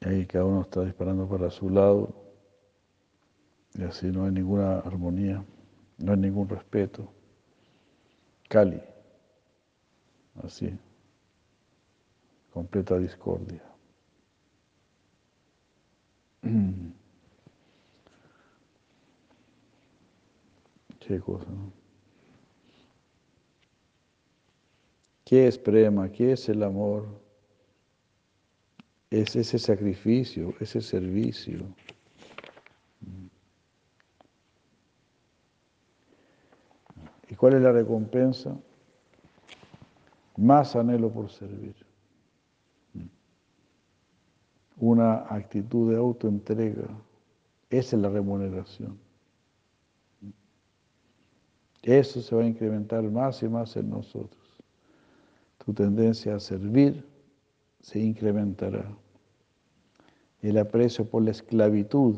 Y 0.01 0.09
ahí 0.09 0.26
cada 0.26 0.45
uno 0.45 0.62
está 0.62 0.82
disparando 0.82 1.26
para 1.26 1.51
su 1.51 1.70
lado. 1.70 2.14
Y 3.74 3.82
así 3.84 4.07
no 4.12 4.26
hay 4.26 4.32
ninguna 4.32 4.80
armonía, 4.80 5.42
no 5.99 6.12
hay 6.12 6.18
ningún 6.18 6.49
respeto. 6.49 7.11
Cali. 8.49 8.82
Así. 10.42 10.78
Completa 12.53 12.99
discordia. 12.99 13.62
Qué 21.07 21.20
cosa, 21.20 21.50
¿no? 21.50 21.70
¿Qué 25.24 25.46
es 25.46 25.59
prema? 25.59 26.11
¿Qué 26.11 26.32
es 26.32 26.48
el 26.48 26.62
amor? 26.62 27.07
Es 29.11 29.36
ese 29.36 29.59
sacrificio, 29.59 30.55
ese 30.61 30.80
servicio. 30.80 31.61
¿Y 37.28 37.34
cuál 37.34 37.55
es 37.55 37.62
la 37.62 37.72
recompensa? 37.72 38.57
Más 40.36 40.74
anhelo 40.74 41.11
por 41.11 41.30
servir. 41.30 41.74
Una 44.78 45.26
actitud 45.28 45.90
de 45.90 45.98
autoentrega. 45.98 46.88
Esa 47.70 47.96
es 47.96 48.02
la 48.02 48.09
remuneración. 48.09 49.03
Eso 51.85 52.22
se 52.22 52.35
va 52.35 52.43
a 52.43 52.47
incrementar 52.47 53.03
más 53.05 53.43
y 53.43 53.49
más 53.49 53.76
en 53.76 53.91
nosotros. 53.91 54.43
Tu 55.64 55.72
tendencia 55.74 56.35
a 56.35 56.41
servir 56.41 57.07
se 57.80 57.99
incrementará. 58.01 58.91
El 60.41 60.57
aprecio 60.59 61.05
por 61.05 61.22
la 61.22 61.30
esclavitud 61.30 62.16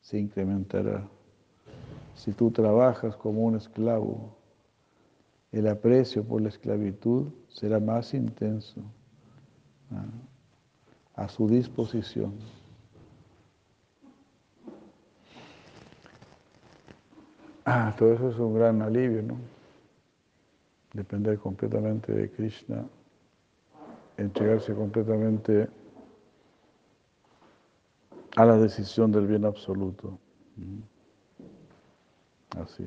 se 0.00 0.18
incrementará. 0.18 1.08
Si 2.14 2.32
tú 2.32 2.52
trabajas 2.52 3.16
como 3.16 3.42
un 3.42 3.56
esclavo, 3.56 4.36
el 5.50 5.66
aprecio 5.66 6.24
por 6.24 6.40
la 6.40 6.48
esclavitud 6.48 7.28
será 7.48 7.80
más 7.80 8.14
intenso 8.14 8.80
a 11.14 11.28
su 11.28 11.48
disposición. 11.48 12.34
Ah, 17.64 17.94
todo 17.96 18.12
eso 18.12 18.28
es 18.28 18.38
un 18.38 18.54
gran 18.54 18.82
alivio, 18.82 19.22
¿no? 19.22 19.36
Depender 20.92 21.38
completamente 21.38 22.12
de 22.12 22.30
Krishna, 22.30 22.84
entregarse 24.16 24.74
completamente 24.74 25.68
a 28.36 28.44
la 28.44 28.56
decisión 28.58 29.10
del 29.12 29.26
bien 29.26 29.44
absoluto. 29.44 30.18
Así. 32.60 32.84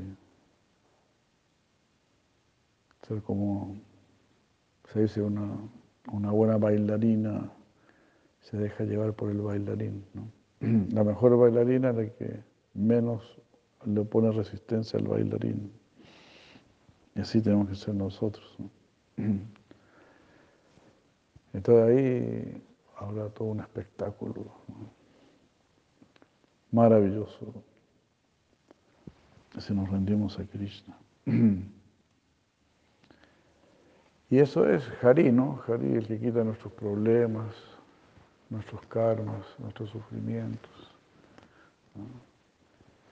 Ser 3.07 3.21
como, 3.23 3.75
se 4.93 5.01
dice, 5.01 5.21
una, 5.21 5.57
una 6.11 6.31
buena 6.31 6.57
bailarina 6.57 7.51
se 8.41 8.57
deja 8.57 8.83
llevar 8.83 9.13
por 9.13 9.31
el 9.31 9.41
bailarín. 9.41 10.05
La 10.91 11.03
mejor 11.03 11.37
bailarina 11.37 11.89
es 11.89 11.95
la 11.95 12.09
que 12.09 12.43
menos 12.73 13.41
le 13.85 14.03
pone 14.03 14.31
resistencia 14.31 14.99
al 14.99 15.07
bailarín. 15.07 15.71
Y 17.15 17.21
así 17.21 17.41
tenemos 17.41 17.69
que 17.69 17.75
ser 17.75 17.95
nosotros. 17.95 18.57
Entonces 21.53 21.83
ahí 21.85 22.63
habrá 22.97 23.29
todo 23.29 23.49
un 23.49 23.59
espectáculo 23.59 24.45
maravilloso 26.71 27.53
si 29.57 29.73
nos 29.73 29.89
rendimos 29.89 30.37
a 30.39 30.45
Krishna. 30.45 30.97
Y 34.29 34.39
eso 34.39 34.67
es 34.67 34.83
Hari, 35.01 35.31
¿no? 35.31 35.61
Hari, 35.65 35.93
el 35.93 36.05
que 36.05 36.19
quita 36.19 36.43
nuestros 36.43 36.73
problemas, 36.73 37.55
nuestros 38.49 38.85
karmas, 38.87 39.45
nuestros 39.57 39.89
sufrimientos. 39.89 40.91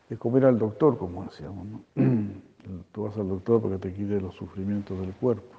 Es 0.09 0.19
como 0.19 0.37
ir 0.37 0.45
al 0.45 0.59
doctor, 0.59 0.97
como 0.97 1.23
decíamos, 1.23 1.65
¿no? 1.65 1.81
Tú 2.91 3.03
vas 3.03 3.17
al 3.17 3.29
doctor 3.29 3.61
porque 3.61 3.77
te 3.77 3.93
quite 3.93 4.19
los 4.19 4.35
sufrimientos 4.35 4.99
del 4.99 5.13
cuerpo. 5.13 5.55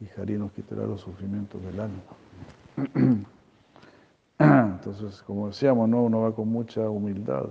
Y 0.00 0.20
Hari 0.20 0.34
nos 0.34 0.52
quitará 0.52 0.86
los 0.86 1.00
sufrimientos 1.00 1.62
del 1.62 1.80
alma. 1.80 2.02
Entonces, 4.38 5.22
como 5.22 5.48
decíamos, 5.48 5.88
¿no? 5.88 6.02
uno 6.02 6.20
va 6.20 6.34
con 6.34 6.48
mucha 6.48 6.88
humildad. 6.90 7.46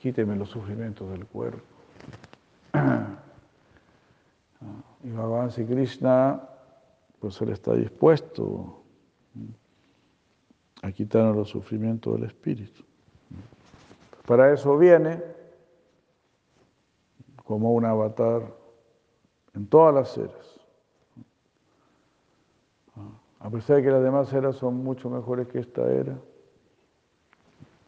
Quíteme 0.00 0.36
los 0.36 0.48
sufrimientos 0.48 1.10
del 1.10 1.26
cuerpo. 1.26 1.62
Y 5.04 5.10
Bhagavan 5.10 5.52
Sri 5.52 5.64
Krishna, 5.64 6.42
pues 7.20 7.40
él 7.40 7.50
está 7.50 7.72
dispuesto 7.74 8.82
a 10.82 10.90
quitarnos 10.90 11.36
los 11.36 11.48
sufrimientos 11.48 12.14
del 12.14 12.24
espíritu. 12.24 12.82
Para 14.28 14.52
eso 14.52 14.76
viene 14.76 15.22
como 17.46 17.72
un 17.72 17.86
avatar 17.86 18.42
en 19.54 19.66
todas 19.66 19.94
las 19.94 20.18
eras. 20.18 20.60
A 23.40 23.48
pesar 23.48 23.76
de 23.76 23.84
que 23.84 23.90
las 23.90 24.02
demás 24.02 24.30
eras 24.34 24.56
son 24.56 24.84
mucho 24.84 25.08
mejores 25.08 25.48
que 25.48 25.60
esta 25.60 25.90
era, 25.90 26.18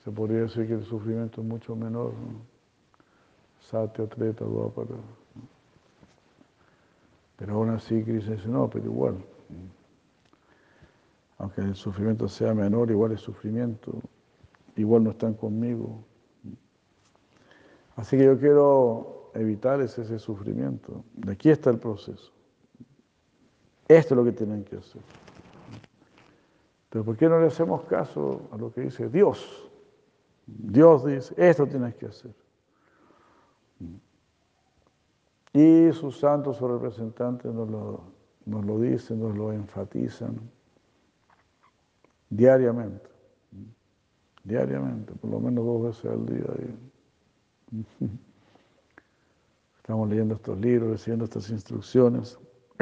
se 0.03 0.11
podría 0.11 0.41
decir 0.41 0.67
que 0.67 0.73
el 0.73 0.85
sufrimiento 0.85 1.43
es 1.43 1.47
mucho 1.47 1.77
menor. 1.77 2.15
¿no? 2.15 2.41
Satya, 3.61 4.07
Treta, 4.07 4.47
Dvapara. 4.47 4.97
Pero 7.37 7.55
aún 7.55 7.69
así 7.69 8.03
Krishna 8.03 8.37
dice, 8.37 8.49
no, 8.49 8.71
pero 8.71 8.87
igual, 8.87 9.23
aunque 11.37 11.61
el 11.61 11.75
sufrimiento 11.75 12.29
sea 12.29 12.55
menor, 12.55 12.91
igual 12.91 13.13
es 13.13 13.21
sufrimiento, 13.21 13.93
igual 14.77 15.05
no 15.05 15.11
están 15.11 15.35
conmigo. 15.35 16.09
Así 17.97 18.17
que 18.17 18.25
yo 18.25 18.39
quiero 18.39 19.31
evitar 19.35 19.81
ese, 19.81 20.19
sufrimiento. 20.19 21.05
De 21.15 21.33
aquí 21.33 21.51
está 21.51 21.71
el 21.71 21.79
proceso. 21.79 22.33
Esto 23.89 24.15
es 24.15 24.17
lo 24.17 24.25
que 24.25 24.33
tienen 24.33 24.65
que 24.65 24.77
hacer. 24.77 25.03
Pero 26.89 27.05
¿por 27.05 27.17
qué 27.17 27.29
no 27.29 27.41
le 27.41 27.47
hacemos 27.47 27.83
caso 27.85 28.49
a 28.53 28.57
lo 28.57 28.73
que 28.73 28.83
dice 28.83 29.09
Dios? 29.09 29.71
Dios 30.47 31.05
dice, 31.05 31.35
esto 31.37 31.67
tienes 31.67 31.95
que 31.95 32.07
hacer. 32.07 32.35
Y 35.53 35.93
sus 35.93 36.19
santos, 36.19 36.57
sus 36.57 36.71
representantes 36.71 37.53
nos 37.53 37.69
lo, 37.69 38.01
nos 38.47 38.65
lo 38.65 38.81
dicen, 38.81 39.21
nos 39.21 39.37
lo 39.37 39.53
enfatizan 39.53 40.41
diariamente. 42.29 43.09
Diariamente, 44.43 45.13
por 45.15 45.31
lo 45.31 45.41
menos 45.41 45.65
dos 45.65 45.83
veces 45.83 46.05
al 46.07 46.27
día. 46.27 46.45
Estamos 49.79 50.09
leyendo 50.09 50.37
estos 50.37 50.59
libros, 50.61 50.91
recibiendo 50.91 51.25
estas 51.25 51.51
instrucciones, 51.51 52.39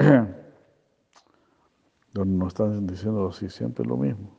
donde 2.12 2.36
nos 2.36 2.48
están 2.48 2.86
diciendo 2.86 3.28
así 3.28 3.48
siempre 3.48 3.82
lo 3.84 3.96
mismo. 3.96 4.36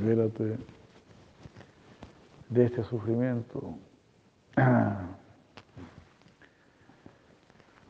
Libérate 0.00 0.58
de 2.48 2.64
este 2.64 2.82
sufrimiento. 2.84 3.76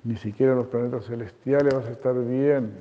Ni 0.05 0.17
siquiera 0.17 0.55
los 0.55 0.69
planetas 0.69 1.07
celestiales 1.07 1.75
vas 1.75 1.87
a 1.87 1.91
estar 1.91 2.15
bien. 2.25 2.73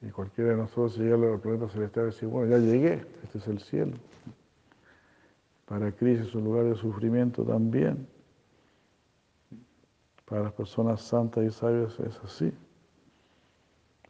Y 0.00 0.10
cualquiera 0.10 0.52
de 0.52 0.56
nosotros 0.56 0.96
llega 0.96 1.16
a 1.16 1.18
los 1.18 1.38
planetas 1.42 1.72
celestiales 1.72 2.14
dice, 2.14 2.24
bueno, 2.24 2.50
ya 2.50 2.56
llegué, 2.56 3.06
este 3.22 3.36
es 3.36 3.46
el 3.46 3.60
cielo. 3.60 3.98
Para 5.70 5.92
Cristo 5.92 6.26
es 6.26 6.34
un 6.34 6.42
lugar 6.42 6.64
de 6.64 6.74
sufrimiento 6.74 7.44
también. 7.44 8.08
Para 10.24 10.42
las 10.42 10.52
personas 10.52 11.00
santas 11.00 11.44
y 11.44 11.50
sabias 11.52 11.96
es 12.00 12.18
así. 12.24 12.52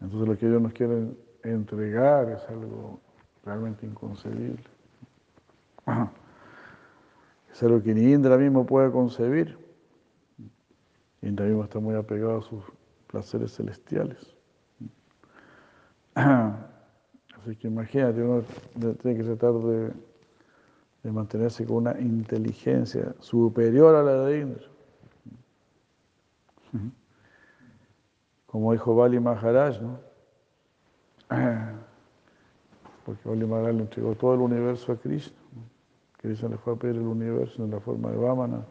Entonces 0.00 0.26
lo 0.26 0.38
que 0.38 0.46
ellos 0.46 0.62
nos 0.62 0.72
quieren 0.72 1.18
entregar 1.42 2.30
es 2.30 2.48
algo 2.48 2.98
realmente 3.44 3.84
inconcebible. 3.84 4.64
Es 7.52 7.62
algo 7.64 7.82
que 7.82 7.92
ni 7.92 8.12
Indra 8.12 8.38
mismo 8.38 8.64
puede 8.64 8.92
concebir. 8.92 9.58
Indra 11.20 11.44
mismo 11.46 11.64
está 11.64 11.80
muy 11.80 11.96
apegado 11.96 12.38
a 12.38 12.42
sus 12.42 12.62
placeres 13.08 13.56
celestiales. 13.56 14.34
Así 16.14 17.56
que 17.58 17.66
imagínate, 17.66 18.22
uno 18.22 18.44
tiene 19.02 19.18
que 19.18 19.24
tratar 19.24 19.54
de, 19.54 19.92
de 21.02 21.12
mantenerse 21.12 21.64
con 21.64 21.76
una 21.76 21.98
inteligencia 21.98 23.14
superior 23.20 23.94
a 23.94 24.02
la 24.02 24.24
de 24.24 24.40
Indra. 24.40 24.66
Como 28.46 28.72
dijo 28.72 28.94
Bali 28.94 29.18
Maharaj, 29.18 29.80
¿no? 29.80 30.00
Porque 33.06 33.28
Bali 33.28 33.46
Maharaj 33.46 33.74
le 33.74 33.82
entregó 33.82 34.14
todo 34.14 34.34
el 34.34 34.40
universo 34.40 34.92
a 34.92 34.96
Krishna. 34.96 35.36
Krishna 36.18 36.48
le 36.50 36.58
fue 36.58 36.74
a 36.74 36.76
pedir 36.76 36.96
el 36.96 37.06
universo 37.06 37.64
en 37.64 37.70
la 37.70 37.80
forma 37.80 38.10
de 38.10 38.16
Vamana. 38.16 38.66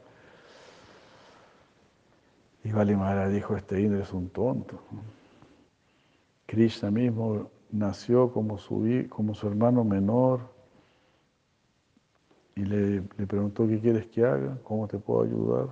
Y 2.64 2.72
Bali 2.72 2.96
Maharaj 2.96 3.32
dijo, 3.32 3.56
este 3.56 3.82
Indra 3.82 4.04
es 4.04 4.14
un 4.14 4.30
tonto. 4.30 4.80
Krishna 6.46 6.92
mismo 6.92 7.50
nació 7.72 8.32
como 8.32 8.58
su, 8.58 8.86
como 9.10 9.34
su 9.34 9.48
hermano 9.48 9.84
menor 9.84 10.59
y 12.60 12.66
le, 12.66 13.02
le 13.18 13.26
preguntó 13.28 13.66
qué 13.68 13.80
quieres 13.80 14.08
que 14.08 14.26
haga, 14.26 14.58
cómo 14.64 14.86
te 14.88 14.98
puedo 14.98 15.24
ayudar. 15.24 15.70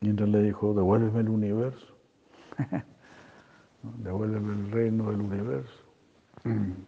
Y 0.00 0.08
Indra 0.08 0.26
le 0.26 0.42
dijo, 0.42 0.72
devuélveme 0.72 1.20
el 1.20 1.28
universo, 1.28 1.94
devuélveme 3.98 4.54
el 4.54 4.70
reino 4.70 5.10
del 5.10 5.20
universo. 5.20 5.84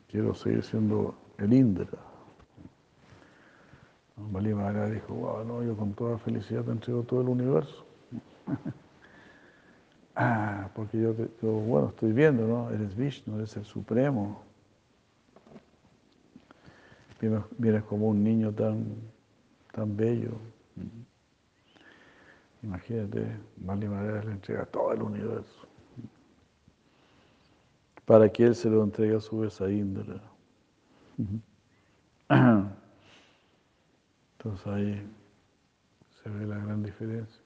Quiero 0.08 0.34
seguir 0.34 0.62
siendo 0.64 1.14
el 1.36 1.52
Indra. 1.52 1.98
Maharaj 4.16 4.90
dijo, 4.92 5.14
wow, 5.14 5.44
no, 5.44 5.62
yo 5.62 5.76
con 5.76 5.92
toda 5.92 6.16
felicidad 6.18 6.64
te 6.64 6.70
entrego 6.72 7.02
todo 7.02 7.20
el 7.20 7.28
universo. 7.28 7.84
ah, 10.16 10.68
porque 10.74 11.00
yo, 11.00 11.12
te- 11.14 11.30
yo, 11.42 11.52
bueno, 11.52 11.88
estoy 11.88 12.12
viendo, 12.12 12.46
¿no? 12.46 12.70
Eres 12.70 12.96
Vishnu, 12.96 13.36
eres 13.36 13.56
el 13.56 13.64
Supremo. 13.64 14.42
Vienes, 17.20 17.42
vienes 17.58 17.82
como 17.84 18.08
un 18.08 18.22
niño 18.24 18.52
tan, 18.52 18.86
tan 19.72 19.96
bello. 19.96 20.32
Imagínate, 22.62 23.36
Bali 23.56 23.88
Maharaj 23.88 24.24
le 24.24 24.32
entrega 24.32 24.64
todo 24.66 24.92
el 24.92 25.02
universo. 25.02 25.66
Para 28.04 28.28
que 28.28 28.44
él 28.44 28.54
se 28.54 28.68
lo 28.68 28.82
entregue 28.82 29.16
a 29.16 29.20
su 29.20 29.38
vez 29.38 29.60
a 29.60 29.70
Indra. 29.70 30.20
Entonces 34.38 34.66
ahí 34.66 35.06
se 36.22 36.30
ve 36.30 36.46
la 36.46 36.58
gran 36.58 36.82
diferencia. 36.82 37.42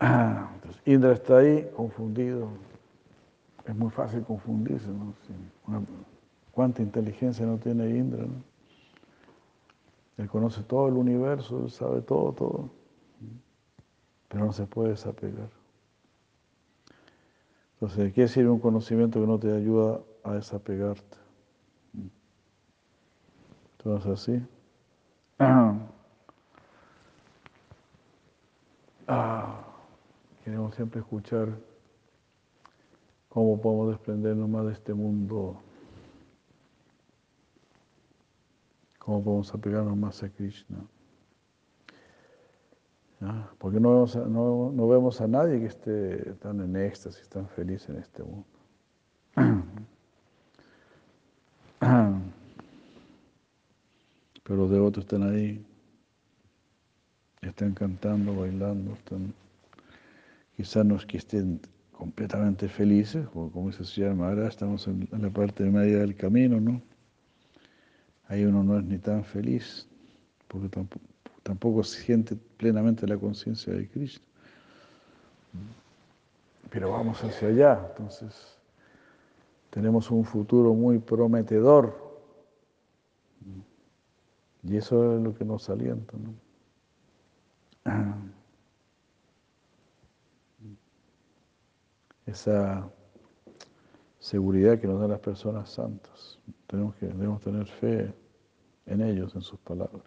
Entonces, 0.00 0.80
Indra 0.86 1.12
está 1.12 1.38
ahí 1.38 1.68
confundido. 1.76 2.48
Es 3.66 3.74
muy 3.76 3.90
fácil 3.90 4.22
confundirse, 4.22 4.88
¿no? 4.88 5.14
Sí, 5.26 5.34
una- 5.66 5.82
¿Cuánta 6.52 6.82
inteligencia 6.82 7.46
no 7.46 7.58
tiene 7.58 7.88
Indra? 7.90 8.24
¿no? 8.24 8.42
Él 10.18 10.28
conoce 10.28 10.62
todo 10.62 10.88
el 10.88 10.94
universo, 10.94 11.64
él 11.64 11.70
sabe 11.70 12.02
todo, 12.02 12.32
todo. 12.32 12.70
Pero 14.28 14.44
no 14.44 14.52
se 14.52 14.66
puede 14.66 14.90
desapegar. 14.90 15.48
Entonces, 17.74 17.98
¿de 17.98 18.12
qué 18.12 18.28
sirve 18.28 18.50
un 18.50 18.60
conocimiento 18.60 19.18
que 19.20 19.26
no 19.26 19.38
te 19.38 19.50
ayuda 19.50 20.00
a 20.22 20.34
desapegarte? 20.34 21.16
Entonces, 23.78 24.12
así. 24.12 24.46
Ah, 29.12 29.64
queremos 30.44 30.72
siempre 30.76 31.00
escuchar 31.00 31.48
cómo 33.28 33.60
podemos 33.60 33.88
desprendernos 33.88 34.48
más 34.48 34.66
de 34.66 34.72
este 34.72 34.94
mundo, 34.94 35.56
cómo 39.10 39.24
podemos 39.24 39.52
apegarnos 39.52 39.96
más 39.96 40.22
a 40.22 40.28
Krishna. 40.28 40.78
¿Ya? 43.20 43.50
Porque 43.58 43.80
no 43.80 43.90
vemos, 43.90 44.14
a, 44.14 44.20
no, 44.20 44.70
no 44.72 44.86
vemos 44.86 45.20
a 45.20 45.26
nadie 45.26 45.58
que 45.58 45.66
esté 45.66 46.34
tan 46.34 46.60
en 46.60 46.76
éxtasis, 46.76 47.28
tan 47.28 47.48
feliz 47.48 47.88
en 47.88 47.96
este 47.96 48.22
mundo. 48.22 48.46
Pero 54.44 54.56
los 54.56 54.70
devotos 54.70 55.02
están 55.02 55.24
ahí, 55.24 55.66
están 57.42 57.74
cantando, 57.74 58.36
bailando, 58.36 58.92
están, 58.92 59.34
quizás 60.56 60.86
no 60.86 60.94
es 60.94 61.04
que 61.04 61.16
estén 61.18 61.60
completamente 61.90 62.68
felices, 62.68 63.26
o 63.34 63.50
como 63.50 63.70
dice 63.70 63.84
Sri 63.84 64.04
Maharaj, 64.04 64.50
estamos 64.50 64.86
en, 64.86 65.08
en 65.10 65.22
la 65.22 65.30
parte 65.30 65.64
media 65.64 65.98
del 65.98 66.14
camino, 66.14 66.60
¿no? 66.60 66.80
Ahí 68.30 68.44
uno 68.44 68.62
no 68.62 68.78
es 68.78 68.84
ni 68.84 68.96
tan 68.98 69.24
feliz, 69.24 69.88
porque 70.46 70.68
tampoco, 71.42 71.82
siente 71.82 72.36
plenamente 72.36 73.04
la 73.08 73.18
conciencia 73.18 73.72
de 73.72 73.88
Cristo. 73.88 74.24
Pero 76.70 76.92
vamos 76.92 77.24
hacia 77.24 77.48
allá, 77.48 77.88
entonces 77.90 78.56
tenemos 79.70 80.12
un 80.12 80.24
futuro 80.24 80.72
muy 80.74 81.00
prometedor. 81.00 82.08
Y 84.62 84.76
eso 84.76 85.16
es 85.16 85.22
lo 85.22 85.34
que 85.34 85.44
nos 85.44 85.68
alienta. 85.68 86.14
Esa 92.26 92.88
seguridad 94.20 94.78
que 94.78 94.86
nos 94.86 95.00
dan 95.00 95.10
las 95.10 95.20
personas 95.20 95.68
santas. 95.70 96.38
Tenemos 96.66 96.94
que 96.96 97.06
debemos 97.06 97.40
tener 97.40 97.66
fe 97.66 98.14
en 98.86 99.00
ellos, 99.00 99.34
en 99.34 99.42
sus 99.42 99.58
palabras. 99.60 100.04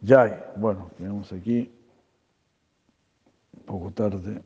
Ya, 0.00 0.52
bueno, 0.56 0.90
tenemos 0.96 1.32
aquí 1.32 1.70
un 3.52 3.62
poco 3.64 3.90
tarde. 3.92 4.42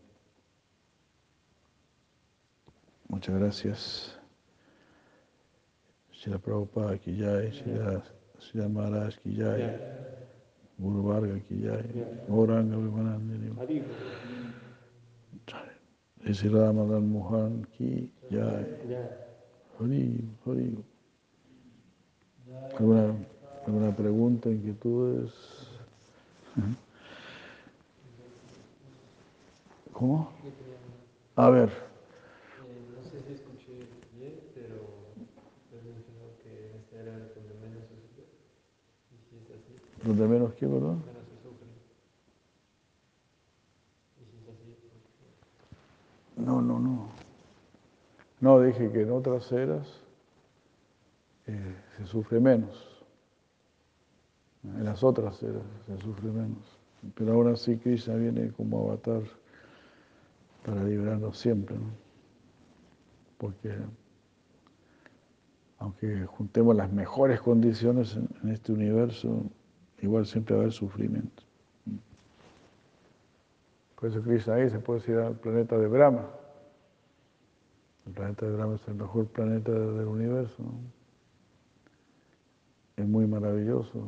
Muchas 3.08 3.38
gracias. 3.38 4.18
Shila 6.12 6.38
Prabhupada 6.38 6.98
ki 6.98 7.18
jai, 7.18 7.50
Shila, 7.50 8.68
Maharaj 8.68 9.18
ki 9.22 9.34
jai, 9.36 9.78
Guru 10.78 11.02
Varga 11.02 11.38
ki 11.48 11.62
jai, 11.62 11.82
Gauranga 12.28 12.76
Shri 16.24 16.48
Ramadan 16.48 17.02
Mohan 17.12 17.66
ki 17.76 18.08
jai, 18.30 18.64
Ya. 18.88 19.02
Hari, 19.78 20.22
Hari. 20.46 20.76
¿Alguna, 22.78 23.14
alguna 23.66 23.90
pregunta, 23.96 24.48
inquietudes? 24.50 25.32
¿Cómo? 29.92 30.28
A 31.36 31.50
ver. 31.50 31.68
Eh, 31.68 31.72
no 32.96 33.02
sé 33.10 33.20
si 33.26 33.32
escuché 33.34 33.72
bien, 34.16 34.34
pero 34.54 34.78
has 35.74 35.84
mencionado 35.84 36.30
que 36.42 36.76
este 36.78 36.96
era 37.02 37.12
donde 37.34 37.54
menos 37.60 37.84
se. 37.88 37.96
Y 39.12 39.16
si 39.28 39.36
es 39.36 39.50
así, 39.50 39.74
Donde 40.06 40.26
menos 40.28 40.52
que, 40.54 40.66
¿verdad? 40.66 40.96
menos 40.96 41.26
se 41.28 41.36
sufre. 41.42 41.68
Y 44.20 44.24
si 44.24 44.36
es 44.42 44.48
así, 44.48 44.70
¿por 44.88 45.00
qué? 45.18 45.28
No, 46.36 46.60
no, 46.62 46.78
no. 46.78 47.08
No, 48.40 48.60
dije 48.60 48.90
que 48.90 49.02
en 49.02 49.12
otras 49.12 49.50
eras 49.52 49.86
eh, 51.46 51.76
se 51.96 52.06
sufre 52.06 52.40
menos. 52.40 53.04
En 54.64 54.84
las 54.84 55.02
otras 55.04 55.42
eras 55.42 55.62
se 55.86 55.96
sufre 55.98 56.30
menos. 56.30 56.78
Pero 57.14 57.32
ahora 57.34 57.56
sí 57.56 57.76
Krishna 57.78 58.14
viene 58.14 58.50
como 58.52 58.88
avatar 58.88 59.22
para 60.64 60.84
librarnos 60.84 61.38
siempre, 61.38 61.76
¿no? 61.76 61.90
Porque 63.38 63.74
aunque 65.78 66.26
juntemos 66.26 66.76
las 66.76 66.92
mejores 66.92 67.40
condiciones 67.40 68.16
en, 68.16 68.28
en 68.42 68.50
este 68.50 68.72
universo, 68.72 69.42
igual 70.00 70.26
siempre 70.26 70.54
va 70.54 70.60
a 70.60 70.62
haber 70.62 70.72
sufrimiento. 70.72 71.42
Por 74.02 74.10
eso 74.10 74.20
Krishna 74.20 74.56
dice, 74.56 74.80
puedes 74.80 75.08
ir 75.08 75.14
al 75.14 75.36
planeta 75.36 75.78
de 75.78 75.86
Brahma. 75.86 76.28
El 78.04 78.12
planeta 78.12 78.46
de 78.46 78.52
Brahma 78.56 78.74
es 78.74 78.88
el 78.88 78.94
mejor 78.96 79.26
planeta 79.28 79.70
del 79.70 80.08
universo. 80.08 80.64
Es 82.96 83.06
muy 83.06 83.28
maravilloso. 83.28 84.04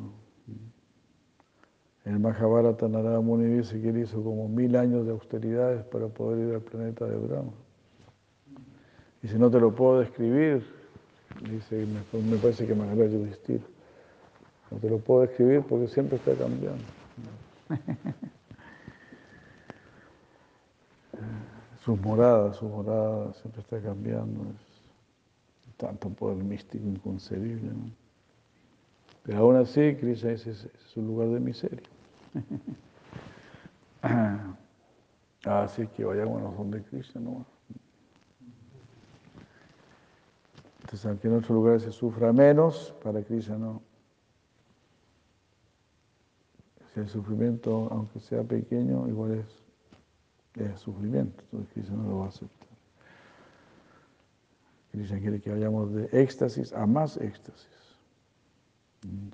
El 2.04 2.18
Mahabharata 2.18 2.88
Narada 2.88 3.20
Muni 3.20 3.44
dice 3.58 3.80
que 3.80 3.90
él 3.90 3.98
hizo 3.98 4.20
como 4.20 4.48
mil 4.48 4.74
años 4.74 5.06
de 5.06 5.12
austeridades 5.12 5.84
para 5.84 6.08
poder 6.08 6.48
ir 6.48 6.54
al 6.56 6.62
planeta 6.62 7.06
de 7.06 7.16
Brahma. 7.16 7.52
Y 9.22 9.28
si 9.28 9.38
no 9.38 9.48
te 9.48 9.60
lo 9.60 9.72
puedo 9.76 10.00
describir, 10.00 10.66
dice, 11.48 11.86
me, 11.86 12.20
me 12.20 12.36
parece 12.38 12.66
que 12.66 12.74
Maharaj 12.74 13.12
Yudhishthira, 13.12 13.62
no 14.72 14.78
te 14.78 14.90
lo 14.90 14.98
puedo 14.98 15.20
describir 15.20 15.62
porque 15.62 15.86
siempre 15.86 16.16
está 16.16 16.34
cambiando. 16.34 16.82
sus 21.84 22.00
moradas, 22.00 22.56
su 22.56 22.66
morada 22.66 23.32
siempre 23.34 23.60
está 23.60 23.78
cambiando. 23.80 24.42
Es 25.68 25.76
tanto 25.76 26.08
poder 26.08 26.42
místico 26.42 26.86
inconcebible. 26.86 27.70
¿no? 27.70 27.90
Pero 29.22 29.38
aún 29.40 29.56
así, 29.56 29.94
Krishna 29.96 30.30
dice, 30.30 30.50
es, 30.50 30.64
es 30.64 30.96
un 30.96 31.08
lugar 31.08 31.28
de 31.28 31.40
miseria. 31.40 31.82
Así 35.44 35.86
que 35.88 36.04
vayámonos 36.04 36.56
donde 36.56 36.82
Krishna 36.82 37.20
no. 37.20 37.44
Entonces, 40.80 41.04
aunque 41.04 41.28
en 41.28 41.34
otros 41.34 41.50
lugares 41.50 41.82
se 41.82 41.92
sufra 41.92 42.32
menos, 42.32 42.94
para 43.02 43.22
Krishna 43.22 43.58
no. 43.58 43.82
Si 46.92 47.00
el 47.00 47.08
sufrimiento, 47.08 47.88
aunque 47.90 48.20
sea 48.20 48.42
pequeño, 48.42 49.06
igual 49.06 49.32
es 49.32 49.63
es 50.54 50.80
sufrimiento, 50.80 51.42
entonces 51.42 51.72
Krishna 51.72 51.96
no 51.96 52.08
lo 52.08 52.18
va 52.18 52.26
a 52.26 52.28
aceptar. 52.28 52.68
Krishna 54.92 55.18
quiere 55.18 55.40
que 55.40 55.50
vayamos 55.50 55.92
de 55.92 56.08
éxtasis 56.12 56.72
a 56.72 56.86
más 56.86 57.16
éxtasis. 57.16 57.66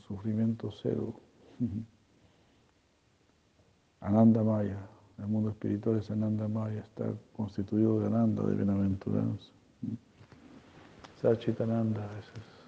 Sufrimiento 0.07 0.71
cero. 0.83 1.15
Ananda 4.01 4.43
Maya, 4.43 4.79
el 5.19 5.27
mundo 5.27 5.51
espiritual 5.51 5.99
es 5.99 6.11
Ananda 6.11 6.49
Maya, 6.49 6.81
está 6.81 7.13
constituido 7.37 8.01
de 8.01 8.07
Ananda, 8.07 8.43
de 8.43 8.55
bienaventuranza. 8.55 9.51
Sachitananda, 11.21 12.03
esa 12.19 12.33
es 12.33 12.61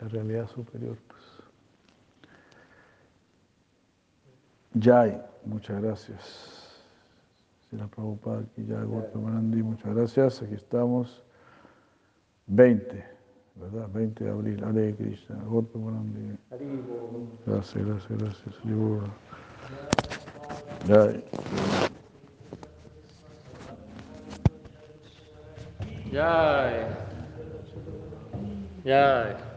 la 0.00 0.08
realidad 0.08 0.48
superior. 0.48 0.96
Pues. 1.08 1.20
Jai, 4.80 5.20
muchas 5.44 5.82
gracias. 5.82 6.59
La 7.72 7.86
Prabhupada 7.86 8.40
aquí, 8.40 8.64
Gorpamanandi, 8.64 9.62
muchas 9.62 9.94
gracias. 9.94 10.42
Aquí 10.42 10.54
estamos. 10.54 11.22
20, 12.48 13.04
¿verdad? 13.54 13.88
20 13.92 14.24
de 14.24 14.30
abril. 14.30 14.64
Hare 14.64 14.94
Krishna. 14.96 15.36
Gracias, 17.46 17.86
gracias, 17.86 18.18
gracias. 18.18 18.54
Jai. 20.88 21.24
Jai. 26.12 26.86
Jai. 28.84 29.49